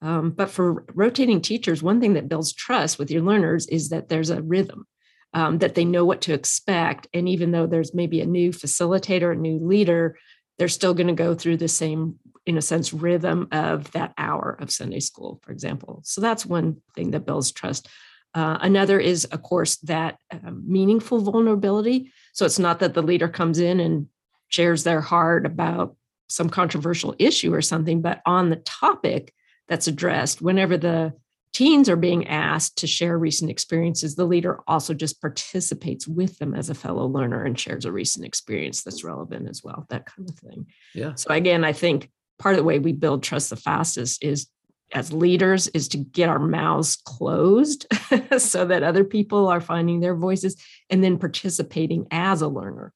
Um, 0.00 0.30
but 0.30 0.50
for 0.50 0.84
rotating 0.94 1.40
teachers, 1.40 1.82
one 1.82 2.00
thing 2.00 2.14
that 2.14 2.28
builds 2.28 2.52
trust 2.52 2.98
with 2.98 3.10
your 3.10 3.22
learners 3.22 3.66
is 3.66 3.88
that 3.88 4.08
there's 4.08 4.30
a 4.30 4.42
rhythm, 4.42 4.86
um, 5.34 5.58
that 5.58 5.74
they 5.74 5.84
know 5.84 6.04
what 6.04 6.22
to 6.22 6.34
expect. 6.34 7.08
And 7.12 7.28
even 7.28 7.50
though 7.50 7.66
there's 7.66 7.94
maybe 7.94 8.20
a 8.20 8.26
new 8.26 8.50
facilitator, 8.50 9.32
a 9.32 9.36
new 9.36 9.58
leader, 9.58 10.16
they're 10.58 10.68
still 10.68 10.94
going 10.94 11.08
to 11.08 11.14
go 11.14 11.34
through 11.34 11.56
the 11.56 11.68
same, 11.68 12.18
in 12.46 12.56
a 12.56 12.62
sense, 12.62 12.92
rhythm 12.92 13.48
of 13.50 13.90
that 13.92 14.12
hour 14.18 14.56
of 14.60 14.70
Sunday 14.70 15.00
school, 15.00 15.40
for 15.42 15.52
example. 15.52 16.00
So 16.04 16.20
that's 16.20 16.46
one 16.46 16.80
thing 16.94 17.10
that 17.12 17.26
builds 17.26 17.50
trust. 17.52 17.88
Uh, 18.34 18.58
another 18.60 19.00
is, 19.00 19.24
of 19.26 19.42
course, 19.42 19.76
that 19.78 20.18
uh, 20.30 20.50
meaningful 20.50 21.20
vulnerability. 21.20 22.12
So 22.34 22.44
it's 22.44 22.58
not 22.58 22.80
that 22.80 22.94
the 22.94 23.02
leader 23.02 23.28
comes 23.28 23.58
in 23.58 23.80
and 23.80 24.06
shares 24.48 24.84
their 24.84 25.00
heart 25.00 25.46
about 25.46 25.96
some 26.28 26.50
controversial 26.50 27.14
issue 27.18 27.54
or 27.54 27.62
something, 27.62 28.02
but 28.02 28.20
on 28.26 28.50
the 28.50 28.56
topic, 28.56 29.32
that's 29.68 29.86
addressed. 29.86 30.40
Whenever 30.42 30.76
the 30.76 31.14
teens 31.52 31.88
are 31.88 31.96
being 31.96 32.26
asked 32.28 32.78
to 32.78 32.86
share 32.86 33.18
recent 33.18 33.50
experiences, 33.50 34.14
the 34.14 34.24
leader 34.24 34.60
also 34.66 34.94
just 34.94 35.20
participates 35.20 36.06
with 36.06 36.38
them 36.38 36.54
as 36.54 36.70
a 36.70 36.74
fellow 36.74 37.06
learner 37.06 37.44
and 37.44 37.58
shares 37.58 37.84
a 37.84 37.92
recent 37.92 38.24
experience 38.24 38.82
that's 38.82 39.04
relevant 39.04 39.48
as 39.48 39.62
well, 39.64 39.86
that 39.90 40.06
kind 40.06 40.28
of 40.28 40.36
thing. 40.36 40.66
Yeah. 40.94 41.14
So 41.14 41.30
again, 41.30 41.64
I 41.64 41.72
think 41.72 42.10
part 42.38 42.54
of 42.54 42.58
the 42.58 42.64
way 42.64 42.78
we 42.78 42.92
build 42.92 43.22
trust 43.22 43.50
the 43.50 43.56
fastest 43.56 44.22
is 44.22 44.48
as 44.94 45.12
leaders 45.12 45.68
is 45.68 45.88
to 45.88 45.98
get 45.98 46.30
our 46.30 46.38
mouths 46.38 46.96
closed 46.96 47.86
so 48.38 48.64
that 48.64 48.82
other 48.82 49.04
people 49.04 49.48
are 49.48 49.60
finding 49.60 50.00
their 50.00 50.14
voices 50.14 50.56
and 50.88 51.04
then 51.04 51.18
participating 51.18 52.06
as 52.10 52.40
a 52.40 52.48
learner 52.48 52.92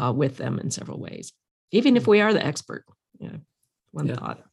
uh, 0.00 0.12
with 0.14 0.38
them 0.38 0.58
in 0.58 0.70
several 0.70 0.98
ways 0.98 1.32
even 1.74 1.96
if 1.96 2.04
mm. 2.04 2.08
we 2.08 2.20
are 2.20 2.32
the 2.32 2.44
expert 2.44 2.84
yeah 3.20 3.36
one 3.92 4.06
yeah. 4.06 4.14
thought 4.16 4.44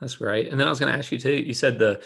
that's 0.00 0.16
great. 0.16 0.48
And 0.48 0.60
then 0.60 0.66
I 0.66 0.70
was 0.70 0.78
going 0.78 0.92
to 0.92 0.98
ask 0.98 1.10
you 1.10 1.18
too. 1.18 1.32
You 1.32 1.54
said 1.54 1.78
the 1.78 2.02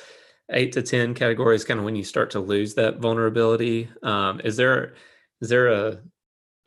eight 0.52 0.72
to 0.72 0.82
ten 0.82 1.14
categories 1.14 1.64
kind 1.64 1.78
of 1.78 1.84
when 1.84 1.96
you 1.96 2.04
start 2.04 2.30
to 2.30 2.40
lose 2.40 2.74
that 2.74 2.98
vulnerability. 2.98 3.88
Um, 4.02 4.40
is 4.44 4.56
there 4.56 4.94
is 5.40 5.48
there 5.48 5.68
a, 5.68 5.98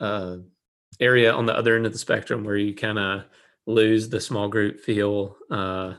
a 0.00 0.40
area 1.00 1.32
on 1.32 1.46
the 1.46 1.56
other 1.56 1.76
end 1.76 1.86
of 1.86 1.92
the 1.92 1.98
spectrum 1.98 2.44
where 2.44 2.56
you 2.56 2.74
kind 2.74 2.98
of 2.98 3.24
lose 3.66 4.08
the 4.08 4.20
small 4.20 4.48
group 4.48 4.80
feel? 4.80 5.36
Uh, 5.50 5.94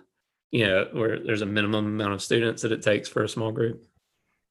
you 0.51 0.65
know, 0.65 0.87
where 0.93 1.19
there's 1.19 1.41
a 1.41 1.45
minimum 1.45 1.85
amount 1.85 2.13
of 2.13 2.21
students 2.21 2.61
that 2.61 2.71
it 2.71 2.81
takes 2.81 3.09
for 3.09 3.23
a 3.23 3.29
small 3.29 3.51
group. 3.51 3.83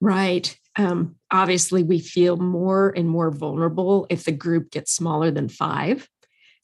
Right. 0.01 0.55
Um, 0.77 1.15
obviously, 1.31 1.83
we 1.83 2.01
feel 2.01 2.37
more 2.37 2.93
and 2.95 3.09
more 3.09 3.31
vulnerable 3.31 4.07
if 4.11 4.25
the 4.25 4.33
group 4.33 4.71
gets 4.71 4.93
smaller 4.93 5.31
than 5.31 5.49
five. 5.49 6.09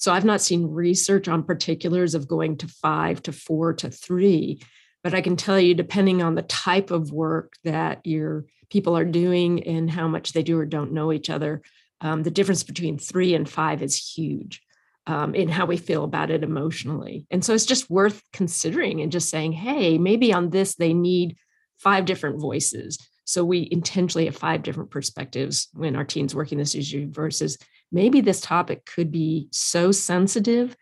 So 0.01 0.15
I've 0.15 0.25
not 0.25 0.41
seen 0.41 0.71
research 0.71 1.29
on 1.29 1.43
particulars 1.43 2.15
of 2.15 2.27
going 2.27 2.57
to 2.57 2.69
five 2.69 3.23
to 3.25 3.33
four 3.33 3.75
to 3.75 3.91
three, 3.91 4.63
but 5.05 5.13
I 5.13 5.21
can 5.21 5.37
tell 5.37 5.61
you, 5.61 5.75
depending 5.75 6.23
on 6.23 6.35
the 6.35 6.43
type 6.43 6.91
of 6.91 7.13
work 7.13 7.53
that 7.65 8.01
your 8.07 8.47
people 8.71 8.97
are 8.97 9.05
doing 9.05 9.63
and 9.65 9.91
how 9.91 10.09
much 10.09 10.33
they 10.33 10.43
do 10.43 10.59
or 10.59 10.65
don't 10.65 10.93
know 10.93 11.13
each 11.13 11.29
other, 11.29 11.61
um, 12.01 12.23
the 12.23 12.31
difference 12.31 12.63
between 12.63 12.97
three 12.97 13.35
and 13.35 13.47
five 13.47 13.83
is 13.83 14.15
huge 14.15 14.63
um, 15.07 15.35
in 15.35 15.51
how 15.51 15.67
we 15.67 15.77
feel 15.77 16.05
about 16.05 16.31
it 16.31 16.43
emotionally. 16.43 17.27
And 17.31 17.45
so 17.45 17.53
it's 17.53 17.67
just 17.67 17.91
worth 17.91 18.23
considering 18.33 19.03
and 19.03 19.13
just 19.13 19.29
saying, 19.29 19.53
hey, 19.53 19.99
maybe 19.99 20.33
on 20.33 20.49
this 20.49 20.77
they 20.77 20.95
need 20.95 21.37
five 21.77 22.07
different 22.07 22.41
voices 22.41 22.99
So 23.31 23.45
we 23.45 23.69
intentionally 23.71 24.25
have 24.25 24.37
five 24.37 24.65
different 24.65 24.91
perspectives 24.91 25.69
when 25.73 25.95
our 25.95 26.05
team's 26.05 26.35
working 26.35 26.59
this 26.59 26.75
issue 26.75 27.09
versus 27.13 27.59
maybe 27.93 28.21
this 28.21 28.41
topic 28.41 28.85
could 28.87 29.11
be 29.11 29.49
so 29.53 29.93
sensitive 29.93 30.77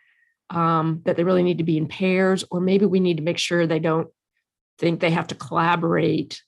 um, 0.50 1.02
that 1.04 1.16
they 1.16 1.24
really 1.24 1.42
need 1.42 1.58
to 1.58 1.64
be 1.64 1.76
in 1.76 1.88
pairs, 1.88 2.44
or 2.50 2.60
maybe 2.60 2.86
we 2.86 3.00
need 3.00 3.18
to 3.18 3.22
make 3.22 3.38
sure 3.38 3.66
they 3.66 3.78
don't 3.78 4.08
think 4.78 5.00
they 5.00 5.10
have 5.10 5.26
to 5.28 5.34
collaborate 5.34 6.42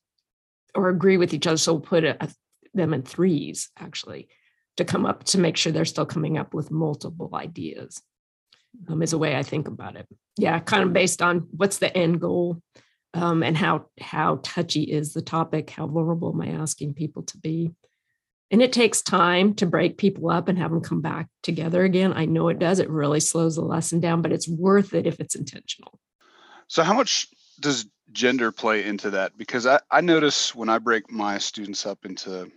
or 0.75 0.89
agree 0.89 1.17
with 1.17 1.35
each 1.35 1.47
other. 1.47 1.57
So 1.57 1.75
we'll 1.75 1.83
put 1.83 2.05
a, 2.05 2.23
a, 2.25 2.29
them 2.75 2.95
in 2.95 3.03
threes 3.03 3.71
actually 3.79 4.29
to 4.77 4.85
come 4.85 5.05
up 5.05 5.25
to 5.25 5.39
make 5.39 5.57
sure 5.57 5.73
they're 5.73 5.85
still 5.85 6.07
coming 6.07 6.39
up 6.39 6.55
with 6.55 6.71
multiple 6.71 7.31
ideas. 7.35 8.03
Um, 8.89 9.03
is 9.03 9.13
a 9.13 9.19
way 9.19 9.37
I 9.37 9.43
think 9.43 9.67
about 9.67 9.97
it. 9.97 10.07
Yeah, 10.39 10.59
kind 10.61 10.85
of 10.85 10.93
based 10.93 11.21
on 11.21 11.49
what's 11.51 11.79
the 11.79 11.95
end 11.97 12.21
goal 12.21 12.63
um, 13.15 13.43
and 13.43 13.57
how 13.57 13.87
how 14.01 14.41
touchy 14.45 14.83
is 14.83 15.13
the 15.13 15.23
topic, 15.23 15.71
how 15.71 15.89
vulnerable 15.89 16.33
am 16.33 16.41
I 16.41 16.61
asking 16.61 16.95
people 16.95 17.25
to 17.25 17.39
be? 17.39 17.73
And 18.51 18.61
it 18.61 18.73
takes 18.73 19.01
time 19.01 19.55
to 19.55 19.67
break 19.67 19.97
people 19.97 20.29
up 20.29 20.49
and 20.49 20.59
have 20.59 20.71
them 20.71 20.81
come 20.81 21.01
back 21.01 21.29
together 21.43 21.85
again. 21.85 22.13
I 22.13 22.25
know 22.25 22.49
it 22.49 22.59
does. 22.59 22.81
It 22.81 22.91
really 22.91 23.21
slows 23.21 23.55
the 23.55 23.63
lesson 23.63 24.01
down, 24.01 24.23
but 24.23 24.33
it's 24.33 24.49
worth 24.49 24.93
it 24.93 25.07
if 25.07 25.21
it's 25.21 25.37
intentional. 25.37 26.01
So, 26.67 26.83
how 26.83 26.95
much 26.95 27.29
does 27.61 27.87
gender 28.13 28.51
play 28.51 28.85
into 28.85 29.11
that? 29.11 29.37
Because 29.37 29.67
I, 29.67 29.81
I 29.91 30.01
notice 30.01 30.55
when 30.55 30.69
I 30.69 30.79
break 30.79 31.11
my 31.11 31.39
students 31.39 31.87
up 31.87 32.05
into 32.05 32.51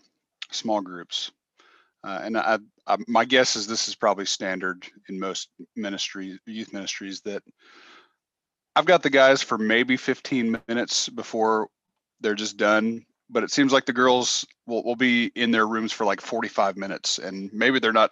small 0.52 0.82
groups, 0.82 1.32
uh, 2.04 2.22
and 2.24 2.38
I, 2.38 2.58
I, 2.88 2.98
my 3.08 3.24
guess 3.24 3.56
is 3.56 3.68
this 3.68 3.88
is 3.88 3.96
probably 3.96 4.26
standard 4.26 4.86
in 5.10 5.20
most 5.20 5.50
ministries, 5.76 6.40
youth 6.46 6.74
ministries, 6.74 7.22
that 7.22 7.44
I've 8.76 8.86
got 8.86 9.04
the 9.04 9.10
guys 9.12 9.44
for 9.44 9.58
maybe 9.58 9.96
15 9.96 10.60
minutes 10.68 11.08
before 11.08 11.68
they're 12.20 12.34
just 12.34 12.58
done 12.58 13.06
but 13.30 13.44
it 13.44 13.52
seems 13.52 13.74
like 13.74 13.86
the 13.86 13.94
girls 13.94 14.46
will, 14.68 14.84
will 14.84 14.96
be 14.96 15.32
in 15.36 15.52
their 15.52 15.68
rooms 15.68 15.92
for 15.92 16.06
like 16.06 16.22
45 16.22 16.78
minutes 16.78 17.20
and 17.20 17.52
maybe 17.54 17.80
they're 17.80 17.94
not 17.94 18.12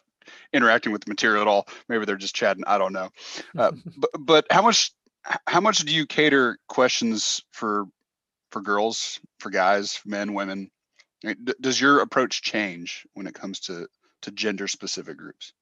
interacting 0.54 0.92
with 0.92 1.04
the 1.04 1.10
material 1.10 1.42
at 1.42 1.48
all. 1.48 1.68
Maybe 1.90 2.06
they're 2.06 2.16
just 2.16 2.36
chatting. 2.36 2.64
I 2.68 2.78
don't 2.78 2.94
know. 2.94 3.10
Uh, 3.58 3.72
but, 3.98 4.10
but 4.20 4.46
how 4.52 4.62
much 4.62 4.92
how 5.46 5.62
much 5.62 5.80
do 5.80 5.94
you 5.94 6.08
cater 6.08 6.58
questions 6.68 7.44
for 7.52 7.86
for 8.50 8.62
girls 8.62 9.20
for 9.40 9.50
guys 9.50 10.02
men 10.06 10.34
women? 10.34 10.70
Does 11.62 11.80
your 11.80 12.02
approach 12.02 12.42
change 12.42 13.06
when 13.14 13.28
it 13.28 13.36
comes 13.36 13.60
to 13.62 13.88
to 14.24 14.32
gender 14.32 14.68
specific 14.68 15.18
groups? 15.18 15.54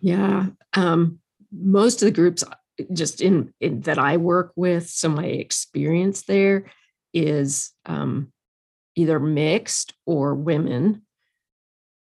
Yeah 0.00 0.46
um, 0.74 1.20
most 1.50 2.02
of 2.02 2.06
the 2.06 2.12
groups 2.12 2.44
just 2.92 3.20
in, 3.20 3.54
in, 3.60 3.80
that 3.82 3.98
i 3.98 4.16
work 4.16 4.52
with 4.56 4.88
so 4.88 5.08
my 5.08 5.26
experience 5.26 6.22
there 6.22 6.64
is 7.12 7.70
um, 7.86 8.32
either 8.96 9.18
mixed 9.18 9.94
or 10.06 10.34
women. 10.34 11.02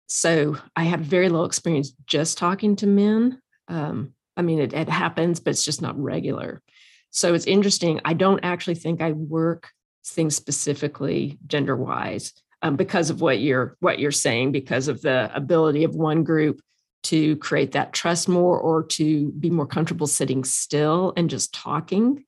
So 0.08 0.58
I 0.76 0.84
have 0.84 1.02
very 1.02 1.30
little 1.30 1.46
experience 1.46 1.92
just 2.06 2.38
talking 2.38 2.76
to 2.78 2.88
men. 2.88 3.42
Um, 3.68 4.14
I 4.36 4.42
mean, 4.42 4.60
it, 4.60 4.74
it 4.74 4.90
happens, 4.90 5.40
but 5.40 5.52
it's 5.52 5.66
just 5.66 5.82
not 5.82 6.00
regular. 6.02 6.62
So 7.10 7.34
it's 7.34 7.48
interesting. 7.48 8.00
I 8.06 8.14
don't 8.14 8.44
actually 8.44 8.76
think 8.76 9.02
I 9.02 9.12
work 9.12 9.72
things 10.06 10.36
specifically 10.36 11.38
gender 11.48 11.76
wise 11.76 12.34
um, 12.62 12.76
because 12.76 13.10
of 13.10 13.22
what 13.22 13.40
you're 13.40 13.76
what 13.80 14.00
you're 14.00 14.12
saying, 14.12 14.52
because 14.52 14.88
of 14.88 15.02
the 15.02 15.30
ability 15.36 15.84
of 15.84 15.96
one 15.96 16.24
group 16.24 16.62
to 17.04 17.36
create 17.38 17.74
that 17.74 17.94
trust 17.94 18.28
more 18.28 18.60
or 18.60 18.84
to 18.84 19.32
be 19.32 19.50
more 19.50 19.68
comfortable 19.68 20.08
sitting 20.08 20.44
still 20.44 21.14
and 21.16 21.30
just 21.30 21.54
talking 21.54 22.24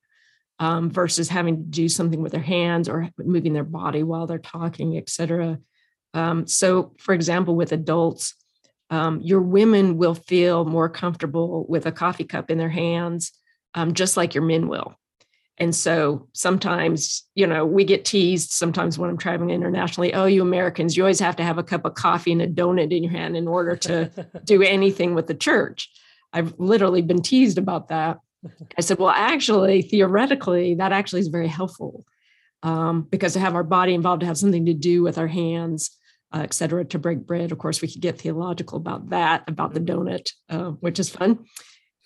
um, 0.60 0.90
versus 0.90 1.28
having 1.28 1.56
to 1.56 1.62
do 1.62 1.88
something 1.88 2.22
with 2.22 2.32
their 2.32 2.42
hands 2.42 2.88
or 2.88 3.08
moving 3.18 3.54
their 3.54 3.64
body 3.64 4.02
while 4.02 4.26
they're 4.26 4.38
talking, 4.38 4.96
et 4.96 5.08
cetera. 5.08 5.58
Um, 6.12 6.46
so, 6.46 6.92
for 6.98 7.14
example, 7.14 7.56
with 7.56 7.72
adults, 7.72 8.34
um, 8.90 9.20
your 9.22 9.40
women 9.40 9.96
will 9.96 10.14
feel 10.14 10.64
more 10.66 10.88
comfortable 10.88 11.64
with 11.68 11.86
a 11.86 11.92
coffee 11.92 12.24
cup 12.24 12.50
in 12.50 12.58
their 12.58 12.68
hands, 12.68 13.32
um, 13.74 13.94
just 13.94 14.16
like 14.16 14.34
your 14.34 14.44
men 14.44 14.68
will. 14.68 14.94
And 15.56 15.74
so 15.74 16.28
sometimes, 16.32 17.24
you 17.34 17.46
know, 17.46 17.64
we 17.64 17.84
get 17.84 18.04
teased 18.04 18.50
sometimes 18.50 18.98
when 18.98 19.10
I'm 19.10 19.18
traveling 19.18 19.50
internationally. 19.50 20.12
Oh, 20.14 20.24
you 20.24 20.42
Americans, 20.42 20.96
you 20.96 21.02
always 21.02 21.20
have 21.20 21.36
to 21.36 21.44
have 21.44 21.58
a 21.58 21.62
cup 21.62 21.84
of 21.84 21.94
coffee 21.94 22.32
and 22.32 22.42
a 22.42 22.46
donut 22.46 22.94
in 22.94 23.04
your 23.04 23.12
hand 23.12 23.36
in 23.36 23.46
order 23.46 23.76
to 23.76 24.10
do 24.44 24.62
anything 24.62 25.14
with 25.14 25.26
the 25.26 25.34
church. 25.34 25.90
I've 26.32 26.54
literally 26.58 27.02
been 27.02 27.22
teased 27.22 27.58
about 27.58 27.88
that. 27.88 28.18
I 28.78 28.80
said, 28.80 28.98
well, 28.98 29.10
actually, 29.10 29.82
theoretically, 29.82 30.74
that 30.76 30.92
actually 30.92 31.20
is 31.20 31.28
very 31.28 31.48
helpful 31.48 32.04
um, 32.62 33.02
because 33.02 33.34
to 33.34 33.40
have 33.40 33.54
our 33.54 33.64
body 33.64 33.94
involved, 33.94 34.20
to 34.20 34.26
have 34.26 34.38
something 34.38 34.66
to 34.66 34.74
do 34.74 35.02
with 35.02 35.18
our 35.18 35.26
hands, 35.26 35.90
uh, 36.32 36.40
et 36.42 36.54
cetera, 36.54 36.84
to 36.86 36.98
break 36.98 37.26
bread. 37.26 37.52
Of 37.52 37.58
course, 37.58 37.82
we 37.82 37.88
could 37.88 38.00
get 38.00 38.20
theological 38.20 38.78
about 38.78 39.10
that, 39.10 39.44
about 39.48 39.74
the 39.74 39.80
mm-hmm. 39.80 40.08
donut, 40.08 40.32
uh, 40.48 40.70
which 40.80 40.98
is 40.98 41.10
fun. 41.10 41.44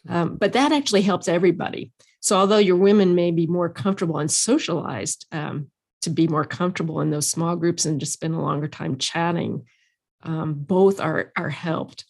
Um, 0.08 0.36
but 0.36 0.52
that 0.52 0.72
actually 0.72 1.02
helps 1.02 1.28
everybody. 1.28 1.92
So, 2.20 2.36
although 2.36 2.58
your 2.58 2.76
women 2.76 3.14
may 3.14 3.30
be 3.30 3.46
more 3.46 3.68
comfortable 3.68 4.18
and 4.18 4.30
socialized 4.30 5.26
um, 5.30 5.68
to 6.02 6.10
be 6.10 6.26
more 6.26 6.44
comfortable 6.44 7.00
in 7.00 7.10
those 7.10 7.28
small 7.28 7.56
groups 7.56 7.84
and 7.86 8.00
just 8.00 8.12
spend 8.12 8.34
a 8.34 8.40
longer 8.40 8.68
time 8.68 8.98
chatting, 8.98 9.66
um, 10.22 10.54
both 10.54 11.00
are, 11.00 11.32
are 11.36 11.50
helped 11.50 12.04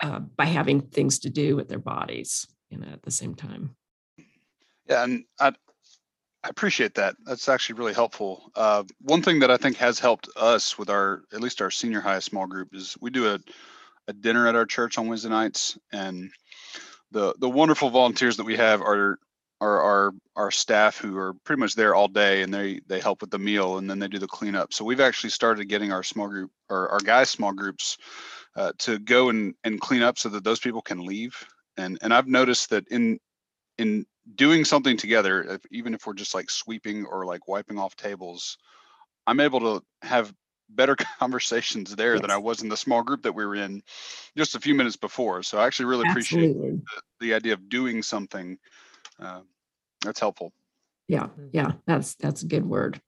uh, 0.00 0.20
by 0.20 0.44
having 0.44 0.80
things 0.80 1.20
to 1.20 1.30
do 1.30 1.56
with 1.56 1.68
their 1.68 1.78
bodies 1.78 2.46
you 2.70 2.80
at 2.92 3.02
the 3.02 3.10
same 3.10 3.34
time. 3.34 3.76
Yeah 4.86 5.04
and 5.04 5.24
i 5.40 5.52
i 6.44 6.48
appreciate 6.48 6.94
that. 6.94 7.16
That's 7.26 7.48
actually 7.48 7.78
really 7.78 7.94
helpful. 7.94 8.50
Uh, 8.54 8.84
one 9.00 9.22
thing 9.22 9.40
that 9.40 9.50
i 9.50 9.56
think 9.56 9.76
has 9.76 9.98
helped 9.98 10.28
us 10.36 10.78
with 10.78 10.90
our 10.90 11.22
at 11.32 11.40
least 11.40 11.60
our 11.60 11.70
senior 11.70 12.00
high 12.00 12.20
small 12.20 12.46
group 12.46 12.74
is 12.74 12.96
we 13.00 13.10
do 13.10 13.28
a, 13.34 13.38
a 14.06 14.12
dinner 14.12 14.46
at 14.46 14.56
our 14.56 14.66
church 14.66 14.98
on 14.98 15.08
wednesday 15.08 15.28
nights 15.28 15.78
and 15.92 16.30
the 17.10 17.34
the 17.38 17.48
wonderful 17.48 17.90
volunteers 17.90 18.36
that 18.36 18.44
we 18.44 18.56
have 18.56 18.80
are 18.82 19.18
are 19.60 19.80
our 19.80 20.14
our 20.36 20.50
staff 20.50 20.98
who 20.98 21.16
are 21.16 21.34
pretty 21.44 21.60
much 21.60 21.74
there 21.74 21.94
all 21.94 22.08
day 22.08 22.42
and 22.42 22.52
they 22.52 22.80
they 22.86 23.00
help 23.00 23.20
with 23.20 23.30
the 23.30 23.38
meal 23.38 23.78
and 23.78 23.88
then 23.90 23.98
they 23.98 24.08
do 24.08 24.18
the 24.18 24.26
cleanup. 24.26 24.72
So 24.72 24.84
we've 24.84 25.00
actually 25.00 25.30
started 25.30 25.68
getting 25.68 25.92
our 25.92 26.02
small 26.02 26.28
group 26.28 26.50
or 26.68 26.88
our 26.90 27.00
guys 27.00 27.30
small 27.30 27.52
groups 27.52 27.98
uh, 28.56 28.72
to 28.78 28.98
go 28.98 29.30
and 29.30 29.54
and 29.64 29.80
clean 29.80 30.02
up 30.02 30.18
so 30.18 30.28
that 30.30 30.44
those 30.44 30.60
people 30.60 30.82
can 30.82 31.04
leave 31.04 31.36
and 31.78 31.98
and 32.02 32.12
I've 32.12 32.26
noticed 32.26 32.70
that 32.70 32.86
in 32.88 33.18
in 33.78 34.04
doing 34.34 34.64
something 34.64 34.96
together, 34.96 35.42
if, 35.42 35.60
even 35.70 35.94
if 35.94 36.06
we're 36.06 36.14
just 36.14 36.34
like 36.34 36.50
sweeping 36.50 37.06
or 37.06 37.24
like 37.24 37.48
wiping 37.48 37.78
off 37.78 37.96
tables, 37.96 38.58
I'm 39.26 39.40
able 39.40 39.60
to 39.60 39.84
have 40.02 40.32
better 40.70 40.96
conversations 41.18 41.94
there 41.96 42.14
yes. 42.14 42.22
than 42.22 42.30
I 42.30 42.36
was 42.36 42.62
in 42.62 42.68
the 42.68 42.76
small 42.76 43.02
group 43.02 43.22
that 43.22 43.34
we 43.34 43.46
were 43.46 43.54
in 43.54 43.82
just 44.36 44.54
a 44.54 44.60
few 44.60 44.74
minutes 44.74 44.96
before. 44.96 45.42
So 45.42 45.58
I 45.58 45.66
actually 45.66 45.86
really 45.86 46.06
Absolutely. 46.08 46.50
appreciate 46.50 46.84
the, 47.20 47.26
the, 47.26 47.34
idea 47.34 47.52
of 47.54 47.68
doing 47.68 48.02
something. 48.02 48.58
Uh, 49.18 49.40
that's 50.04 50.20
helpful. 50.20 50.52
Yeah, 51.08 51.28
yeah, 51.52 51.72
that's 51.86 52.14
that's 52.16 52.42
a 52.42 52.46
good 52.46 52.66
word. 52.66 53.00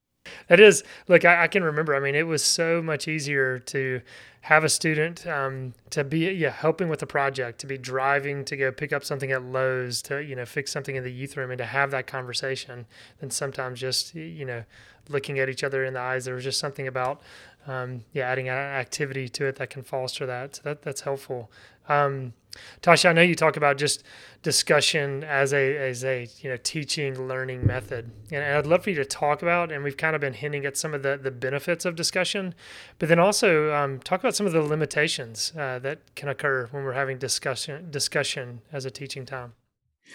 That 0.48 0.60
is, 0.60 0.84
look, 1.08 1.24
I, 1.24 1.44
I, 1.44 1.48
can 1.48 1.64
remember. 1.64 1.94
I 1.94 2.00
mean, 2.00 2.14
it 2.14 2.26
was 2.26 2.44
so 2.44 2.82
much 2.82 3.08
easier 3.08 3.58
to 3.58 4.00
have 4.42 4.64
a 4.64 4.68
student 4.68 5.26
um, 5.26 5.74
to 5.90 6.02
be, 6.02 6.30
yeah, 6.32 6.50
helping 6.50 6.88
with 6.88 7.02
a 7.02 7.06
project, 7.06 7.58
to 7.60 7.66
be 7.66 7.76
driving 7.76 8.44
to 8.46 8.56
go 8.56 8.72
pick 8.72 8.92
up 8.92 9.04
something 9.04 9.32
at 9.32 9.42
Lowe's, 9.42 10.00
to 10.02 10.22
you 10.22 10.34
know 10.34 10.46
fix 10.46 10.72
something 10.72 10.96
in 10.96 11.04
the 11.04 11.12
youth 11.12 11.36
room, 11.36 11.50
and 11.50 11.58
to 11.58 11.66
have 11.66 11.90
that 11.90 12.06
conversation. 12.06 12.86
Than 13.18 13.30
sometimes 13.30 13.80
just 13.80 14.14
you 14.14 14.44
know 14.44 14.64
looking 15.08 15.38
at 15.38 15.48
each 15.48 15.64
other 15.64 15.84
in 15.84 15.94
the 15.94 16.00
eyes. 16.00 16.24
There 16.24 16.34
was 16.34 16.44
just 16.44 16.58
something 16.58 16.86
about, 16.86 17.20
um, 17.66 18.04
yeah, 18.12 18.28
adding 18.28 18.48
an 18.48 18.54
activity 18.54 19.28
to 19.28 19.46
it 19.46 19.56
that 19.56 19.70
can 19.70 19.82
foster 19.82 20.26
that. 20.26 20.56
So 20.56 20.62
that 20.64 20.82
that's 20.82 21.02
helpful. 21.02 21.50
Um, 21.88 22.34
Tasha, 22.82 23.10
I 23.10 23.12
know 23.12 23.22
you 23.22 23.34
talk 23.34 23.56
about 23.56 23.78
just 23.78 24.02
discussion 24.42 25.22
as 25.24 25.52
a 25.52 25.76
as 25.76 26.04
a 26.04 26.28
you 26.40 26.50
know 26.50 26.56
teaching 26.62 27.28
learning 27.28 27.66
method, 27.66 28.10
and 28.32 28.42
I'd 28.42 28.66
love 28.66 28.84
for 28.84 28.90
you 28.90 28.96
to 28.96 29.04
talk 29.04 29.42
about. 29.42 29.70
And 29.70 29.84
we've 29.84 29.96
kind 29.96 30.14
of 30.14 30.20
been 30.20 30.34
hinting 30.34 30.64
at 30.64 30.76
some 30.76 30.94
of 30.94 31.02
the 31.02 31.16
the 31.16 31.30
benefits 31.30 31.84
of 31.84 31.94
discussion, 31.96 32.54
but 32.98 33.08
then 33.08 33.18
also 33.18 33.72
um, 33.72 34.00
talk 34.00 34.20
about 34.20 34.34
some 34.34 34.46
of 34.46 34.52
the 34.52 34.62
limitations 34.62 35.52
uh, 35.56 35.78
that 35.80 36.14
can 36.16 36.28
occur 36.28 36.66
when 36.70 36.84
we're 36.84 36.92
having 36.92 37.18
discussion 37.18 37.90
discussion 37.90 38.62
as 38.72 38.84
a 38.84 38.90
teaching 38.90 39.24
time. 39.24 39.52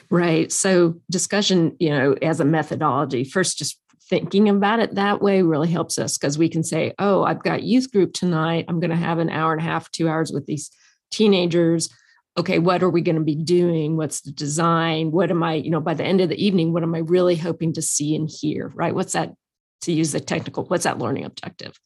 Right. 0.10 0.52
So 0.52 1.00
discussion, 1.10 1.76
you 1.80 1.89
know, 1.89 2.14
as 2.22 2.39
a 2.39 2.46
methodology, 2.46 3.24
first 3.24 3.58
just 3.58 3.80
thinking 4.10 4.49
about 4.49 4.80
it 4.80 4.95
that 4.95 5.22
way 5.22 5.41
really 5.41 5.70
helps 5.70 5.97
us 5.97 6.18
because 6.18 6.38
we 6.38 6.49
can 6.49 6.64
say, 6.64 6.93
oh, 6.99 7.24
I've 7.24 7.43
got 7.43 7.64
youth 7.64 7.91
group 7.91 8.14
tonight. 8.14 8.66
I'm 8.68 8.80
going 8.80 8.91
to 8.91 8.95
have 8.95 9.20
an 9.20 9.30
hour 9.30 9.51
and 9.51 9.62
a 9.62 9.64
half, 9.64 9.91
two 9.91 10.08
hours 10.08 10.32
with 10.32 10.45
these 10.45 10.72
teenagers. 11.12 11.89
Okay 12.38 12.60
what 12.60 12.84
are 12.84 12.89
we 12.89 13.01
going 13.01 13.16
to 13.16 13.24
be 13.24 13.36
doing? 13.36 13.95
What's 13.95 14.22
the 14.22 14.32
design? 14.32 15.12
What 15.12 15.32
am 15.32 15.41
i 15.41 15.53
you 15.53 15.70
know 15.70 15.80
by 15.80 15.93
the 15.93 16.03
end 16.03 16.20
of 16.20 16.30
the 16.30 16.43
evening 16.43 16.74
what 16.74 16.84
am 16.84 16.93
i 16.93 16.99
really 16.99 17.36
hoping 17.36 17.74
to 17.74 17.82
see 17.82 18.16
and 18.16 18.30
hear 18.30 18.72
right? 18.76 18.93
What's 18.93 19.14
that 19.14 19.34
to 19.82 19.93
use 19.93 20.12
the 20.12 20.20
technical 20.20 20.66
what's 20.66 20.84
that 20.84 20.99
learning 20.99 21.24
objective 21.24 21.80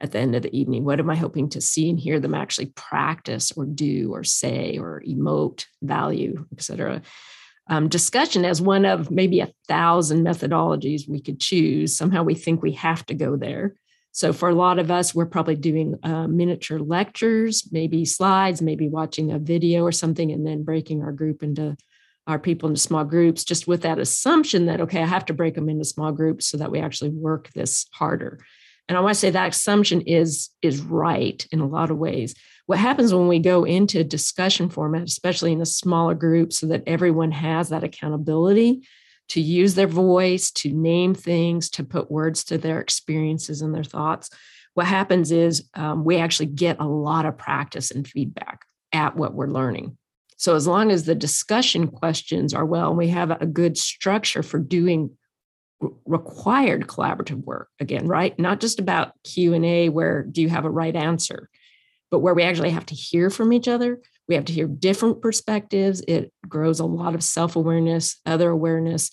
at 0.00 0.12
the 0.12 0.18
end 0.18 0.34
of 0.34 0.42
the 0.42 0.56
evening? 0.56 0.84
What 0.84 1.00
am 1.00 1.08
i 1.08 1.16
hoping 1.16 1.48
to 1.50 1.60
see 1.62 1.88
and 1.88 1.98
hear 1.98 2.20
them 2.20 2.34
actually 2.34 2.66
practice 2.66 3.52
or 3.52 3.64
do 3.64 4.12
or 4.12 4.24
say 4.24 4.76
or 4.76 5.02
emote 5.08 5.64
value 5.82 6.44
etc 6.52 7.00
um, 7.68 7.88
discussion 7.88 8.44
as 8.44 8.60
one 8.60 8.84
of 8.84 9.10
maybe 9.10 9.40
a 9.40 9.52
thousand 9.68 10.24
methodologies 10.24 11.08
we 11.08 11.20
could 11.20 11.40
choose 11.40 11.96
somehow 11.96 12.22
we 12.22 12.34
think 12.34 12.62
we 12.62 12.72
have 12.72 13.04
to 13.06 13.14
go 13.14 13.36
there 13.36 13.74
So 14.16 14.32
for 14.32 14.48
a 14.48 14.54
lot 14.54 14.78
of 14.78 14.92
us, 14.92 15.12
we're 15.12 15.26
probably 15.26 15.56
doing 15.56 15.98
uh, 16.04 16.28
miniature 16.28 16.78
lectures, 16.78 17.68
maybe 17.72 18.04
slides, 18.04 18.62
maybe 18.62 18.88
watching 18.88 19.32
a 19.32 19.40
video 19.40 19.82
or 19.82 19.90
something, 19.90 20.30
and 20.30 20.46
then 20.46 20.62
breaking 20.62 21.02
our 21.02 21.10
group 21.10 21.42
into 21.42 21.76
our 22.28 22.38
people 22.38 22.68
into 22.68 22.80
small 22.80 23.04
groups, 23.04 23.42
just 23.42 23.66
with 23.66 23.82
that 23.82 23.98
assumption 23.98 24.66
that, 24.66 24.80
okay, 24.80 25.02
I 25.02 25.06
have 25.06 25.24
to 25.26 25.34
break 25.34 25.56
them 25.56 25.68
into 25.68 25.84
small 25.84 26.12
groups 26.12 26.46
so 26.46 26.56
that 26.58 26.70
we 26.70 26.78
actually 26.78 27.10
work 27.10 27.50
this 27.54 27.86
harder. 27.92 28.38
And 28.88 28.96
I 28.96 29.00
want 29.00 29.14
to 29.14 29.20
say 29.20 29.30
that 29.30 29.48
assumption 29.48 30.02
is, 30.02 30.48
is 30.62 30.80
right 30.80 31.44
in 31.50 31.58
a 31.58 31.66
lot 31.66 31.90
of 31.90 31.98
ways. 31.98 32.36
What 32.66 32.78
happens 32.78 33.12
when 33.12 33.28
we 33.28 33.38
go 33.40 33.64
into 33.64 34.02
discussion 34.04 34.70
format, 34.70 35.02
especially 35.02 35.52
in 35.52 35.60
a 35.60 35.66
smaller 35.66 36.14
group, 36.14 36.52
so 36.52 36.66
that 36.68 36.84
everyone 36.86 37.30
has 37.32 37.68
that 37.68 37.84
accountability, 37.84 38.86
to 39.30 39.40
use 39.40 39.74
their 39.74 39.86
voice, 39.86 40.50
to 40.50 40.70
name 40.72 41.14
things, 41.14 41.70
to 41.70 41.84
put 41.84 42.10
words 42.10 42.44
to 42.44 42.58
their 42.58 42.80
experiences 42.80 43.62
and 43.62 43.74
their 43.74 43.84
thoughts. 43.84 44.30
What 44.74 44.86
happens 44.86 45.30
is 45.30 45.68
um, 45.74 46.04
we 46.04 46.16
actually 46.16 46.46
get 46.46 46.80
a 46.80 46.86
lot 46.86 47.26
of 47.26 47.38
practice 47.38 47.90
and 47.90 48.06
feedback 48.06 48.64
at 48.92 49.16
what 49.16 49.34
we're 49.34 49.46
learning. 49.48 49.96
So 50.36 50.54
as 50.56 50.66
long 50.66 50.90
as 50.90 51.04
the 51.04 51.14
discussion 51.14 51.88
questions 51.88 52.52
are 52.52 52.66
well, 52.66 52.88
and 52.88 52.98
we 52.98 53.08
have 53.08 53.30
a 53.30 53.46
good 53.46 53.78
structure 53.78 54.42
for 54.42 54.58
doing 54.58 55.16
required 56.04 56.86
collaborative 56.86 57.44
work 57.44 57.68
again, 57.78 58.06
right? 58.08 58.38
Not 58.38 58.60
just 58.60 58.78
about 58.78 59.12
Q 59.22 59.54
and 59.54 59.64
A 59.64 59.88
where 59.88 60.22
do 60.22 60.42
you 60.42 60.48
have 60.48 60.64
a 60.64 60.70
right 60.70 60.94
answer, 60.94 61.48
but 62.14 62.20
where 62.20 62.34
we 62.34 62.44
actually 62.44 62.70
have 62.70 62.86
to 62.86 62.94
hear 62.94 63.28
from 63.28 63.52
each 63.52 63.66
other 63.66 63.98
we 64.28 64.34
have 64.34 64.44
to 64.46 64.52
hear 64.52 64.66
different 64.66 65.20
perspectives. 65.20 66.02
It 66.08 66.32
grows 66.48 66.80
a 66.80 66.86
lot 66.86 67.14
of 67.14 67.22
self 67.22 67.56
awareness, 67.56 68.20
other 68.24 68.50
awareness, 68.50 69.10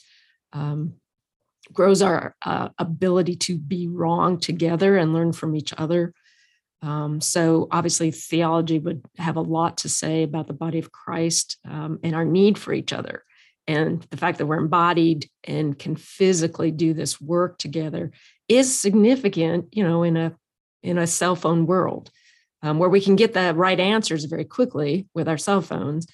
um, 0.53 0.93
grows 1.73 2.01
our 2.01 2.35
uh, 2.45 2.69
ability 2.77 3.35
to 3.35 3.57
be 3.57 3.87
wrong 3.87 4.39
together 4.39 4.97
and 4.97 5.13
learn 5.13 5.33
from 5.33 5.55
each 5.55 5.73
other. 5.77 6.13
Um, 6.81 7.21
so, 7.21 7.67
obviously, 7.71 8.11
theology 8.11 8.79
would 8.79 9.03
have 9.17 9.35
a 9.35 9.41
lot 9.41 9.77
to 9.79 9.89
say 9.89 10.23
about 10.23 10.47
the 10.47 10.53
body 10.53 10.79
of 10.79 10.91
Christ 10.91 11.57
um, 11.69 11.99
and 12.03 12.15
our 12.15 12.25
need 12.25 12.57
for 12.57 12.73
each 12.73 12.93
other. 12.93 13.23
And 13.67 14.01
the 14.09 14.17
fact 14.17 14.39
that 14.39 14.47
we're 14.47 14.57
embodied 14.57 15.29
and 15.43 15.77
can 15.77 15.95
physically 15.95 16.71
do 16.71 16.93
this 16.93 17.21
work 17.21 17.59
together 17.59 18.11
is 18.47 18.79
significant, 18.79 19.67
you 19.71 19.83
know, 19.83 20.03
in 20.03 20.17
a 20.17 20.35
in 20.81 20.97
a 20.97 21.05
cell 21.05 21.35
phone 21.35 21.67
world 21.67 22.09
um, 22.63 22.77
where 22.79 22.89
we 22.89 23.01
can 23.01 23.15
get 23.15 23.33
the 23.33 23.53
right 23.53 23.79
answers 23.79 24.25
very 24.25 24.45
quickly 24.45 25.07
with 25.13 25.27
our 25.27 25.37
cell 25.37 25.61
phones. 25.61 26.07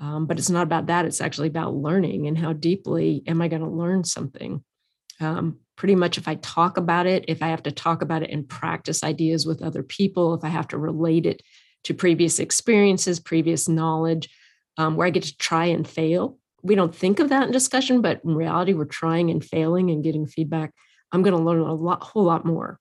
Um, 0.00 0.26
but 0.26 0.38
it's 0.38 0.50
not 0.50 0.64
about 0.64 0.86
that. 0.86 1.04
It's 1.04 1.20
actually 1.20 1.48
about 1.48 1.74
learning 1.74 2.26
and 2.26 2.36
how 2.36 2.52
deeply 2.52 3.22
am 3.26 3.40
I 3.40 3.48
going 3.48 3.62
to 3.62 3.68
learn 3.68 4.04
something. 4.04 4.64
Um, 5.20 5.58
pretty 5.76 5.94
much, 5.94 6.18
if 6.18 6.26
I 6.26 6.34
talk 6.36 6.76
about 6.76 7.06
it, 7.06 7.24
if 7.28 7.42
I 7.42 7.48
have 7.48 7.62
to 7.64 7.72
talk 7.72 8.02
about 8.02 8.22
it 8.22 8.30
and 8.30 8.48
practice 8.48 9.04
ideas 9.04 9.46
with 9.46 9.62
other 9.62 9.82
people, 9.82 10.34
if 10.34 10.44
I 10.44 10.48
have 10.48 10.68
to 10.68 10.78
relate 10.78 11.26
it 11.26 11.42
to 11.84 11.94
previous 11.94 12.38
experiences, 12.38 13.20
previous 13.20 13.68
knowledge, 13.68 14.28
um, 14.78 14.96
where 14.96 15.06
I 15.06 15.10
get 15.10 15.24
to 15.24 15.36
try 15.36 15.66
and 15.66 15.86
fail. 15.86 16.38
We 16.62 16.74
don't 16.74 16.94
think 16.94 17.20
of 17.20 17.28
that 17.28 17.46
in 17.46 17.52
discussion, 17.52 18.00
but 18.00 18.20
in 18.24 18.34
reality, 18.34 18.72
we're 18.72 18.86
trying 18.86 19.30
and 19.30 19.44
failing 19.44 19.90
and 19.90 20.02
getting 20.02 20.26
feedback. 20.26 20.72
I'm 21.12 21.22
going 21.22 21.36
to 21.36 21.42
learn 21.42 21.60
a 21.60 21.74
lot, 21.74 22.02
whole 22.02 22.24
lot 22.24 22.44
more. 22.44 22.80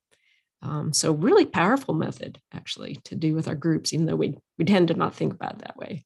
Um, 0.64 0.94
so 0.94 1.12
really 1.12 1.46
powerful 1.46 1.94
method 1.94 2.40
actually 2.54 2.96
to 3.04 3.16
do 3.16 3.36
with 3.36 3.48
our 3.48 3.56
groups, 3.56 3.94
even 3.94 4.06
though 4.06 4.16
we 4.16 4.38
we 4.58 4.66
tend 4.66 4.88
to 4.88 4.94
not 4.94 5.14
think 5.14 5.34
about 5.34 5.56
it 5.56 5.60
that 5.60 5.78
way. 5.78 6.06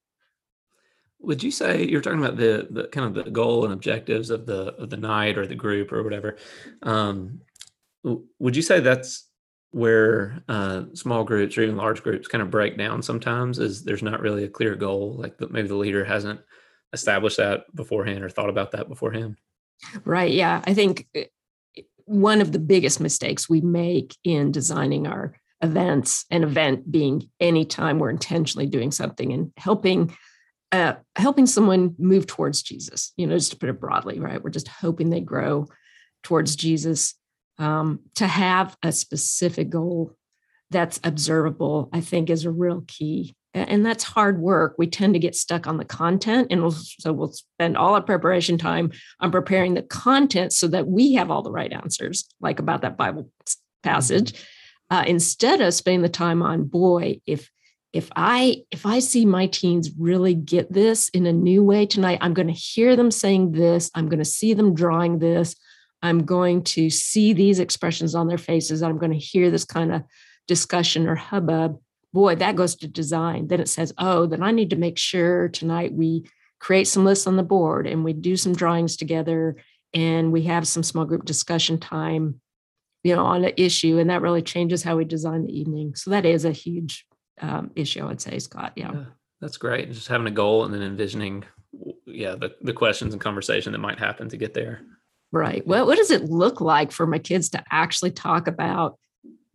Would 1.20 1.43
you 1.43 1.51
say 1.51 1.86
you're 1.86 2.01
talking 2.01 2.24
about 2.24 2.38
the 2.38 2.68
the 2.70 2.88
kind 2.88 3.05
of 3.05 3.24
the 3.24 3.30
goal 3.32 3.66
and 3.66 3.74
objectives 3.74 4.32
of 4.32 4.45
the 4.45 4.74
of 4.76 4.89
the 4.89 4.97
night 4.97 5.38
or 5.38 5.45
the 5.45 5.55
group 5.55 5.91
or 5.91 6.03
whatever? 6.03 6.38
Um, 6.82 7.41
would 8.39 8.55
you 8.55 8.62
say 8.62 8.80
that's 8.80 9.30
where 9.72 10.41
uh, 10.47 10.84
small 10.93 11.24
groups 11.24 11.58
or 11.58 11.62
even 11.62 11.76
large 11.76 12.01
groups 12.01 12.28
kind 12.28 12.41
of 12.41 12.49
break 12.49 12.78
down 12.78 13.01
sometimes? 13.03 13.60
Is 13.60 13.84
there's 13.84 14.03
not 14.03 14.22
really 14.22 14.43
a 14.43 14.49
clear 14.49 14.76
goal, 14.76 15.18
like 15.18 15.39
maybe 15.51 15.68
the 15.68 15.76
leader 15.76 16.03
hasn't 16.03 16.39
established 16.93 17.38
that 17.38 17.64
beforehand 17.76 18.24
or 18.24 18.30
thought 18.30 18.49
about 18.49 18.72
that 18.72 18.89
beforehand? 18.89 19.38
Right. 20.03 20.32
Yeah. 20.32 20.62
I 20.66 20.74
think 20.74 21.08
eh, 21.14 21.26
one 22.08 22.41
of 22.41 22.53
the 22.53 22.60
biggest 22.60 22.99
mistakes 22.99 23.49
we 23.49 23.62
make 23.62 24.16
in 24.24 24.51
designing 24.51 25.08
our 25.08 25.36
events, 25.62 26.26
an 26.32 26.43
event 26.43 26.89
being 26.89 27.30
any 27.39 27.66
time 27.66 27.99
we're 27.99 28.10
intentionally 28.10 28.66
doing 28.66 28.91
something 28.91 29.34
and 29.34 29.51
helping 29.58 30.16
uh, 30.72 30.93
helping 31.16 31.45
someone 31.45 31.95
move 31.97 32.28
towards 32.28 32.62
Jesus, 32.62 33.14
you 33.16 33.26
know, 33.26 33.38
just 33.38 33.51
to 33.51 33.58
put 33.58 33.70
it 33.70 33.80
broadly, 33.80 34.20
right? 34.20 34.43
We're 34.43 34.49
just 34.49 34.68
hoping 34.68 35.10
they 35.10 35.22
grow 35.22 35.68
towards 36.24 36.55
Jesus. 36.55 37.14
Um, 37.58 38.01
to 38.16 38.28
have 38.28 38.78
a 38.84 38.91
specific 38.91 39.70
goal 39.70 40.14
that's 40.70 40.99
observable, 41.03 41.89
I 41.91 42.01
think, 42.01 42.30
is 42.30 42.45
a 42.45 42.51
real 42.51 42.84
key 42.86 43.37
and 43.54 43.86
that's 43.86 44.04
hard 44.04 44.39
work. 44.39 44.76
We 44.78 44.88
tend 44.88 45.14
to 45.14 45.20
get 45.20 45.36
stuck 45.36 45.68
on 45.68 45.78
the 45.78 45.86
content, 45.86 46.48
and 46.52 46.62
we'll, 46.62 46.72
so 46.72 47.14
we'll 47.14 47.32
spend 47.32 47.78
all 47.78 47.95
our 47.95 48.02
preparation 48.02 48.58
time 48.58 48.91
on 49.20 49.32
preparing 49.32 49.74
the 49.74 49.82
content 49.84 50.54
so 50.54 50.68
that 50.68 50.88
we 50.88 51.14
have 51.14 51.32
all 51.32 51.41
the 51.41 51.52
right 51.52 51.72
answers, 51.72 52.28
like 52.39 52.60
about 52.60 52.82
that 52.82 52.98
Bible 52.98 53.30
passage, 53.84 54.34
mm-hmm. 54.34 54.98
uh, 54.98 55.04
instead 55.04 55.62
of 55.62 55.74
spending 55.74 56.02
the 56.02 56.10
time 56.10 56.41
on, 56.41 56.66
boy, 56.66 57.22
if 57.26 57.50
if 57.93 58.12
I 58.16 58.64
if 58.70 58.86
I 58.86 59.00
see 59.00 59.26
my 59.26 59.48
teens 59.48 59.89
really 59.98 60.34
get 60.34 60.72
this 60.72 61.10
in 61.10 61.26
a 61.26 61.34
new 61.34 61.64
way 61.64 61.86
tonight, 61.86 62.20
I'm 62.22 62.34
going 62.34 62.48
to 62.48 62.54
hear 62.54 62.95
them 62.95 63.12
saying 63.12 63.54
this. 63.54 63.89
I'm 63.95 64.10
going 64.10 64.20
to 64.20 64.26
see 64.26 64.54
them 64.54 64.76
drawing 64.76 65.20
this. 65.20 65.56
I'm 66.04 66.26
going 66.26 66.64
to 66.64 66.89
see 66.89 67.34
these 67.34 67.60
expressions 67.60 68.14
on 68.14 68.28
their 68.28 68.38
faces. 68.38 68.84
I'm 68.84 69.00
going 69.00 69.14
to 69.14 69.18
hear 69.18 69.50
this 69.50 69.66
kind 69.66 69.93
of 69.93 70.04
discussion 70.48 71.08
or 71.08 71.16
hubbub 71.16 71.80
boy, 72.18 72.34
that 72.34 72.55
goes 72.55 72.76
to 72.78 72.88
design. 72.88 73.47
Then 73.47 73.59
it 73.59 73.70
says, 73.70 73.93
oh, 73.99 74.26
then 74.26 74.41
I 74.41 74.49
need 74.49 74.72
to 74.72 74.76
make 74.76 74.97
sure 74.97 75.49
tonight 75.49 75.93
we 75.93 76.28
create 76.59 76.88
some 76.88 77.05
lists 77.05 77.28
on 77.28 77.38
the 77.38 77.43
board 77.43 77.86
and 77.86 78.03
we 78.03 78.11
do 78.11 78.36
some 78.36 78.55
drawings 78.55 78.97
together 78.97 79.55
and 79.93 80.32
we 80.32 80.41
have 80.45 80.68
some 80.68 80.82
small 80.82 81.05
group 81.05 81.26
discussion 81.26 81.80
time, 81.80 82.41
you 83.03 83.15
know, 83.15 83.24
on 83.24 83.45
an 83.45 83.53
issue. 83.55 83.99
And 83.99 84.09
that 84.09 84.24
really 84.24 84.41
changes 84.41 84.82
how 84.82 84.97
we 84.97 85.05
design 85.05 85.45
the 85.45 85.55
evening. 85.55 85.93
So 85.93 86.09
that 86.09 86.26
is 86.26 86.43
a 86.43 86.51
huge 86.51 87.05
um, 87.39 87.70
issue, 87.76 88.01
I 88.01 88.07
would 88.07 88.20
say, 88.20 88.39
Scott. 88.39 88.74
Yeah. 88.76 88.93
yeah. 88.93 89.05
That's 89.39 89.57
great. 89.57 89.91
Just 89.91 90.07
having 90.07 90.26
a 90.26 90.32
goal 90.32 90.65
and 90.65 90.74
then 90.74 90.82
envisioning, 90.82 91.43
yeah, 92.07 92.34
the, 92.34 92.55
the 92.63 92.74
questions 92.74 93.13
and 93.13 93.22
conversation 93.22 93.74
that 93.74 93.78
might 93.78 93.99
happen 93.99 94.28
to 94.30 94.38
get 94.38 94.55
there. 94.55 94.82
Right. 95.32 95.65
Well, 95.68 95.86
what 95.86 95.97
does 95.97 96.09
it 96.09 96.24
look 96.24 96.61
like 96.61 96.91
for 96.91 97.05
my 97.05 97.20
kids 97.20 97.49
to 97.49 97.63
actually 97.70 98.11
talk 98.11 98.47
about 98.47 98.97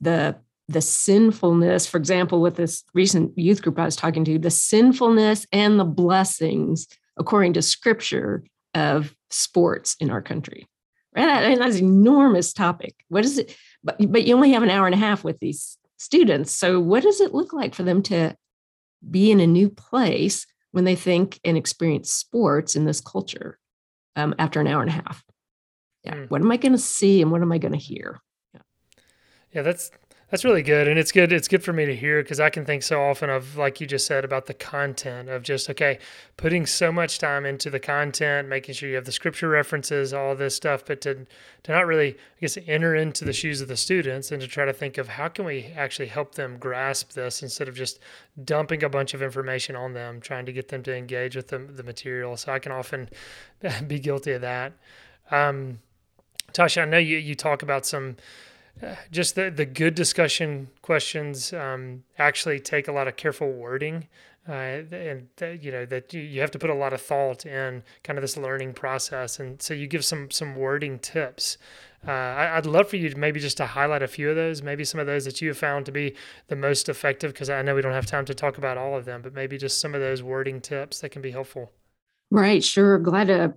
the 0.01 0.37
the 0.73 0.81
sinfulness, 0.81 1.87
for 1.87 1.97
example, 1.97 2.41
with 2.41 2.57
this 2.57 2.85
recent 2.95 3.37
youth 3.37 3.63
group 3.63 3.79
I 3.79 3.85
was 3.85 3.97
talking 3.97 4.25
to, 4.25 4.39
the 4.39 4.51
sinfulness 4.51 5.47
and 5.53 5.79
the 5.79 5.85
blessings, 5.85 6.87
according 7.17 7.55
to 7.55 7.63
scripture, 7.63 8.45
of 8.75 9.15
sports 9.31 9.97
in 10.01 10.11
our 10.11 10.23
country. 10.23 10.67
Right? 11.15 11.29
And 11.29 11.61
that's 11.61 11.77
an 11.77 11.85
enormous 11.85 12.53
topic. 12.53 12.95
What 13.09 13.25
is 13.25 13.39
it? 13.39 13.57
But, 13.85 13.97
but 14.11 14.25
you 14.25 14.35
only 14.35 14.53
have 14.53 14.63
an 14.63 14.71
hour 14.71 14.87
and 14.87 14.95
a 14.95 14.99
half 14.99 15.25
with 15.25 15.39
these 15.41 15.77
students. 15.99 16.53
So, 16.53 16.81
what 16.81 17.03
does 17.03 17.21
it 17.21 17.35
look 17.35 17.53
like 17.53 17.75
for 17.75 17.83
them 17.83 18.03
to 18.05 18.35
be 19.09 19.31
in 19.31 19.41
a 19.41 19.47
new 19.47 19.69
place 19.69 20.47
when 20.71 20.85
they 20.85 20.95
think 20.95 21.39
and 21.45 21.57
experience 21.57 22.11
sports 22.11 22.77
in 22.77 22.87
this 22.87 23.01
culture 23.01 23.59
um, 24.17 24.35
after 24.39 24.61
an 24.61 24.67
hour 24.67 24.81
and 24.81 24.91
a 24.91 24.95
half? 24.95 25.23
Yeah. 26.05 26.15
Mm. 26.15 26.31
What 26.31 26.41
am 26.41 26.51
I 26.51 26.57
going 26.57 26.73
to 26.73 26.79
see 26.79 27.23
and 27.23 27.31
what 27.31 27.43
am 27.43 27.53
I 27.53 27.59
going 27.59 27.73
to 27.73 27.79
hear? 27.79 28.21
Yeah. 28.55 28.61
yeah, 29.53 29.63
that's 29.63 29.91
that's 30.33 30.47
really 30.47 30.63
good, 30.63 30.89
and 30.89 30.99
it's 30.99 31.13
good. 31.13 31.31
It's 31.31 31.47
good 31.47 31.63
for 31.63 31.75
me 31.75 31.85
to 31.85 31.95
hear 31.95 32.23
because 32.23 32.41
I 32.41 32.49
can 32.49 32.65
think 32.65 32.83
so 32.83 33.03
often 33.03 33.29
of, 33.29 33.59
like 33.59 33.83
you 33.83 33.87
just 33.87 34.07
said, 34.07 34.25
about 34.25 34.47
the 34.47 34.55
content 34.55 35.29
of 35.29 35.43
just 35.43 35.69
okay, 35.69 35.99
putting 36.39 36.65
so 36.65 36.91
much 36.91 37.19
time 37.19 37.45
into 37.45 37.69
the 37.69 37.79
content, 37.79 38.49
making 38.49 38.75
sure 38.75 38.89
you 38.89 38.95
have 38.95 39.05
the 39.05 39.13
scripture 39.13 39.51
references, 39.51 40.15
all 40.15 40.35
this 40.35 40.57
stuff, 40.57 40.87
but 40.87 41.03
to 41.03 41.27
to 41.65 41.73
not 41.73 41.87
really, 41.87 42.13
I 42.13 42.41
guess, 42.41 42.57
enter 42.67 42.95
into 42.95 43.27
the 43.27 43.35
shoes 43.35 43.61
of 43.61 43.69
the 43.69 43.77
students 43.77 44.33
and 44.33 44.41
to 44.41 44.49
try 44.49 44.65
to 44.65 44.73
think 44.73 44.97
of 44.97 45.07
how 45.07 45.29
can 45.29 45.45
we 45.45 45.67
actually 45.77 46.09
help 46.09 46.35
them 46.35 46.57
grasp 46.57 47.13
this 47.13 47.43
instead 47.43 47.69
of 47.69 47.75
just 47.75 47.99
dumping 48.43 48.83
a 48.83 48.89
bunch 48.89 49.13
of 49.13 49.21
information 49.21 49.77
on 49.77 49.93
them, 49.93 50.19
trying 50.19 50.47
to 50.47 50.53
get 50.53 50.69
them 50.69 50.83
to 50.85 50.97
engage 50.97 51.37
with 51.37 51.49
the 51.49 51.59
the 51.59 51.83
material. 51.83 52.39
So 52.39 52.55
I 52.55 52.59
can 52.59 52.73
often 52.73 53.11
be 53.87 53.99
guilty 53.99 54.33
of 54.33 54.41
that. 54.41 54.73
Um, 55.31 55.81
Tasha, 56.55 56.81
I 56.81 56.85
know 56.87 56.97
you 56.97 57.19
you 57.19 57.35
talk 57.35 57.63
about 57.63 57.85
some 57.85 58.17
just 59.11 59.35
the, 59.35 59.51
the 59.51 59.65
good 59.65 59.95
discussion 59.95 60.69
questions 60.83 61.53
um, 61.53 62.03
actually 62.19 62.59
take 62.59 62.89
a 62.89 62.93
lot 62.93 63.07
of 63.07 63.17
careful 63.17 63.53
wording 63.53 64.09
uh, 64.49 64.53
and 64.53 65.29
you 65.63 65.71
know 65.71 65.87
that 65.87 66.13
you 66.13 66.41
have 66.41 66.51
to 66.51 66.59
put 66.59 66.69
a 66.69 66.75
lot 66.75 66.93
of 66.93 67.01
thought 67.01 67.47
in 67.47 67.83
kind 68.03 68.19
of 68.19 68.23
this 68.23 68.37
learning 68.37 68.73
process. 68.73 69.39
And 69.39 69.63
so 69.63 69.73
you 69.73 69.87
give 69.87 70.05
some 70.05 70.31
some 70.31 70.57
wording 70.57 70.99
tips. 70.99 71.59
Uh, 72.07 72.11
I, 72.11 72.57
would 72.57 72.67
love 72.67 72.89
for 72.89 72.97
you 72.97 73.09
to 73.11 73.17
maybe 73.17 73.39
just 73.39 73.57
to 73.59 73.67
highlight 73.67 74.03
a 74.03 74.09
few 74.09 74.29
of 74.29 74.35
those 74.35 74.61
maybe 74.61 74.85
some 74.85 74.99
of 74.99 75.07
those 75.07 75.25
that 75.25 75.41
you 75.41 75.47
have 75.47 75.57
found 75.57 75.87
to 75.87 75.93
be 75.93 76.17
the 76.49 76.57
most 76.57 76.89
effective 76.89 77.33
because 77.33 77.49
i 77.49 77.63
know 77.63 77.77
we 77.77 77.81
don't 77.81 77.93
have 77.93 78.07
time 78.07 78.25
to 78.25 78.35
talk 78.35 78.59
about 78.59 78.77
all 78.77 78.97
of 78.97 79.05
them 79.05 79.23
but 79.23 79.33
maybe 79.33 79.57
just 79.57 79.81
some 79.81 79.95
of 79.95 80.01
those 80.01 80.21
wording 80.21 80.61
tips 80.61 80.99
that 80.99 81.11
can 81.11 81.23
be 81.23 81.31
helpful. 81.31 81.71
Right 82.33 82.65
sure. 82.65 82.99
Glad 82.99 83.29
to 83.29 83.55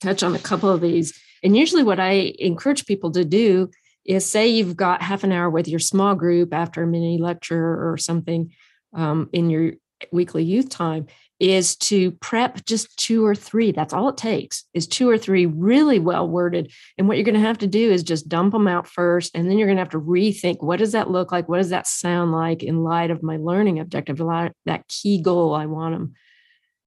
touch 0.00 0.24
on 0.24 0.34
a 0.34 0.40
couple 0.40 0.70
of 0.70 0.80
these. 0.80 1.16
And 1.44 1.56
usually 1.56 1.84
what 1.84 2.00
i 2.00 2.34
encourage 2.40 2.84
people 2.84 3.12
to 3.12 3.24
do 3.24 3.70
is 4.04 4.26
say 4.26 4.48
you've 4.48 4.76
got 4.76 5.02
half 5.02 5.24
an 5.24 5.32
hour 5.32 5.48
with 5.48 5.68
your 5.68 5.78
small 5.78 6.14
group 6.14 6.52
after 6.52 6.82
a 6.82 6.86
mini 6.86 7.18
lecture 7.18 7.90
or 7.90 7.96
something 7.96 8.52
um, 8.94 9.28
in 9.32 9.50
your 9.50 9.72
weekly 10.12 10.44
youth 10.44 10.68
time 10.68 11.06
is 11.40 11.76
to 11.76 12.12
prep 12.12 12.64
just 12.64 12.96
two 12.96 13.26
or 13.26 13.34
three 13.34 13.72
that's 13.72 13.92
all 13.92 14.08
it 14.08 14.16
takes 14.16 14.64
is 14.72 14.86
two 14.86 15.08
or 15.08 15.18
three 15.18 15.46
really 15.46 15.98
well 15.98 16.28
worded. 16.28 16.72
And 16.96 17.08
what 17.08 17.16
you're 17.16 17.24
going 17.24 17.34
to 17.34 17.40
have 17.40 17.58
to 17.58 17.66
do 17.66 17.90
is 17.90 18.02
just 18.02 18.28
dump 18.28 18.52
them 18.52 18.68
out 18.68 18.86
first 18.86 19.34
and 19.34 19.48
then 19.48 19.58
you're 19.58 19.66
going 19.66 19.76
to 19.76 19.82
have 19.82 19.90
to 19.90 20.00
rethink 20.00 20.62
what 20.62 20.78
does 20.78 20.92
that 20.92 21.10
look 21.10 21.32
like? 21.32 21.48
What 21.48 21.58
does 21.58 21.70
that 21.70 21.86
sound 21.86 22.32
like 22.32 22.62
in 22.62 22.84
light 22.84 23.10
of 23.10 23.22
my 23.22 23.36
learning 23.36 23.80
objective 23.80 24.18
that 24.18 24.88
key 24.88 25.20
goal 25.20 25.54
i 25.54 25.66
want 25.66 25.94
them 25.94 26.14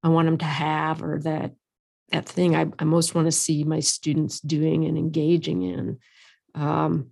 i 0.04 0.10
want 0.10 0.26
them 0.26 0.38
to 0.38 0.46
have 0.46 1.04
or 1.04 1.20
that 1.24 1.52
that 2.12 2.26
thing 2.26 2.56
i, 2.56 2.66
I 2.80 2.84
most 2.84 3.14
want 3.14 3.28
to 3.28 3.32
see 3.32 3.64
my 3.64 3.80
students 3.80 4.40
doing 4.40 4.86
and 4.86 4.98
engaging 4.98 5.62
in 5.62 6.00
um, 6.58 7.12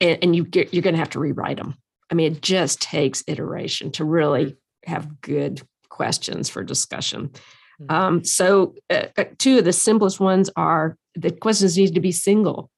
and, 0.00 0.18
and 0.22 0.36
you 0.36 0.44
get, 0.44 0.72
you're 0.72 0.82
going 0.82 0.94
to 0.94 1.00
have 1.00 1.10
to 1.10 1.20
rewrite 1.20 1.56
them 1.56 1.76
i 2.10 2.14
mean 2.14 2.32
it 2.32 2.42
just 2.42 2.80
takes 2.80 3.24
iteration 3.26 3.90
to 3.90 4.04
really 4.04 4.56
have 4.86 5.20
good 5.20 5.62
questions 5.96 6.48
for 6.48 6.62
discussion. 6.62 7.30
Hmm. 7.78 7.86
Um, 7.90 8.24
so, 8.24 8.74
uh, 8.90 9.06
uh, 9.16 9.24
two 9.38 9.58
of 9.58 9.64
the 9.64 9.72
simplest 9.72 10.20
ones 10.20 10.50
are 10.56 10.96
the 11.14 11.30
questions 11.30 11.76
need 11.76 11.94
to 11.94 12.00
be 12.00 12.12
single. 12.12 12.70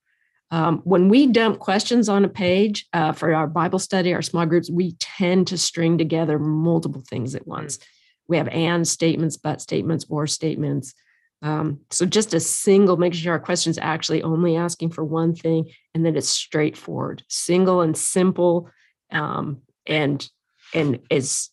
Um, 0.50 0.78
when 0.84 1.08
we 1.08 1.26
dump 1.26 1.58
questions 1.58 2.08
on 2.08 2.24
a 2.24 2.28
page 2.28 2.86
uh, 2.94 3.12
for 3.12 3.34
our 3.34 3.46
Bible 3.46 3.78
study, 3.78 4.14
our 4.14 4.22
small 4.22 4.46
groups, 4.46 4.70
we 4.70 4.92
tend 4.92 5.48
to 5.48 5.58
string 5.58 5.98
together 5.98 6.38
multiple 6.38 7.02
things 7.06 7.34
at 7.34 7.46
once. 7.46 7.76
Mm. 7.76 7.82
We 8.28 8.36
have 8.38 8.48
and 8.48 8.88
statements, 8.88 9.36
but 9.36 9.60
statements, 9.60 10.06
or 10.08 10.26
statements. 10.26 10.94
Um, 11.42 11.80
so 11.90 12.04
just 12.04 12.34
a 12.34 12.40
single, 12.40 12.96
making 12.96 13.20
sure 13.20 13.32
our 13.32 13.38
questions 13.38 13.78
actually 13.78 14.22
only 14.22 14.56
asking 14.56 14.90
for 14.90 15.04
one 15.04 15.34
thing, 15.34 15.70
and 15.94 16.04
then 16.04 16.16
it's 16.16 16.28
straightforward, 16.28 17.22
single 17.28 17.80
and 17.80 17.96
simple, 17.96 18.70
um, 19.12 19.62
and 19.86 20.28
and 20.74 20.98
is 21.10 21.50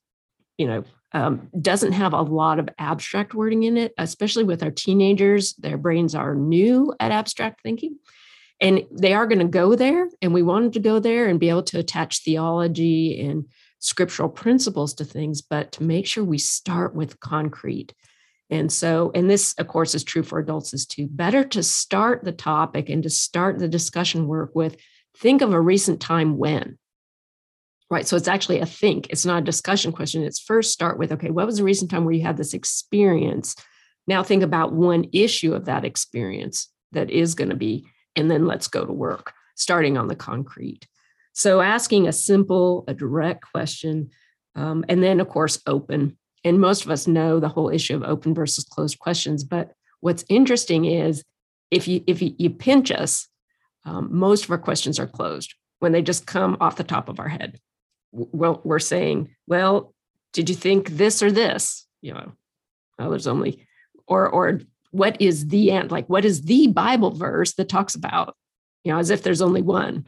you 0.57 0.67
know 0.67 0.83
um, 1.13 1.49
doesn't 1.61 1.93
have 1.93 2.13
a 2.13 2.21
lot 2.21 2.59
of 2.59 2.67
abstract 2.79 3.33
wording 3.33 3.63
in 3.63 3.77
it, 3.77 3.93
especially 3.97 4.43
with 4.43 4.63
our 4.63 4.71
teenagers. 4.71 5.53
Their 5.53 5.77
brains 5.77 6.15
are 6.15 6.35
new 6.35 6.93
at 6.99 7.11
abstract 7.11 7.61
thinking. 7.61 7.97
And 8.61 8.83
they 8.89 9.13
are 9.13 9.27
going 9.27 9.39
to 9.39 9.45
go 9.45 9.75
there, 9.75 10.09
and 10.21 10.33
we 10.33 10.41
wanted 10.41 10.73
to 10.73 10.79
go 10.79 10.99
there 10.99 11.27
and 11.27 11.39
be 11.39 11.49
able 11.49 11.63
to 11.63 11.79
attach 11.79 12.23
theology 12.23 13.21
and 13.21 13.45
scriptural 13.79 14.29
principles 14.29 14.93
to 14.95 15.05
things, 15.05 15.41
but 15.41 15.73
to 15.73 15.83
make 15.83 16.07
sure 16.07 16.23
we 16.23 16.37
start 16.37 16.95
with 16.95 17.19
concrete. 17.19 17.93
And 18.49 18.71
so, 18.71 19.11
and 19.15 19.29
this, 19.29 19.53
of 19.57 19.67
course, 19.67 19.95
is 19.95 20.03
true 20.03 20.23
for 20.23 20.39
adults 20.39 20.73
as 20.73 20.85
too. 20.85 21.07
Better 21.09 21.43
to 21.45 21.63
start 21.63 22.23
the 22.23 22.31
topic 22.31 22.89
and 22.89 23.01
to 23.03 23.09
start 23.09 23.57
the 23.57 23.67
discussion 23.67 24.27
work 24.27 24.51
with 24.53 24.77
think 25.17 25.41
of 25.41 25.53
a 25.53 25.59
recent 25.59 26.01
time 26.01 26.37
when 26.37 26.77
right? 27.89 28.07
So 28.07 28.15
it's 28.15 28.27
actually 28.27 28.59
a 28.59 28.65
think, 28.65 29.07
it's 29.09 29.25
not 29.25 29.43
a 29.43 29.45
discussion 29.45 29.91
question. 29.91 30.23
It's 30.23 30.39
first 30.39 30.73
start 30.73 30.97
with, 30.97 31.11
okay, 31.11 31.29
what 31.29 31.45
was 31.45 31.57
the 31.57 31.63
recent 31.63 31.91
time 31.91 32.03
where 32.03 32.13
you 32.13 32.23
had 32.23 32.37
this 32.37 32.53
experience? 32.53 33.55
Now 34.07 34.23
think 34.23 34.43
about 34.43 34.73
one 34.73 35.05
issue 35.13 35.53
of 35.53 35.65
that 35.65 35.85
experience 35.85 36.69
that 36.91 37.09
is 37.09 37.35
going 37.35 37.49
to 37.49 37.55
be, 37.55 37.87
and 38.15 38.29
then 38.29 38.47
let's 38.47 38.67
go 38.67 38.85
to 38.85 38.93
work, 38.93 39.33
starting 39.55 39.97
on 39.97 40.07
the 40.07 40.15
concrete. 40.15 40.87
So 41.33 41.61
asking 41.61 42.07
a 42.07 42.13
simple, 42.13 42.85
a 42.87 42.93
direct 42.93 43.51
question, 43.51 44.11
um, 44.55 44.85
and 44.87 45.03
then 45.03 45.19
of 45.19 45.27
course 45.27 45.61
open. 45.67 46.17
And 46.45 46.61
most 46.61 46.85
of 46.85 46.91
us 46.91 47.07
know 47.07 47.39
the 47.41 47.49
whole 47.49 47.69
issue 47.69 47.95
of 47.95 48.03
open 48.03 48.33
versus 48.33 48.63
closed 48.63 48.99
questions. 48.99 49.43
But 49.43 49.73
what's 49.99 50.23
interesting 50.29 50.85
is 50.85 51.23
if 51.71 51.87
you 51.87 52.03
if 52.07 52.21
you, 52.21 52.49
pinch 52.51 52.91
us, 52.91 53.27
um, 53.83 54.07
most 54.11 54.45
of 54.45 54.51
our 54.51 54.57
questions 54.57 54.99
are 54.99 55.07
closed 55.07 55.55
when 55.79 55.91
they 55.91 56.01
just 56.01 56.25
come 56.25 56.55
off 56.61 56.77
the 56.77 56.83
top 56.83 57.09
of 57.09 57.19
our 57.19 57.27
head 57.27 57.59
well, 58.15 58.61
we're 58.63 58.79
saying, 58.79 59.35
well, 59.47 59.93
did 60.33 60.49
you 60.49 60.55
think 60.55 60.89
this 60.89 61.21
or 61.21 61.31
this? 61.31 61.85
You 62.01 62.13
know, 62.13 62.31
well, 62.97 63.09
there's 63.09 63.27
only, 63.27 63.67
or 64.07 64.27
or 64.29 64.61
what 64.91 65.21
is 65.21 65.47
the 65.47 65.71
end? 65.71 65.91
Like, 65.91 66.07
what 66.07 66.25
is 66.25 66.43
the 66.43 66.67
Bible 66.67 67.11
verse 67.11 67.53
that 67.55 67.69
talks 67.69 67.95
about? 67.95 68.35
You 68.83 68.93
know, 68.93 68.99
as 68.99 69.09
if 69.09 69.23
there's 69.23 69.41
only 69.41 69.61
one, 69.61 70.05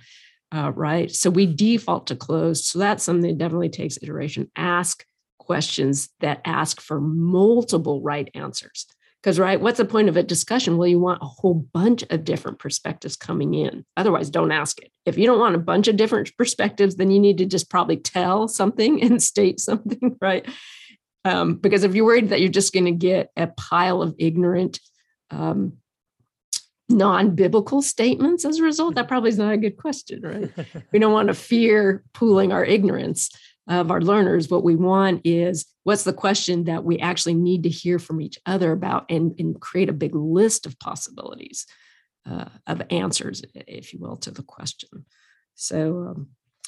uh, 0.51 0.71
right? 0.73 1.11
So 1.11 1.29
we 1.29 1.45
default 1.45 2.07
to 2.07 2.15
closed. 2.15 2.65
So 2.65 2.79
that's 2.79 3.03
something 3.03 3.29
that 3.31 3.37
definitely 3.37 3.69
takes 3.69 3.97
iteration. 4.01 4.49
Ask 4.55 5.05
questions 5.47 6.09
that 6.19 6.41
ask 6.43 6.81
for 6.81 6.99
multiple 6.99 8.01
right 8.01 8.29
answers. 8.35 8.85
Because, 9.23 9.39
right, 9.39 9.59
what's 9.59 9.77
the 9.77 9.85
point 9.85 10.09
of 10.09 10.17
a 10.17 10.21
discussion? 10.21 10.77
Well, 10.77 10.89
you 10.89 10.99
want 10.99 11.23
a 11.23 11.25
whole 11.25 11.55
bunch 11.73 12.03
of 12.09 12.25
different 12.25 12.59
perspectives 12.59 13.15
coming 13.15 13.53
in. 13.53 13.85
Otherwise, 13.95 14.29
don't 14.29 14.51
ask 14.51 14.79
it. 14.79 14.91
If 15.05 15.17
you 15.17 15.25
don't 15.25 15.39
want 15.39 15.55
a 15.55 15.59
bunch 15.59 15.87
of 15.87 15.95
different 15.95 16.35
perspectives, 16.37 16.97
then 16.97 17.11
you 17.11 17.19
need 17.19 17.37
to 17.39 17.45
just 17.45 17.69
probably 17.69 17.97
tell 17.97 18.47
something 18.49 19.01
and 19.05 19.23
state 19.23 19.59
something, 19.59 20.17
right? 20.21 20.45
Um, 21.25 21.55
because 21.55 21.83
if 21.83 21.95
you're 21.95 22.05
worried 22.05 22.29
that 22.29 22.41
you're 22.41 22.49
just 22.49 22.73
going 22.73 22.85
to 22.85 22.91
get 22.91 23.31
a 23.37 23.47
pile 23.47 24.01
of 24.01 24.15
ignorant, 24.19 24.79
um, 25.31 25.77
non 26.89 27.35
biblical 27.35 27.81
statements 27.81 28.43
as 28.43 28.59
a 28.59 28.63
result, 28.63 28.95
that 28.95 29.07
probably 29.07 29.29
is 29.29 29.37
not 29.37 29.53
a 29.53 29.57
good 29.57 29.77
question, 29.77 30.21
right? 30.21 30.51
we 30.91 30.99
don't 30.99 31.13
want 31.13 31.29
to 31.29 31.33
fear 31.33 32.03
pooling 32.13 32.51
our 32.51 32.65
ignorance 32.65 33.29
of 33.67 33.91
our 33.91 34.01
learners, 34.01 34.49
what 34.49 34.63
we 34.63 34.75
want 34.75 35.21
is 35.25 35.65
what's 35.83 36.03
the 36.03 36.13
question 36.13 36.65
that 36.65 36.83
we 36.83 36.99
actually 36.99 37.33
need 37.33 37.63
to 37.63 37.69
hear 37.69 37.99
from 37.99 38.21
each 38.21 38.39
other 38.45 38.71
about 38.71 39.05
and, 39.09 39.35
and 39.39 39.59
create 39.59 39.89
a 39.89 39.93
big 39.93 40.15
list 40.15 40.65
of 40.65 40.79
possibilities 40.79 41.65
uh, 42.29 42.45
of 42.65 42.81
answers, 42.89 43.41
if 43.53 43.93
you 43.93 43.99
will, 43.99 44.17
to 44.17 44.31
the 44.31 44.43
question. 44.43 45.05
So 45.55 46.07
um, 46.09 46.27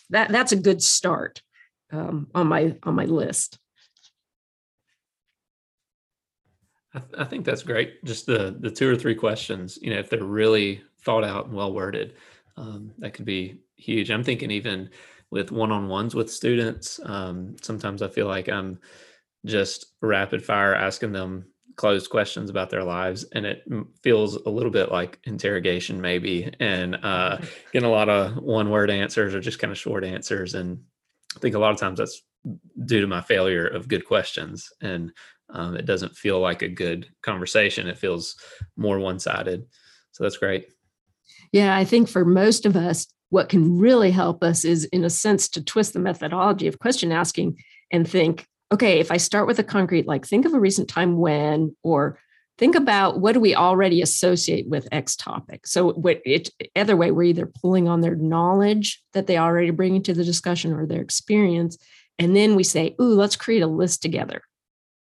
that 0.09 0.29
that's 0.29 0.51
a 0.51 0.57
good 0.57 0.81
start 0.81 1.41
um, 1.91 2.27
on 2.33 2.47
my 2.47 2.75
on 2.83 2.95
my 2.95 3.05
list. 3.05 3.57
I, 6.93 6.99
th- 6.99 7.13
I, 7.19 7.23
think 7.23 7.45
that's 7.45 7.61
great. 7.63 8.03
Just 8.03 8.25
the 8.25 8.55
the 8.59 8.71
two 8.71 8.89
or 8.89 8.95
three 8.95 9.15
questions, 9.15 9.77
you 9.81 9.91
know, 9.91 9.99
if 9.99 10.09
they're 10.09 10.23
really 10.23 10.81
thought 11.03 11.23
out 11.23 11.45
and 11.45 11.53
well 11.53 11.71
worded, 11.71 12.15
um, 12.57 12.91
that 12.97 13.13
could 13.13 13.25
be 13.25 13.61
huge. 13.75 14.09
I'm 14.09 14.23
thinking 14.23 14.51
even 14.51 14.89
with 15.31 15.51
one-on-ones 15.51 16.15
with 16.15 16.31
students. 16.31 16.99
Um, 17.03 17.55
sometimes 17.61 18.01
i 18.01 18.07
feel 18.07 18.27
like 18.27 18.49
i'm 18.49 18.79
just 19.45 19.93
rapid 20.01 20.43
fire 20.43 20.75
asking 20.75 21.11
them 21.13 21.45
closed 21.79 22.09
questions 22.09 22.49
about 22.49 22.69
their 22.69 22.83
lives 22.83 23.23
and 23.31 23.45
it 23.45 23.63
feels 24.03 24.35
a 24.35 24.49
little 24.49 24.69
bit 24.69 24.91
like 24.91 25.17
interrogation 25.23 26.01
maybe. 26.01 26.53
And 26.59 26.95
uh, 27.01 27.37
getting 27.71 27.87
a 27.87 27.91
lot 27.91 28.09
of 28.09 28.35
one 28.35 28.69
word 28.69 28.89
answers 28.89 29.33
or 29.33 29.39
just 29.39 29.59
kind 29.59 29.71
of 29.71 29.77
short 29.77 30.03
answers 30.03 30.55
and 30.55 30.79
i 31.37 31.39
think 31.39 31.55
a 31.55 31.59
lot 31.59 31.71
of 31.71 31.77
times 31.77 31.99
that's 31.99 32.21
due 32.85 32.99
to 32.99 33.07
my 33.07 33.21
failure 33.21 33.65
of 33.65 33.87
good 33.87 34.05
questions 34.05 34.69
and 34.81 35.11
um, 35.51 35.77
it 35.77 35.85
doesn't 35.85 36.15
feel 36.15 36.39
like 36.39 36.61
a 36.61 36.67
good 36.67 37.07
conversation. 37.23 37.87
It 37.87 37.97
feels 37.97 38.35
more 38.77 38.99
one-sided. 38.99 39.65
So 40.11 40.23
that's 40.23 40.37
great. 40.37 40.67
Yeah 41.53 41.77
i 41.77 41.85
think 41.85 42.09
for 42.09 42.25
most 42.25 42.65
of 42.65 42.75
us 42.75 43.07
what 43.29 43.49
can 43.49 43.79
really 43.79 44.11
help 44.11 44.43
us 44.43 44.65
is, 44.65 44.85
in 44.85 45.03
a 45.03 45.09
sense, 45.09 45.47
to 45.49 45.63
twist 45.63 45.93
the 45.93 45.99
methodology 45.99 46.67
of 46.67 46.79
question 46.79 47.11
asking 47.11 47.57
and 47.91 48.07
think, 48.09 48.45
okay, 48.71 48.99
if 48.99 49.11
I 49.11 49.17
start 49.17 49.47
with 49.47 49.59
a 49.59 49.63
concrete, 49.63 50.07
like 50.07 50.25
think 50.25 50.45
of 50.45 50.53
a 50.53 50.59
recent 50.59 50.89
time 50.89 51.17
when, 51.17 51.75
or 51.83 52.19
think 52.57 52.75
about 52.75 53.19
what 53.19 53.33
do 53.33 53.39
we 53.39 53.55
already 53.55 54.01
associate 54.01 54.67
with 54.67 54.87
X 54.91 55.15
topic. 55.15 55.65
So, 55.65 55.93
what 55.93 56.21
it, 56.25 56.49
either 56.75 56.97
way, 56.97 57.11
we're 57.11 57.23
either 57.23 57.45
pulling 57.45 57.87
on 57.87 58.01
their 58.01 58.15
knowledge 58.15 59.01
that 59.13 59.27
they 59.27 59.37
already 59.37 59.71
bring 59.71 59.95
into 59.95 60.13
the 60.13 60.25
discussion 60.25 60.73
or 60.73 60.85
their 60.85 61.01
experience. 61.01 61.77
And 62.17 62.35
then 62.35 62.55
we 62.55 62.63
say, 62.63 62.95
ooh, 62.99 63.13
let's 63.13 63.35
create 63.35 63.61
a 63.61 63.67
list 63.67 64.01
together 64.01 64.41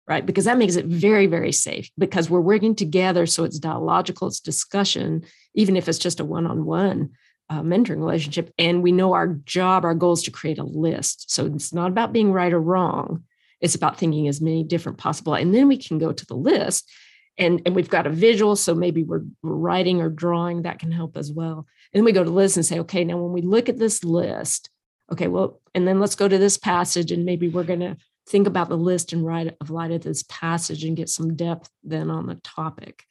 right? 0.07 0.25
Because 0.25 0.45
that 0.45 0.59
makes 0.59 0.75
it 0.75 0.85
very, 0.85 1.25
very 1.25 1.51
safe 1.51 1.89
because 1.97 2.29
we're 2.29 2.39
working 2.39 2.75
together. 2.75 3.25
So 3.25 3.43
it's 3.43 3.57
dialogical, 3.57 4.27
it's 4.27 4.39
discussion, 4.39 5.25
even 5.55 5.75
if 5.75 5.89
it's 5.89 5.97
just 5.97 6.19
a 6.19 6.23
one 6.23 6.45
on 6.45 6.63
one 6.63 7.09
uh, 7.49 7.61
mentoring 7.61 7.99
relationship. 7.99 8.51
And 8.57 8.81
we 8.81 8.91
know 8.91 9.13
our 9.13 9.27
job, 9.27 9.85
our 9.85 9.93
goal 9.93 10.13
is 10.13 10.23
to 10.23 10.31
create 10.31 10.57
a 10.57 10.63
list. 10.63 11.31
So 11.31 11.45
it's 11.45 11.73
not 11.73 11.89
about 11.89 12.13
being 12.13 12.31
right 12.31 12.53
or 12.53 12.61
wrong. 12.61 13.23
It's 13.61 13.75
about 13.75 13.97
thinking 13.97 14.27
as 14.27 14.41
many 14.41 14.63
different 14.63 14.97
possible. 14.97 15.33
And 15.33 15.53
then 15.53 15.67
we 15.67 15.77
can 15.77 15.97
go 15.97 16.11
to 16.11 16.25
the 16.25 16.35
list 16.35 16.89
and, 17.37 17.61
and 17.65 17.75
we've 17.75 17.89
got 17.89 18.07
a 18.07 18.11
visual. 18.11 18.55
So 18.55 18.73
maybe 18.75 19.03
we're, 19.03 19.23
writing 19.43 20.01
or 20.01 20.09
drawing 20.09 20.63
that 20.63 20.79
can 20.79 20.91
help 20.91 21.17
as 21.17 21.31
well. 21.31 21.65
And 21.93 21.99
then 21.99 22.05
we 22.05 22.11
go 22.11 22.23
to 22.23 22.29
the 22.29 22.35
list 22.35 22.57
and 22.57 22.65
say, 22.65 22.79
okay, 22.79 23.03
now 23.03 23.17
when 23.17 23.31
we 23.31 23.41
look 23.41 23.69
at 23.69 23.79
this 23.79 24.03
list, 24.03 24.69
okay, 25.11 25.27
well, 25.27 25.61
and 25.73 25.87
then 25.87 25.99
let's 25.99 26.15
go 26.15 26.27
to 26.27 26.37
this 26.37 26.57
passage 26.57 27.11
and 27.11 27.25
maybe 27.25 27.47
we're 27.47 27.63
going 27.63 27.79
to 27.79 27.97
think 28.27 28.47
about 28.47 28.69
the 28.69 28.77
list 28.77 29.13
and 29.13 29.25
write 29.25 29.55
of 29.61 29.69
light 29.69 29.91
of 29.91 30.01
this 30.01 30.23
passage 30.23 30.83
and 30.83 30.97
get 30.97 31.09
some 31.09 31.35
depth 31.35 31.69
then 31.83 32.09
on 32.09 32.25
the 32.25 32.35
topic. 32.35 33.03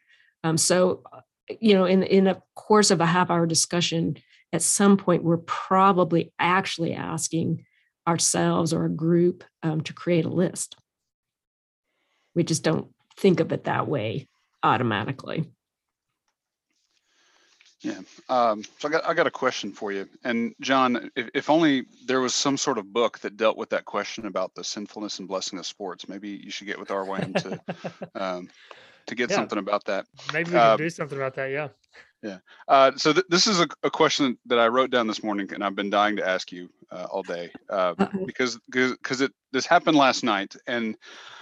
Um, 0.42 0.58
so 0.58 1.02
you 1.60 1.74
know, 1.74 1.84
in 1.84 2.02
in 2.02 2.26
a 2.26 2.42
course 2.54 2.90
of 2.90 3.00
a 3.00 3.06
half 3.06 3.30
hour 3.30 3.46
discussion, 3.46 4.16
at 4.52 4.62
some 4.62 4.96
point 4.96 5.24
we're 5.24 5.38
probably 5.38 6.32
actually 6.38 6.94
asking 6.94 7.64
ourselves 8.06 8.72
or 8.72 8.84
a 8.84 8.90
group 8.90 9.44
um, 9.62 9.80
to 9.82 9.92
create 9.92 10.24
a 10.24 10.30
list. 10.30 10.76
We 12.34 12.44
just 12.44 12.62
don't 12.62 12.88
think 13.16 13.40
of 13.40 13.52
it 13.52 13.64
that 13.64 13.88
way 13.88 14.28
automatically. 14.62 15.44
Yeah. 17.80 18.00
Um, 18.30 18.64
so 18.78 18.88
I 18.88 18.90
got 18.90 19.04
I 19.04 19.12
got 19.12 19.26
a 19.26 19.30
question 19.30 19.70
for 19.70 19.92
you. 19.92 20.08
And 20.24 20.54
John, 20.60 21.10
if, 21.14 21.28
if 21.34 21.50
only 21.50 21.84
there 22.06 22.20
was 22.20 22.34
some 22.34 22.56
sort 22.56 22.78
of 22.78 22.92
book 22.92 23.18
that 23.18 23.36
dealt 23.36 23.58
with 23.58 23.68
that 23.70 23.84
question 23.84 24.26
about 24.26 24.54
the 24.54 24.64
sinfulness 24.64 25.18
and 25.18 25.28
blessing 25.28 25.58
of 25.58 25.66
sports. 25.66 26.08
Maybe 26.08 26.30
you 26.30 26.50
should 26.50 26.66
get 26.66 26.80
with 26.80 26.88
RYM 26.88 27.34
to 27.42 27.60
um, 28.14 28.48
to 29.06 29.14
get 29.14 29.30
yeah. 29.30 29.36
something 29.36 29.58
about 29.58 29.84
that. 29.84 30.06
Maybe 30.32 30.50
we 30.50 30.56
can 30.56 30.78
do 30.78 30.90
something 30.90 31.18
about 31.18 31.34
that. 31.34 31.50
Yeah. 31.50 31.68
Yeah. 32.22 32.38
Uh, 32.68 32.92
so 32.96 33.12
th- 33.12 33.26
this 33.28 33.46
is 33.46 33.60
a, 33.60 33.68
a, 33.82 33.90
question 33.90 34.38
that 34.46 34.58
I 34.58 34.66
wrote 34.68 34.90
down 34.90 35.06
this 35.06 35.22
morning, 35.22 35.52
and 35.52 35.62
I've 35.62 35.74
been 35.74 35.90
dying 35.90 36.16
to 36.16 36.26
ask 36.26 36.50
you 36.50 36.70
uh, 36.90 37.06
all 37.10 37.22
day 37.22 37.50
uh, 37.68 37.94
because 38.24 38.58
because 38.70 39.20
it 39.20 39.30
this 39.52 39.66
happened 39.66 39.98
last 39.98 40.24
night, 40.24 40.56
and 40.66 40.96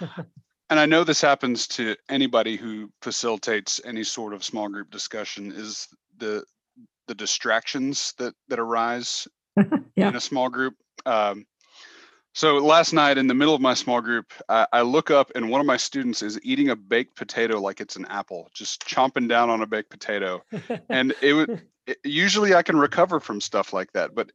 and 0.69 0.79
I 0.79 0.85
know 0.85 1.05
this 1.05 1.21
happens 1.21 1.67
to 1.69 1.95
anybody 2.09 2.57
who 2.57 2.91
facilitates 3.01 3.79
any 3.85 4.03
sort 4.03 4.33
of 4.33 4.43
small 4.43 4.67
group 4.67 4.91
discussion. 4.91 5.53
Is 5.55 5.87
the 6.17 6.43
the 7.07 7.15
distractions 7.15 8.13
that 8.17 8.33
that 8.49 8.59
arise 8.59 9.25
yeah. 9.95 10.09
in 10.09 10.17
a 10.17 10.21
small 10.21 10.49
group. 10.49 10.73
Um, 11.05 11.45
so 12.33 12.57
last 12.57 12.93
night 12.93 13.17
in 13.19 13.27
the 13.27 13.33
middle 13.33 13.53
of 13.53 13.61
my 13.61 13.75
small 13.75 14.01
group, 14.01 14.33
I, 14.49 14.65
I, 14.73 14.81
look 14.81 15.11
up 15.11 15.31
and 15.35 15.51
one 15.51 15.61
of 15.61 15.67
my 15.67 15.77
students 15.77 16.23
is 16.23 16.39
eating 16.43 16.69
a 16.69 16.75
baked 16.75 17.15
potato 17.15 17.59
like 17.59 17.79
it's 17.79 17.95
an 17.95 18.05
apple, 18.09 18.49
just 18.53 18.85
chomping 18.87 19.29
down 19.29 19.51
on 19.51 19.61
a 19.61 19.67
baked 19.67 19.91
potato. 19.91 20.43
and 20.89 21.13
it 21.21 21.33
would 21.33 21.61
usually 22.03 22.55
I 22.55 22.63
can 22.63 22.77
recover 22.77 23.19
from 23.19 23.39
stuff 23.39 23.71
like 23.71 23.91
that, 23.93 24.15
but 24.15 24.31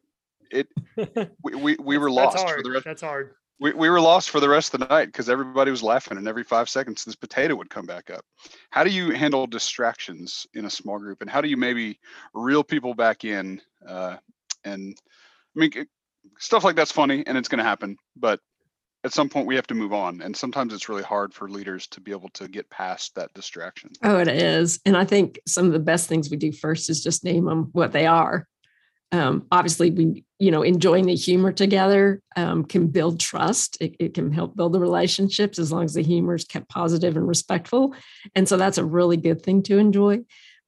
it 0.50 0.68
we 1.42 1.54
we, 1.54 1.76
we 1.76 1.98
were 1.98 2.10
lost 2.10 2.38
for 2.48 2.62
the 2.62 2.70
rest. 2.70 2.84
That's 2.84 3.02
hard. 3.02 3.34
We, 3.60 3.72
we 3.72 3.90
were 3.90 4.00
lost 4.00 4.30
for 4.30 4.38
the 4.38 4.48
rest 4.48 4.72
of 4.72 4.78
the 4.78 4.86
night 4.86 5.06
because 5.06 5.28
everybody 5.28 5.72
was 5.72 5.82
laughing 5.82 6.16
and 6.16 6.28
every 6.28 6.44
five 6.44 6.68
seconds 6.68 7.04
this 7.04 7.16
potato 7.16 7.56
would 7.56 7.68
come 7.68 7.86
back 7.86 8.08
up. 8.08 8.24
How 8.70 8.84
do 8.84 8.90
you 8.90 9.10
handle 9.10 9.48
distractions 9.48 10.46
in 10.54 10.64
a 10.66 10.70
small 10.70 11.00
group 11.00 11.22
and 11.22 11.28
how 11.28 11.40
do 11.40 11.48
you 11.48 11.56
maybe 11.56 11.98
reel 12.34 12.62
people 12.62 12.94
back 12.94 13.24
in? 13.24 13.60
Uh, 13.84 14.18
and 14.62 14.96
I 15.56 15.58
mean, 15.58 15.72
stuff 16.38 16.64
like 16.64 16.76
that's 16.76 16.92
funny 16.92 17.24
and 17.26 17.36
it's 17.36 17.48
going 17.48 17.58
to 17.58 17.64
happen, 17.64 17.96
but 18.16 18.40
at 19.04 19.12
some 19.12 19.28
point 19.28 19.46
we 19.46 19.54
have 19.54 19.66
to 19.68 19.74
move 19.74 19.92
on. 19.92 20.20
And 20.20 20.36
sometimes 20.36 20.72
it's 20.72 20.88
really 20.88 21.02
hard 21.02 21.32
for 21.32 21.48
leaders 21.48 21.86
to 21.88 22.00
be 22.00 22.10
able 22.10 22.30
to 22.30 22.48
get 22.48 22.68
past 22.68 23.14
that 23.14 23.32
distraction. 23.32 23.90
Oh, 24.02 24.18
it 24.18 24.28
is. 24.28 24.80
And 24.84 24.96
I 24.96 25.04
think 25.04 25.40
some 25.46 25.66
of 25.66 25.72
the 25.72 25.78
best 25.78 26.08
things 26.08 26.30
we 26.30 26.36
do 26.36 26.52
first 26.52 26.90
is 26.90 27.02
just 27.02 27.24
name 27.24 27.44
them 27.44 27.68
what 27.72 27.92
they 27.92 28.06
are. 28.06 28.46
Um, 29.10 29.46
obviously, 29.50 29.90
we, 29.90 30.24
you 30.38 30.50
know, 30.50 30.62
enjoying 30.62 31.06
the 31.06 31.14
humor 31.14 31.50
together 31.50 32.20
um, 32.36 32.64
can 32.64 32.88
build 32.88 33.20
trust. 33.20 33.78
It, 33.80 33.96
it 33.98 34.14
can 34.14 34.32
help 34.32 34.54
build 34.54 34.74
the 34.74 34.80
relationships 34.80 35.58
as 35.58 35.72
long 35.72 35.84
as 35.84 35.94
the 35.94 36.02
humor 36.02 36.34
is 36.34 36.44
kept 36.44 36.68
positive 36.68 37.16
and 37.16 37.26
respectful. 37.26 37.94
And 38.34 38.46
so 38.46 38.56
that's 38.56 38.78
a 38.78 38.84
really 38.84 39.16
good 39.16 39.42
thing 39.42 39.62
to 39.64 39.78
enjoy. 39.78 40.20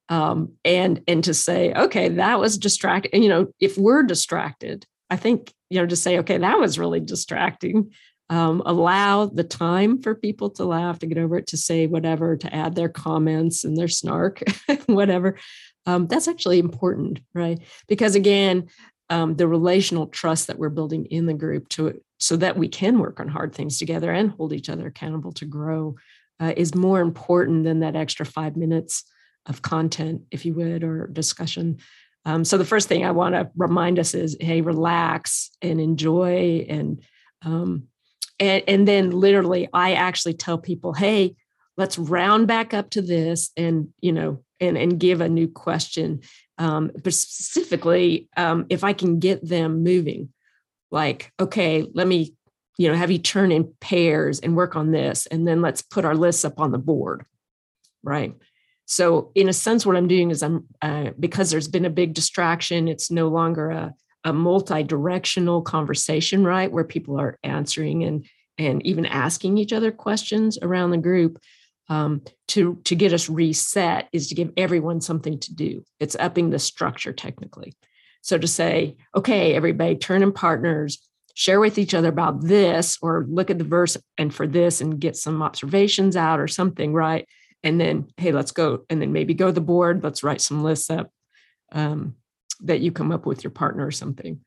Um, 0.08 0.54
and 0.64 1.02
and 1.06 1.22
to 1.24 1.34
say, 1.34 1.72
okay, 1.72 2.08
that 2.08 2.40
was 2.40 2.58
distracting. 2.58 3.22
You 3.22 3.28
know, 3.28 3.52
if 3.60 3.76
we're 3.76 4.02
distracted, 4.02 4.86
I 5.10 5.16
think 5.16 5.52
you 5.68 5.80
know 5.80 5.86
to 5.86 5.96
say, 5.96 6.18
okay, 6.18 6.38
that 6.38 6.58
was 6.58 6.78
really 6.78 7.00
distracting. 7.00 7.92
Um, 8.30 8.62
allow 8.64 9.26
the 9.26 9.42
time 9.42 10.00
for 10.00 10.14
people 10.14 10.50
to 10.50 10.64
laugh, 10.64 11.00
to 11.00 11.06
get 11.06 11.18
over 11.18 11.36
it, 11.38 11.48
to 11.48 11.56
say 11.56 11.88
whatever, 11.88 12.36
to 12.36 12.54
add 12.54 12.76
their 12.76 12.88
comments 12.88 13.64
and 13.64 13.76
their 13.76 13.88
snark, 13.88 14.40
whatever. 14.86 15.36
Um, 15.84 16.06
that's 16.06 16.28
actually 16.28 16.60
important, 16.60 17.20
right? 17.34 17.58
Because 17.88 18.14
again, 18.14 18.68
um, 19.08 19.34
the 19.34 19.48
relational 19.48 20.06
trust 20.06 20.46
that 20.46 20.58
we're 20.58 20.68
building 20.68 21.06
in 21.06 21.26
the 21.26 21.34
group 21.34 21.68
to 21.70 22.00
so 22.18 22.36
that 22.36 22.56
we 22.56 22.68
can 22.68 23.00
work 23.00 23.18
on 23.18 23.26
hard 23.28 23.52
things 23.52 23.78
together 23.78 24.12
and 24.12 24.30
hold 24.30 24.52
each 24.52 24.68
other 24.68 24.86
accountable 24.86 25.32
to 25.32 25.44
grow 25.44 25.96
uh, 26.38 26.52
is 26.56 26.74
more 26.74 27.00
important 27.00 27.64
than 27.64 27.80
that 27.80 27.96
extra 27.96 28.24
five 28.24 28.56
minutes 28.56 29.04
of 29.46 29.62
content, 29.62 30.22
if 30.30 30.44
you 30.44 30.54
would, 30.54 30.84
or 30.84 31.08
discussion 31.08 31.78
um, 32.24 32.44
so 32.44 32.58
the 32.58 32.64
first 32.64 32.88
thing 32.88 33.04
I 33.04 33.12
want 33.12 33.34
to 33.34 33.50
remind 33.56 33.98
us 33.98 34.14
is, 34.14 34.36
hey, 34.40 34.60
relax 34.60 35.50
and 35.62 35.80
enjoy, 35.80 36.66
and 36.68 37.02
um, 37.42 37.84
and 38.38 38.62
and 38.68 38.86
then 38.86 39.10
literally, 39.10 39.68
I 39.72 39.94
actually 39.94 40.34
tell 40.34 40.58
people, 40.58 40.92
hey, 40.92 41.34
let's 41.76 41.98
round 41.98 42.46
back 42.46 42.74
up 42.74 42.90
to 42.90 43.02
this, 43.02 43.50
and 43.56 43.88
you 44.00 44.12
know, 44.12 44.42
and 44.60 44.76
and 44.76 45.00
give 45.00 45.20
a 45.20 45.28
new 45.28 45.48
question. 45.48 46.20
Um, 46.58 46.90
but 47.02 47.14
specifically, 47.14 48.28
um, 48.36 48.66
if 48.68 48.84
I 48.84 48.92
can 48.92 49.18
get 49.18 49.46
them 49.46 49.82
moving, 49.82 50.30
like, 50.90 51.32
okay, 51.40 51.86
let 51.94 52.06
me, 52.06 52.34
you 52.76 52.88
know, 52.90 52.94
have 52.94 53.10
you 53.10 53.18
turn 53.18 53.50
in 53.50 53.72
pairs 53.80 54.40
and 54.40 54.54
work 54.54 54.76
on 54.76 54.90
this, 54.90 55.24
and 55.24 55.48
then 55.48 55.62
let's 55.62 55.80
put 55.80 56.04
our 56.04 56.14
lists 56.14 56.44
up 56.44 56.60
on 56.60 56.70
the 56.70 56.78
board, 56.78 57.24
right? 58.02 58.34
So, 58.90 59.30
in 59.36 59.48
a 59.48 59.52
sense, 59.52 59.86
what 59.86 59.94
I'm 59.94 60.08
doing 60.08 60.32
is 60.32 60.42
I'm 60.42 60.66
uh, 60.82 61.10
because 61.18 61.48
there's 61.48 61.68
been 61.68 61.84
a 61.84 61.90
big 61.90 62.12
distraction. 62.12 62.88
It's 62.88 63.08
no 63.08 63.28
longer 63.28 63.70
a, 63.70 63.94
a 64.24 64.32
multi-directional 64.32 65.62
conversation, 65.62 66.42
right, 66.42 66.72
where 66.72 66.82
people 66.82 67.20
are 67.20 67.38
answering 67.44 68.02
and 68.02 68.26
and 68.58 68.84
even 68.84 69.06
asking 69.06 69.58
each 69.58 69.72
other 69.72 69.92
questions 69.92 70.58
around 70.60 70.90
the 70.90 70.98
group. 70.98 71.38
Um, 71.88 72.22
to 72.48 72.80
to 72.82 72.96
get 72.96 73.12
us 73.12 73.28
reset 73.28 74.08
is 74.12 74.26
to 74.26 74.34
give 74.34 74.50
everyone 74.56 75.00
something 75.00 75.38
to 75.38 75.54
do. 75.54 75.84
It's 76.00 76.16
upping 76.16 76.50
the 76.50 76.58
structure 76.58 77.12
technically. 77.12 77.76
So 78.22 78.38
to 78.38 78.48
say, 78.48 78.96
okay, 79.14 79.54
everybody, 79.54 79.94
turn 79.94 80.24
in 80.24 80.32
partners, 80.32 80.98
share 81.34 81.60
with 81.60 81.78
each 81.78 81.94
other 81.94 82.08
about 82.08 82.42
this, 82.42 82.98
or 83.00 83.24
look 83.28 83.50
at 83.50 83.58
the 83.58 83.64
verse 83.64 83.96
and 84.18 84.34
for 84.34 84.48
this, 84.48 84.80
and 84.80 84.98
get 84.98 85.14
some 85.14 85.42
observations 85.42 86.16
out 86.16 86.40
or 86.40 86.48
something, 86.48 86.92
right? 86.92 87.28
And 87.62 87.80
then 87.80 88.08
hey 88.16 88.32
let's 88.32 88.52
go 88.52 88.84
and 88.88 89.00
then 89.00 89.12
maybe 89.12 89.34
go 89.34 89.46
to 89.46 89.52
the 89.52 89.60
board 89.60 90.02
let's 90.02 90.22
write 90.22 90.40
some 90.40 90.62
lists 90.62 90.90
up 90.90 91.10
um, 91.72 92.16
that 92.60 92.80
you 92.80 92.92
come 92.92 93.12
up 93.12 93.26
with 93.26 93.44
your 93.44 93.50
partner 93.50 93.86
or 93.86 93.90
something 93.90 94.40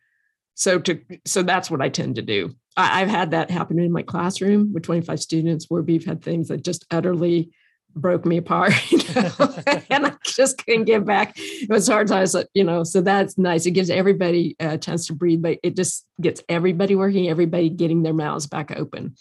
so 0.56 0.80
to 0.80 1.00
so 1.26 1.42
that's 1.42 1.70
what 1.70 1.82
i 1.82 1.90
tend 1.90 2.16
to 2.16 2.22
do 2.22 2.54
I, 2.76 3.00
have 3.00 3.10
had 3.10 3.32
that 3.32 3.52
happen 3.52 3.78
in 3.80 3.92
my 3.92 4.02
classroom 4.02 4.74
with 4.74 4.84
25 4.84 5.20
students 5.20 5.66
where 5.70 5.82
we've 5.82 6.06
had 6.06 6.24
things 6.24 6.48
that 6.48 6.64
just 6.64 6.86
utterly 6.90 7.52
broke 7.96 8.26
me 8.26 8.38
apart 8.38 8.74
you 8.92 9.00
know? 9.16 9.56
and 9.90 10.08
i 10.08 10.14
just 10.26 10.64
couldn't 10.64 10.86
get 10.86 11.06
back 11.06 11.34
it 11.38 11.70
was 11.70 11.88
hard 11.88 12.08
times 12.08 12.36
you 12.54 12.64
know 12.64 12.84
so 12.84 13.02
that's 13.02 13.38
nice 13.38 13.66
it 13.66 13.72
gives 13.72 13.90
everybody 13.90 14.56
a 14.60 14.78
chance 14.78 15.08
to 15.08 15.14
breathe 15.14 15.42
but 15.42 15.60
it 15.64 15.76
just 15.76 16.06
gets 16.20 16.42
everybody 16.50 16.96
working 16.96 17.30
everybody 17.30 17.70
getting 17.70 18.04
their 18.04 18.14
mouths 18.14 18.48
back 18.48 18.72
open. 18.76 19.16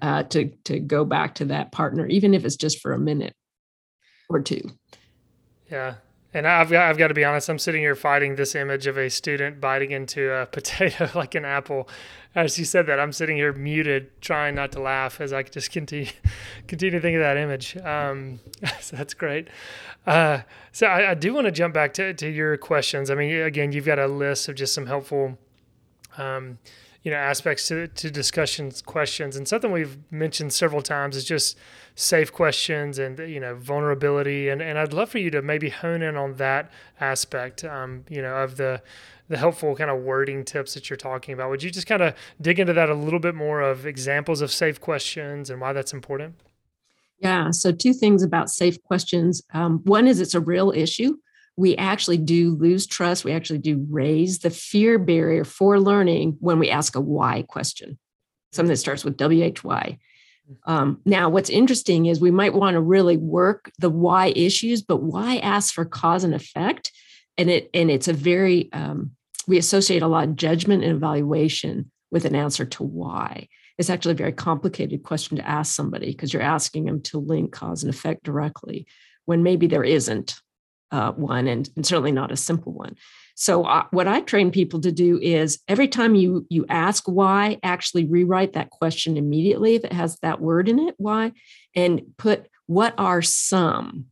Uh, 0.00 0.22
to 0.24 0.48
to 0.64 0.78
go 0.80 1.04
back 1.04 1.34
to 1.36 1.44
that 1.46 1.72
partner, 1.72 2.06
even 2.06 2.34
if 2.34 2.44
it's 2.44 2.56
just 2.56 2.80
for 2.80 2.92
a 2.92 2.98
minute 2.98 3.34
or 4.28 4.40
two. 4.40 4.62
Yeah, 5.70 5.94
and 6.34 6.46
I've 6.46 6.70
got 6.70 6.88
I've 6.88 6.98
got 6.98 7.08
to 7.08 7.14
be 7.14 7.24
honest. 7.24 7.48
I'm 7.48 7.58
sitting 7.58 7.82
here 7.82 7.94
fighting 7.94 8.36
this 8.36 8.54
image 8.54 8.86
of 8.86 8.96
a 8.96 9.10
student 9.10 9.60
biting 9.60 9.90
into 9.90 10.32
a 10.32 10.46
potato 10.52 11.10
like 11.14 11.34
an 11.34 11.44
apple. 11.44 11.88
As 12.34 12.58
you 12.58 12.64
said 12.64 12.86
that, 12.86 12.98
I'm 12.98 13.12
sitting 13.12 13.36
here 13.36 13.52
muted, 13.52 14.22
trying 14.22 14.54
not 14.54 14.72
to 14.72 14.80
laugh 14.80 15.20
as 15.20 15.32
I 15.32 15.42
just 15.42 15.70
continue 15.70 16.10
continue 16.68 16.92
to 16.92 17.00
think 17.00 17.16
of 17.16 17.20
that 17.20 17.36
image. 17.36 17.76
Um, 17.76 18.40
so 18.80 18.96
that's 18.96 19.14
great. 19.14 19.48
Uh, 20.06 20.40
so 20.72 20.86
I, 20.86 21.10
I 21.10 21.14
do 21.14 21.34
want 21.34 21.46
to 21.46 21.52
jump 21.52 21.74
back 21.74 21.92
to 21.94 22.14
to 22.14 22.28
your 22.28 22.56
questions. 22.56 23.10
I 23.10 23.14
mean, 23.14 23.34
again, 23.42 23.72
you've 23.72 23.86
got 23.86 23.98
a 23.98 24.06
list 24.06 24.48
of 24.48 24.54
just 24.54 24.74
some 24.74 24.86
helpful. 24.86 25.38
Um, 26.18 26.58
you 27.02 27.10
know 27.10 27.16
aspects 27.16 27.68
to, 27.68 27.88
to 27.88 28.10
discussions 28.10 28.80
questions. 28.82 29.36
And 29.36 29.46
something 29.46 29.72
we've 29.72 29.98
mentioned 30.10 30.52
several 30.52 30.82
times 30.82 31.16
is 31.16 31.24
just 31.24 31.58
safe 31.94 32.32
questions 32.32 32.98
and 32.98 33.18
you 33.18 33.40
know 33.40 33.54
vulnerability. 33.54 34.48
And, 34.48 34.62
and 34.62 34.78
i'd 34.78 34.92
love 34.92 35.10
for 35.10 35.18
you 35.18 35.30
to 35.30 35.42
maybe 35.42 35.70
hone 35.70 36.02
in 36.02 36.16
on 36.16 36.36
that 36.36 36.70
aspect 37.00 37.64
um, 37.64 38.04
you 38.08 38.22
know 38.22 38.36
of 38.36 38.56
the 38.56 38.82
the 39.28 39.38
helpful 39.38 39.74
kind 39.74 39.90
of 39.90 40.00
wording 40.00 40.44
tips 40.44 40.74
that 40.74 40.90
you're 40.90 40.96
talking 40.96 41.32
about. 41.32 41.48
Would 41.48 41.62
you 41.62 41.70
just 41.70 41.86
kind 41.86 42.02
of 42.02 42.14
dig 42.40 42.60
into 42.60 42.74
that 42.74 42.90
a 42.90 42.94
little 42.94 43.20
bit 43.20 43.34
more 43.34 43.62
of 43.62 43.86
examples 43.86 44.42
of 44.42 44.52
safe 44.52 44.80
questions 44.80 45.48
and 45.48 45.60
why 45.60 45.72
that's 45.72 45.92
important? 45.92 46.34
Yeah 47.18 47.50
so 47.50 47.72
two 47.72 47.92
things 47.92 48.22
about 48.22 48.50
safe 48.50 48.82
questions. 48.82 49.42
Um, 49.54 49.80
one 49.84 50.06
is 50.06 50.20
it's 50.20 50.34
a 50.34 50.40
real 50.40 50.70
issue 50.70 51.16
we 51.56 51.76
actually 51.76 52.18
do 52.18 52.54
lose 52.56 52.86
trust. 52.86 53.24
We 53.24 53.32
actually 53.32 53.58
do 53.58 53.86
raise 53.90 54.38
the 54.38 54.50
fear 54.50 54.98
barrier 54.98 55.44
for 55.44 55.78
learning 55.78 56.36
when 56.40 56.58
we 56.58 56.70
ask 56.70 56.96
a 56.96 57.00
why 57.00 57.44
question, 57.46 57.98
something 58.52 58.70
that 58.70 58.78
starts 58.78 59.04
with 59.04 59.18
WHY. 59.20 59.98
Um, 60.66 61.00
now, 61.04 61.28
what's 61.28 61.50
interesting 61.50 62.06
is 62.06 62.20
we 62.20 62.30
might 62.30 62.54
want 62.54 62.74
to 62.74 62.80
really 62.80 63.16
work 63.16 63.70
the 63.78 63.90
why 63.90 64.32
issues, 64.34 64.82
but 64.82 65.02
why 65.02 65.36
ask 65.38 65.72
for 65.72 65.84
cause 65.84 66.24
and 66.24 66.34
effect? 66.34 66.90
And 67.38 67.48
it 67.48 67.70
and 67.72 67.90
it's 67.90 68.08
a 68.08 68.12
very 68.12 68.70
um, 68.72 69.12
we 69.46 69.58
associate 69.58 70.02
a 70.02 70.08
lot 70.08 70.28
of 70.28 70.36
judgment 70.36 70.84
and 70.84 70.92
evaluation 70.92 71.90
with 72.10 72.24
an 72.24 72.34
answer 72.34 72.64
to 72.64 72.82
why. 72.82 73.48
It's 73.78 73.90
actually 73.90 74.12
a 74.12 74.16
very 74.16 74.32
complicated 74.32 75.02
question 75.02 75.36
to 75.38 75.48
ask 75.48 75.74
somebody 75.74 76.06
because 76.06 76.32
you're 76.32 76.42
asking 76.42 76.84
them 76.84 77.00
to 77.02 77.18
link 77.18 77.52
cause 77.52 77.82
and 77.82 77.92
effect 77.92 78.22
directly 78.22 78.86
when 79.24 79.42
maybe 79.42 79.66
there 79.66 79.84
isn't 79.84 80.34
uh, 80.92 81.12
one 81.12 81.48
and, 81.48 81.68
and, 81.74 81.84
certainly 81.86 82.12
not 82.12 82.30
a 82.30 82.36
simple 82.36 82.72
one. 82.72 82.94
So 83.34 83.64
uh, 83.64 83.86
what 83.90 84.06
I 84.06 84.20
train 84.20 84.50
people 84.50 84.80
to 84.82 84.92
do 84.92 85.18
is 85.18 85.58
every 85.66 85.88
time 85.88 86.14
you 86.14 86.46
you 86.50 86.66
ask 86.68 87.04
why, 87.06 87.58
actually 87.62 88.04
rewrite 88.04 88.52
that 88.52 88.70
question 88.70 89.16
immediately 89.16 89.74
if 89.74 89.84
it 89.84 89.92
has 89.92 90.18
that 90.20 90.40
word 90.40 90.68
in 90.68 90.78
it, 90.78 90.94
why, 90.98 91.32
and 91.74 92.02
put 92.18 92.46
what 92.66 92.94
are 92.98 93.22
some 93.22 94.06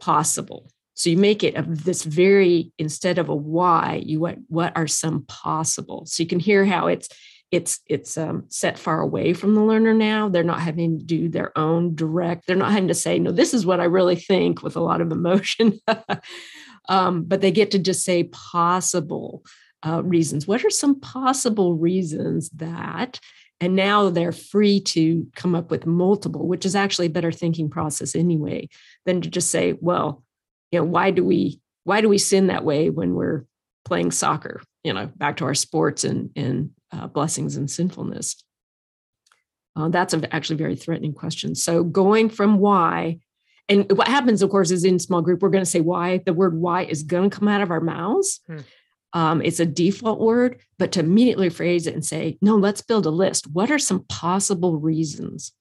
possible. 0.00 0.70
So 0.94 1.10
you 1.10 1.16
make 1.16 1.42
it 1.42 1.54
of 1.54 1.84
this 1.84 2.02
very 2.02 2.72
instead 2.78 3.18
of 3.18 3.28
a 3.28 3.34
why, 3.34 4.02
you 4.04 4.20
what 4.20 4.36
what 4.48 4.76
are 4.76 4.86
some 4.86 5.24
possible. 5.26 6.04
So 6.06 6.22
you 6.22 6.28
can 6.28 6.40
hear 6.40 6.66
how 6.66 6.88
it's 6.88 7.08
it's 7.50 7.80
it's 7.86 8.18
um, 8.18 8.44
set 8.48 8.78
far 8.78 9.00
away 9.00 9.32
from 9.32 9.54
the 9.54 9.62
learner 9.62 9.94
now. 9.94 10.28
They're 10.28 10.42
not 10.42 10.60
having 10.60 10.98
to 10.98 11.04
do 11.04 11.28
their 11.28 11.56
own 11.56 11.94
direct. 11.94 12.46
They're 12.46 12.56
not 12.56 12.72
having 12.72 12.88
to 12.88 12.94
say, 12.94 13.18
"No, 13.18 13.30
this 13.30 13.54
is 13.54 13.64
what 13.64 13.80
I 13.80 13.84
really 13.84 14.16
think" 14.16 14.62
with 14.62 14.76
a 14.76 14.80
lot 14.80 15.00
of 15.00 15.12
emotion. 15.12 15.80
um, 16.88 17.24
but 17.24 17.40
they 17.40 17.50
get 17.50 17.70
to 17.70 17.78
just 17.78 18.04
say 18.04 18.24
possible 18.24 19.44
uh, 19.86 20.02
reasons. 20.04 20.46
What 20.46 20.64
are 20.64 20.70
some 20.70 21.00
possible 21.00 21.74
reasons 21.74 22.50
that? 22.50 23.18
And 23.60 23.74
now 23.74 24.10
they're 24.10 24.30
free 24.30 24.80
to 24.80 25.26
come 25.34 25.56
up 25.56 25.70
with 25.70 25.84
multiple, 25.84 26.46
which 26.46 26.64
is 26.64 26.76
actually 26.76 27.06
a 27.06 27.10
better 27.10 27.32
thinking 27.32 27.68
process 27.68 28.14
anyway, 28.14 28.68
than 29.04 29.20
to 29.20 29.28
just 29.28 29.50
say, 29.50 29.74
well, 29.80 30.22
you 30.70 30.78
know, 30.78 30.84
why 30.84 31.10
do 31.10 31.24
we 31.24 31.60
why 31.84 32.02
do 32.02 32.08
we 32.08 32.18
sin 32.18 32.48
that 32.48 32.64
way 32.64 32.90
when 32.90 33.14
we're 33.14 33.46
playing 33.88 34.12
soccer? 34.12 34.62
You 34.84 34.92
know, 34.92 35.06
back 35.16 35.38
to 35.38 35.44
our 35.44 35.54
sports 35.54 36.04
and 36.04 36.30
and 36.36 36.70
uh, 36.92 37.06
blessings 37.06 37.56
and 37.56 37.70
sinfulness. 37.70 38.36
Uh, 39.76 39.88
that's 39.88 40.14
a, 40.14 40.34
actually 40.34 40.56
very 40.56 40.76
threatening 40.76 41.12
question. 41.12 41.54
So 41.54 41.84
going 41.84 42.30
from 42.30 42.58
why, 42.58 43.18
and 43.68 43.90
what 43.96 44.08
happens, 44.08 44.42
of 44.42 44.50
course, 44.50 44.70
is 44.70 44.84
in 44.84 44.98
small 44.98 45.22
group, 45.22 45.40
we're 45.40 45.50
going 45.50 45.64
to 45.64 45.70
say 45.70 45.80
why. 45.80 46.18
The 46.18 46.32
word 46.32 46.56
why 46.56 46.84
is 46.84 47.02
going 47.02 47.30
to 47.30 47.36
come 47.36 47.48
out 47.48 47.60
of 47.60 47.70
our 47.70 47.80
mouths. 47.80 48.40
Hmm. 48.46 48.58
Um, 49.14 49.42
it's 49.42 49.60
a 49.60 49.66
default 49.66 50.20
word, 50.20 50.60
but 50.78 50.92
to 50.92 51.00
immediately 51.00 51.48
phrase 51.48 51.86
it 51.86 51.94
and 51.94 52.04
say, 52.04 52.38
no, 52.42 52.56
let's 52.56 52.82
build 52.82 53.06
a 53.06 53.10
list. 53.10 53.46
What 53.52 53.70
are 53.70 53.78
some 53.78 54.04
possible 54.04 54.78
reasons? 54.78 55.52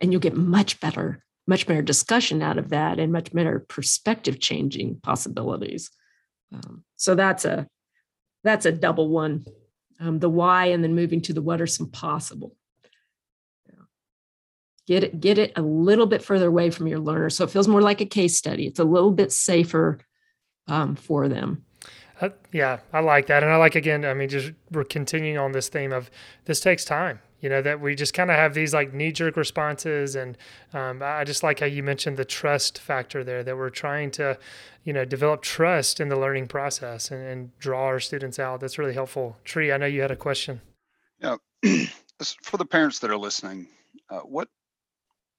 And 0.00 0.12
you'll 0.12 0.20
get 0.20 0.36
much 0.36 0.78
better, 0.78 1.24
much 1.46 1.66
better 1.66 1.82
discussion 1.82 2.42
out 2.42 2.58
of 2.58 2.68
that 2.68 2.98
and 2.98 3.12
much 3.12 3.32
better 3.32 3.64
perspective 3.68 4.38
changing 4.38 5.00
possibilities. 5.02 5.90
Um, 6.52 6.84
so 6.96 7.14
that's 7.14 7.44
a 7.44 7.66
that's 8.44 8.66
a 8.66 8.72
double 8.72 9.08
one. 9.08 9.44
Um, 10.00 10.18
the 10.18 10.28
why 10.28 10.66
and 10.66 10.82
then 10.82 10.94
moving 10.94 11.20
to 11.22 11.32
the 11.32 11.42
what 11.42 11.60
are 11.60 11.66
some 11.66 11.90
possible. 11.90 12.56
Get 14.88 15.04
it, 15.04 15.20
get 15.20 15.38
it 15.38 15.52
a 15.54 15.62
little 15.62 16.06
bit 16.06 16.24
further 16.24 16.48
away 16.48 16.70
from 16.70 16.88
your 16.88 16.98
learner. 16.98 17.30
So 17.30 17.44
it 17.44 17.50
feels 17.50 17.68
more 17.68 17.80
like 17.80 18.00
a 18.00 18.04
case 18.06 18.36
study. 18.36 18.66
It's 18.66 18.80
a 18.80 18.84
little 18.84 19.12
bit 19.12 19.30
safer 19.30 20.00
um, 20.66 20.96
for 20.96 21.28
them. 21.28 21.64
Uh, 22.20 22.30
yeah, 22.52 22.80
I 22.92 22.98
like 22.98 23.26
that. 23.26 23.44
And 23.44 23.52
I 23.52 23.56
like, 23.56 23.76
again, 23.76 24.04
I 24.04 24.12
mean, 24.12 24.28
just 24.28 24.52
we're 24.72 24.82
continuing 24.82 25.38
on 25.38 25.52
this 25.52 25.68
theme 25.68 25.92
of 25.92 26.10
this 26.46 26.58
takes 26.58 26.84
time 26.84 27.20
you 27.42 27.50
know 27.50 27.60
that 27.60 27.80
we 27.80 27.94
just 27.94 28.14
kind 28.14 28.30
of 28.30 28.36
have 28.36 28.54
these 28.54 28.72
like 28.72 28.94
knee-jerk 28.94 29.36
responses 29.36 30.16
and 30.16 30.38
um, 30.72 31.02
i 31.02 31.22
just 31.24 31.42
like 31.42 31.60
how 31.60 31.66
you 31.66 31.82
mentioned 31.82 32.16
the 32.16 32.24
trust 32.24 32.78
factor 32.78 33.22
there 33.22 33.42
that 33.42 33.56
we're 33.56 33.68
trying 33.68 34.10
to 34.10 34.38
you 34.84 34.94
know 34.94 35.04
develop 35.04 35.42
trust 35.42 36.00
in 36.00 36.08
the 36.08 36.18
learning 36.18 36.48
process 36.48 37.10
and, 37.10 37.22
and 37.22 37.58
draw 37.58 37.84
our 37.84 38.00
students 38.00 38.38
out. 38.38 38.60
That's 38.60 38.78
really 38.78 38.94
helpful. 38.94 39.36
Tree 39.44 39.70
i 39.70 39.76
know 39.76 39.86
you 39.86 40.00
had 40.00 40.10
a 40.10 40.16
question. 40.16 40.62
Yeah 41.20 41.36
for 42.42 42.56
the 42.56 42.64
parents 42.64 43.00
that 43.00 43.10
are 43.10 43.18
listening 43.18 43.66
uh, 44.08 44.20
what 44.20 44.48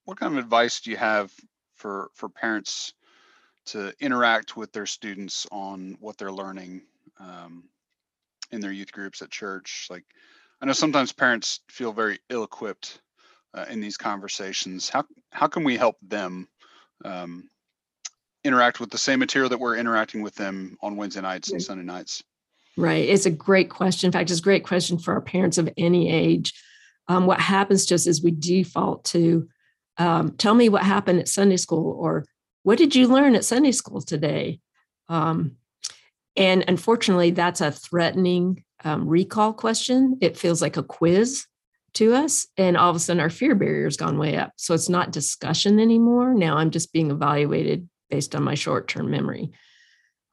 what 0.05 0.19
kind 0.19 0.33
of 0.33 0.43
advice 0.43 0.81
do 0.81 0.91
you 0.91 0.97
have 0.97 1.31
for 1.75 2.09
for 2.13 2.29
parents 2.29 2.93
to 3.65 3.93
interact 3.99 4.57
with 4.57 4.71
their 4.71 4.85
students 4.85 5.47
on 5.51 5.97
what 5.99 6.17
they're 6.17 6.31
learning 6.31 6.81
um, 7.19 7.63
in 8.51 8.59
their 8.59 8.71
youth 8.71 8.91
groups 8.91 9.21
at 9.21 9.29
church? 9.29 9.87
Like 9.89 10.03
I 10.63 10.65
know 10.65 10.71
sometimes 10.71 11.11
parents 11.11 11.59
feel 11.67 11.91
very 11.91 12.19
ill-equipped 12.29 13.01
uh, 13.53 13.65
in 13.69 13.81
these 13.81 13.97
conversations. 13.97 14.87
How 14.87 15.03
how 15.31 15.45
can 15.45 15.65
we 15.65 15.75
help 15.75 15.97
them 16.01 16.47
um, 17.03 17.49
interact 18.45 18.79
with 18.79 18.89
the 18.89 18.97
same 18.97 19.19
material 19.19 19.49
that 19.49 19.59
we're 19.59 19.75
interacting 19.75 20.21
with 20.21 20.35
them 20.35 20.77
on 20.81 20.95
Wednesday 20.95 21.19
nights 21.19 21.51
and 21.51 21.61
Sunday 21.61 21.83
nights? 21.83 22.23
Right. 22.77 23.09
It's 23.09 23.25
a 23.25 23.29
great 23.29 23.69
question. 23.69 24.07
In 24.07 24.13
fact, 24.13 24.31
it's 24.31 24.39
a 24.39 24.43
great 24.43 24.63
question 24.63 24.97
for 24.97 25.13
our 25.13 25.19
parents 25.19 25.57
of 25.57 25.69
any 25.75 26.09
age. 26.09 26.53
Um, 27.09 27.25
what 27.25 27.41
happens 27.41 27.85
to 27.87 27.95
us 27.95 28.07
is 28.07 28.23
we 28.23 28.31
default 28.31 29.03
to 29.05 29.49
um, 29.97 30.31
tell 30.37 30.55
me 30.55 30.69
what 30.69 30.83
happened 30.83 31.19
at 31.19 31.27
Sunday 31.27 31.57
school 31.57 31.91
or 31.99 32.23
what 32.63 32.77
did 32.77 32.95
you 32.95 33.09
learn 33.09 33.35
at 33.35 33.43
Sunday 33.43 33.73
school 33.73 34.01
today? 34.01 34.61
Um, 35.09 35.57
and 36.37 36.63
unfortunately, 36.69 37.31
that's 37.31 37.59
a 37.59 37.69
threatening 37.69 38.63
um, 38.83 39.07
recall 39.07 39.53
question. 39.53 40.17
It 40.21 40.37
feels 40.37 40.61
like 40.61 40.77
a 40.77 40.83
quiz 40.83 41.45
to 41.93 42.13
us. 42.13 42.47
And 42.57 42.75
all 42.75 42.89
of 42.89 42.95
a 42.95 42.99
sudden, 42.99 43.19
our 43.19 43.29
fear 43.29 43.55
barrier's 43.55 43.97
gone 43.97 44.17
way 44.17 44.35
up. 44.37 44.51
So 44.55 44.73
it's 44.73 44.89
not 44.89 45.11
discussion 45.11 45.79
anymore. 45.79 46.33
Now 46.33 46.57
I'm 46.57 46.71
just 46.71 46.91
being 46.91 47.11
evaluated 47.11 47.87
based 48.09 48.35
on 48.35 48.43
my 48.43 48.55
short 48.55 48.87
term 48.87 49.09
memory. 49.09 49.51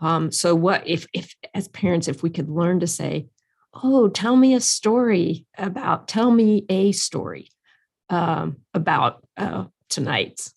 Um, 0.01 0.33
so, 0.33 0.55
what 0.55 0.87
if, 0.87 1.07
if, 1.13 1.35
as 1.55 1.69
parents, 1.69 2.09
if 2.09 2.23
we 2.23 2.31
could 2.31 2.49
learn 2.49 2.81
to 2.81 2.87
say, 2.87 3.29
Oh, 3.73 4.09
tell 4.09 4.35
me 4.35 4.55
a 4.55 4.61
story 4.61 5.47
about, 5.57 6.09
tell 6.09 6.31
me 6.31 6.65
a 6.69 6.91
story 6.93 7.51
um, 8.09 8.57
about 8.75 9.25
uh, 9.37 9.67
tonight's. 9.89 10.53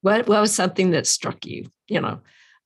What, 0.00 0.26
what 0.26 0.40
was 0.40 0.52
something 0.52 0.90
that 0.90 1.06
struck 1.06 1.46
you? 1.46 1.70
You 1.86 2.00
know, 2.00 2.20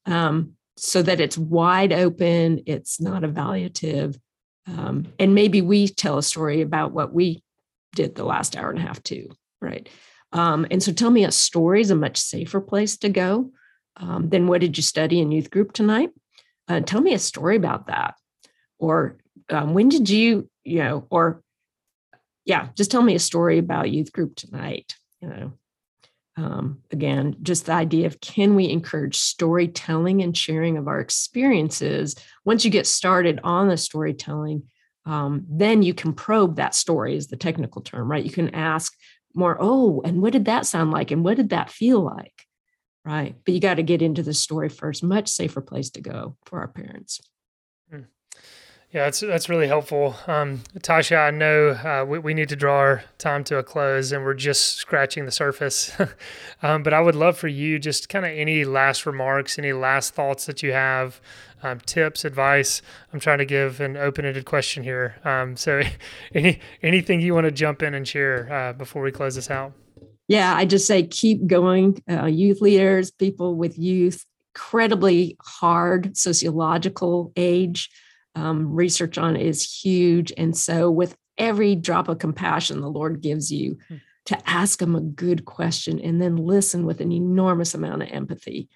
um, 0.07 0.55
so 0.77 1.03
that 1.03 1.21
it's 1.21 1.37
wide 1.37 1.93
open, 1.93 2.63
it's 2.67 3.01
not 3.01 3.23
evaluative. 3.23 4.19
Um, 4.67 5.13
and 5.19 5.35
maybe 5.35 5.61
we 5.61 5.89
tell 5.89 6.19
a 6.19 6.23
story 6.23 6.63
about 6.63 6.93
what 6.93 7.13
we 7.13 7.43
did 7.95 8.15
the 8.15 8.25
last 8.25 8.57
hour 8.57 8.71
and 8.71 8.79
a 8.79 8.83
half 8.83 9.03
too, 9.03 9.31
right? 9.61 9.89
Um, 10.33 10.67
and 10.71 10.83
so 10.83 10.93
tell 10.93 11.11
me 11.11 11.25
a 11.25 11.31
story 11.31 11.81
is 11.81 11.91
a 11.91 11.97
much 11.97 12.17
safer 12.17 12.61
place 12.61 12.97
to 12.99 13.09
go 13.09 13.53
um, 13.97 14.29
than 14.29 14.47
what 14.47 14.61
did 14.61 14.77
you 14.77 14.83
study 14.83 15.21
in 15.21 15.31
youth 15.31 15.51
group 15.51 15.73
tonight? 15.73 16.11
Uh, 16.67 16.81
tell 16.81 17.01
me 17.01 17.15
a 17.15 17.19
story 17.19 17.57
about 17.57 17.87
that. 17.87 18.15
Or 18.79 19.19
um, 19.51 19.75
when 19.75 19.89
did 19.89 20.09
you, 20.11 20.49
you 20.65 20.79
know, 20.79 21.07
or 21.11 21.43
yeah, 22.45 22.69
just 22.75 22.91
tell 22.91 23.03
me 23.03 23.15
a 23.15 23.21
story 23.21 23.59
about 23.59 23.91
youth 23.91 24.13
group 24.13 24.35
tonight, 24.35 24.95
you 25.21 25.29
know, 25.29 25.53
um, 26.37 26.81
again, 26.91 27.37
just 27.43 27.67
the 27.67 27.73
idea 27.73 28.07
of 28.07 28.21
can 28.21 28.57
we 28.57 28.69
encourage 28.69 29.17
storytelling 29.17 30.23
and 30.23 30.37
sharing 30.37 30.77
of 30.77 30.89
our 30.89 31.01
experiences? 31.01 32.17
Once 32.45 32.65
you 32.65 32.71
get 32.71 32.87
started 32.87 33.41
on 33.45 33.69
the 33.69 33.77
storytelling, 33.77 34.65
um, 35.07 35.45
then 35.49 35.83
you 35.83 35.95
can 35.95 36.13
probe 36.13 36.57
that 36.57 36.75
story, 36.75 37.17
is 37.17 37.29
the 37.29 37.37
technical 37.37 37.83
term, 37.83 38.11
right? 38.11 38.25
You 38.25 38.33
can 38.33 38.55
ask 38.55 38.93
more, 39.35 39.57
oh, 39.61 40.01
and 40.05 40.23
what 40.23 40.33
did 40.33 40.47
that 40.47 40.67
sound 40.67 40.91
like? 40.91 41.11
And 41.11 41.25
what 41.25 41.37
did 41.37 41.51
that 41.51 41.71
feel 41.71 42.01
like? 42.01 42.33
Right. 43.05 43.35
But 43.45 43.53
you 43.53 43.61
got 43.61 43.75
to 43.75 43.83
get 43.83 44.01
into 44.01 44.23
the 44.23 44.33
story 44.33 44.71
first, 44.71 45.03
much 45.03 45.29
safer 45.29 45.61
place 45.61 45.91
to 45.91 46.01
go 46.01 46.37
for 46.47 46.61
our 46.61 46.69
parents. 46.69 47.21
Yeah, 48.95 49.07
that's 49.07 49.19
that's 49.19 49.49
really 49.49 49.67
helpful, 49.67 50.15
um, 50.29 50.61
Tasha. 50.79 51.27
I 51.27 51.33
know 51.33 51.71
uh, 51.71 52.05
we, 52.07 52.21
we 52.21 52.33
need 52.33 52.49
to 52.51 52.55
draw 52.55 52.77
our 52.77 53.03
time 53.19 53.43
to 53.45 53.59
a 53.59 53.65
close, 53.65 54.13
and 54.13 54.23
we're 54.23 54.35
just 54.35 54.77
scratching 54.77 55.25
the 55.25 55.33
surface. 55.33 55.91
um, 56.63 56.85
but 56.85 56.95
I 56.95 57.01
would 57.01 57.17
love 57.17 57.37
for 57.37 57.49
you 57.49 57.81
just 57.81 58.09
kind 58.09 58.25
of 58.25 58.31
any 58.31 58.65
last 58.65 59.05
remarks, 59.05 59.59
any 59.59 59.73
last 59.73 60.15
thoughts 60.15 60.47
that 60.47 60.63
you 60.63 60.75
have, 60.75 61.21
um, 61.65 61.81
tips, 61.81 62.25
advice. 62.25 62.83
I'm 63.13 63.19
trying 63.19 63.39
to 63.39 63.45
give 63.45 63.81
an 63.81 63.97
open-ended 63.97 64.45
question 64.45 64.85
here. 64.85 65.17
Um, 65.25 65.57
so, 65.57 65.83
any 66.33 66.61
anything 66.81 67.21
you 67.21 67.35
want 67.35 67.47
to 67.47 67.51
jump 67.51 67.83
in 67.83 67.95
and 67.95 68.07
share 68.07 68.53
uh, 68.53 68.75
before 68.75 69.03
we 69.03 69.11
close 69.11 69.35
this 69.35 69.51
out? 69.51 69.73
Yeah, 70.29 70.55
I 70.55 70.67
just 70.67 70.87
say 70.87 71.03
keep 71.03 71.49
going. 71.49 72.01
Uh, 72.09 72.27
youth 72.27 72.61
leaders, 72.61 73.11
people 73.11 73.57
with 73.57 73.77
youth, 73.77 74.25
incredibly 74.55 75.37
hard 75.41 76.17
sociological 76.17 77.33
age 77.35 77.91
um, 78.35 78.75
research 78.75 79.19
on 79.19 79.37
is 79.37 79.81
huge. 79.81 80.33
And 80.37 80.57
so, 80.57 80.91
with 80.91 81.17
every 81.39 81.75
drop 81.75 82.09
of 82.09 82.19
compassion 82.19 82.81
the 82.81 82.89
Lord 82.89 83.21
gives 83.21 83.51
you, 83.53 83.79
hmm. 83.89 83.97
to 84.27 84.49
ask 84.49 84.81
Him 84.81 84.97
a 84.97 85.01
good 85.01 85.45
question 85.45 86.01
and 86.01 86.21
then 86.21 86.37
listen 86.37 86.87
with 86.87 87.01
an 87.01 87.13
enormous 87.13 87.75
amount 87.75 88.03
of 88.03 88.09
empathy 88.11 88.69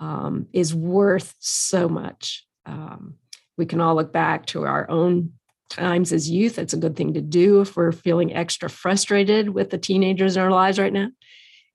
um, 0.00 0.46
is 0.52 0.74
worth 0.74 1.34
so 1.38 1.88
much. 1.88 2.46
Um, 2.66 3.14
we 3.56 3.66
can 3.66 3.80
all 3.80 3.94
look 3.94 4.12
back 4.12 4.46
to 4.46 4.64
our 4.64 4.90
own 4.90 5.32
times 5.70 6.12
as 6.12 6.30
youth. 6.30 6.58
It's 6.58 6.72
a 6.72 6.78
good 6.78 6.96
thing 6.96 7.14
to 7.14 7.20
do 7.20 7.60
if 7.60 7.76
we're 7.76 7.92
feeling 7.92 8.34
extra 8.34 8.68
frustrated 8.68 9.48
with 9.50 9.70
the 9.70 9.78
teenagers 9.78 10.36
in 10.36 10.42
our 10.42 10.50
lives 10.50 10.78
right 10.78 10.92
now. 10.92 11.08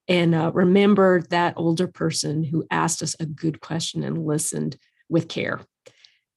And 0.07 0.33
uh, 0.33 0.51
remember 0.53 1.21
that 1.29 1.53
older 1.55 1.87
person 1.87 2.43
who 2.43 2.65
asked 2.71 3.03
us 3.03 3.15
a 3.19 3.25
good 3.25 3.61
question 3.61 4.03
and 4.03 4.25
listened 4.25 4.77
with 5.07 5.27
care. 5.27 5.61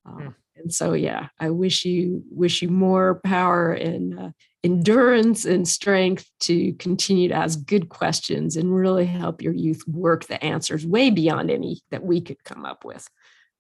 Uh, 0.07 0.13
mm 0.13 0.35
and 0.57 0.73
so 0.73 0.93
yeah 0.93 1.29
i 1.41 1.51
wish 1.51 1.85
you 1.85 2.23
wish 2.31 2.63
you 2.63 2.69
more 2.69 3.21
power 3.25 3.73
and 3.73 4.19
uh, 4.19 4.31
endurance 4.65 5.45
and 5.45 5.67
strength 5.67 6.31
to 6.39 6.73
continue 6.75 7.29
to 7.29 7.35
ask 7.35 7.65
good 7.67 7.89
questions 7.89 8.57
and 8.57 8.75
really 8.75 9.07
help 9.07 9.43
your 9.43 9.53
youth 9.53 9.83
work 9.89 10.27
the 10.27 10.43
answers 10.45 10.87
way 10.87 11.11
beyond 11.11 11.51
any 11.51 11.81
that 11.91 12.05
we 12.05 12.21
could 12.21 12.43
come 12.45 12.65
up 12.65 12.85
with 12.85 13.09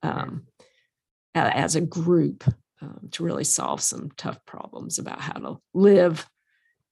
um, 0.02 0.46
as 1.34 1.74
a 1.74 1.80
group 1.80 2.44
um, 2.80 3.08
to 3.10 3.24
really 3.24 3.44
solve 3.44 3.80
some 3.80 4.10
tough 4.16 4.38
problems 4.46 4.98
about 4.98 5.20
how 5.20 5.32
to 5.32 5.58
live 5.74 6.26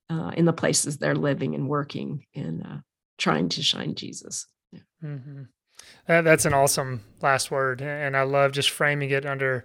uh, 0.08 0.32
in 0.36 0.44
the 0.44 0.52
places 0.52 0.98
they're 0.98 1.14
living 1.14 1.54
and 1.54 1.68
working 1.68 2.24
and 2.34 2.66
uh, 2.66 2.78
trying 3.16 3.48
to 3.48 3.62
shine 3.62 3.94
jesus 3.94 4.46
yeah. 4.72 4.80
mm-hmm. 5.04 5.42
That, 6.06 6.22
that's 6.22 6.44
an 6.44 6.54
awesome 6.54 7.02
last 7.22 7.50
word, 7.50 7.82
and 7.82 8.16
I 8.16 8.22
love 8.22 8.52
just 8.52 8.70
framing 8.70 9.10
it 9.10 9.24
under 9.24 9.64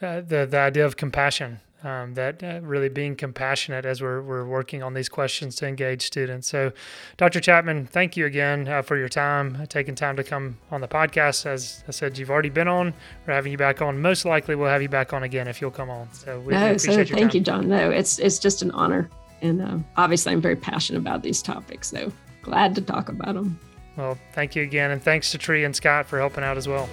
uh, 0.00 0.20
the 0.20 0.46
the 0.46 0.58
idea 0.58 0.86
of 0.86 0.96
compassion. 0.96 1.60
Um, 1.82 2.12
that 2.12 2.42
uh, 2.42 2.60
really 2.62 2.90
being 2.90 3.16
compassionate 3.16 3.86
as 3.86 4.02
we're, 4.02 4.20
we're 4.20 4.44
working 4.44 4.82
on 4.82 4.92
these 4.92 5.08
questions 5.08 5.56
to 5.56 5.66
engage 5.66 6.02
students. 6.02 6.46
So, 6.46 6.72
Dr. 7.16 7.40
Chapman, 7.40 7.86
thank 7.86 8.18
you 8.18 8.26
again 8.26 8.68
uh, 8.68 8.82
for 8.82 8.98
your 8.98 9.08
time, 9.08 9.56
uh, 9.58 9.64
taking 9.64 9.94
time 9.94 10.14
to 10.16 10.22
come 10.22 10.58
on 10.70 10.82
the 10.82 10.88
podcast. 10.88 11.46
As 11.46 11.82
I 11.88 11.92
said, 11.92 12.18
you've 12.18 12.28
already 12.28 12.50
been 12.50 12.68
on. 12.68 12.92
We're 13.26 13.32
having 13.32 13.50
you 13.50 13.56
back 13.56 13.80
on. 13.80 13.98
Most 13.98 14.26
likely, 14.26 14.56
we'll 14.56 14.68
have 14.68 14.82
you 14.82 14.90
back 14.90 15.14
on 15.14 15.22
again 15.22 15.48
if 15.48 15.62
you'll 15.62 15.70
come 15.70 15.88
on. 15.88 16.12
So, 16.12 16.38
we, 16.40 16.52
no, 16.52 16.76
so 16.76 16.92
thank 16.92 17.08
time. 17.08 17.30
you, 17.32 17.40
John. 17.40 17.66
No, 17.66 17.90
it's 17.90 18.18
it's 18.18 18.38
just 18.38 18.60
an 18.60 18.72
honor, 18.72 19.08
and 19.40 19.62
uh, 19.62 19.78
obviously, 19.96 20.32
I'm 20.32 20.42
very 20.42 20.56
passionate 20.56 20.98
about 20.98 21.22
these 21.22 21.40
topics. 21.40 21.88
So, 21.88 22.12
glad 22.42 22.74
to 22.74 22.82
talk 22.82 23.08
about 23.08 23.36
them. 23.36 23.58
Well, 23.96 24.18
thank 24.32 24.56
you 24.56 24.62
again, 24.62 24.90
and 24.90 25.02
thanks 25.02 25.30
to 25.32 25.38
Tree 25.38 25.64
and 25.64 25.74
Scott 25.74 26.06
for 26.06 26.18
helping 26.18 26.44
out 26.44 26.56
as 26.56 26.68
well. 26.68 26.88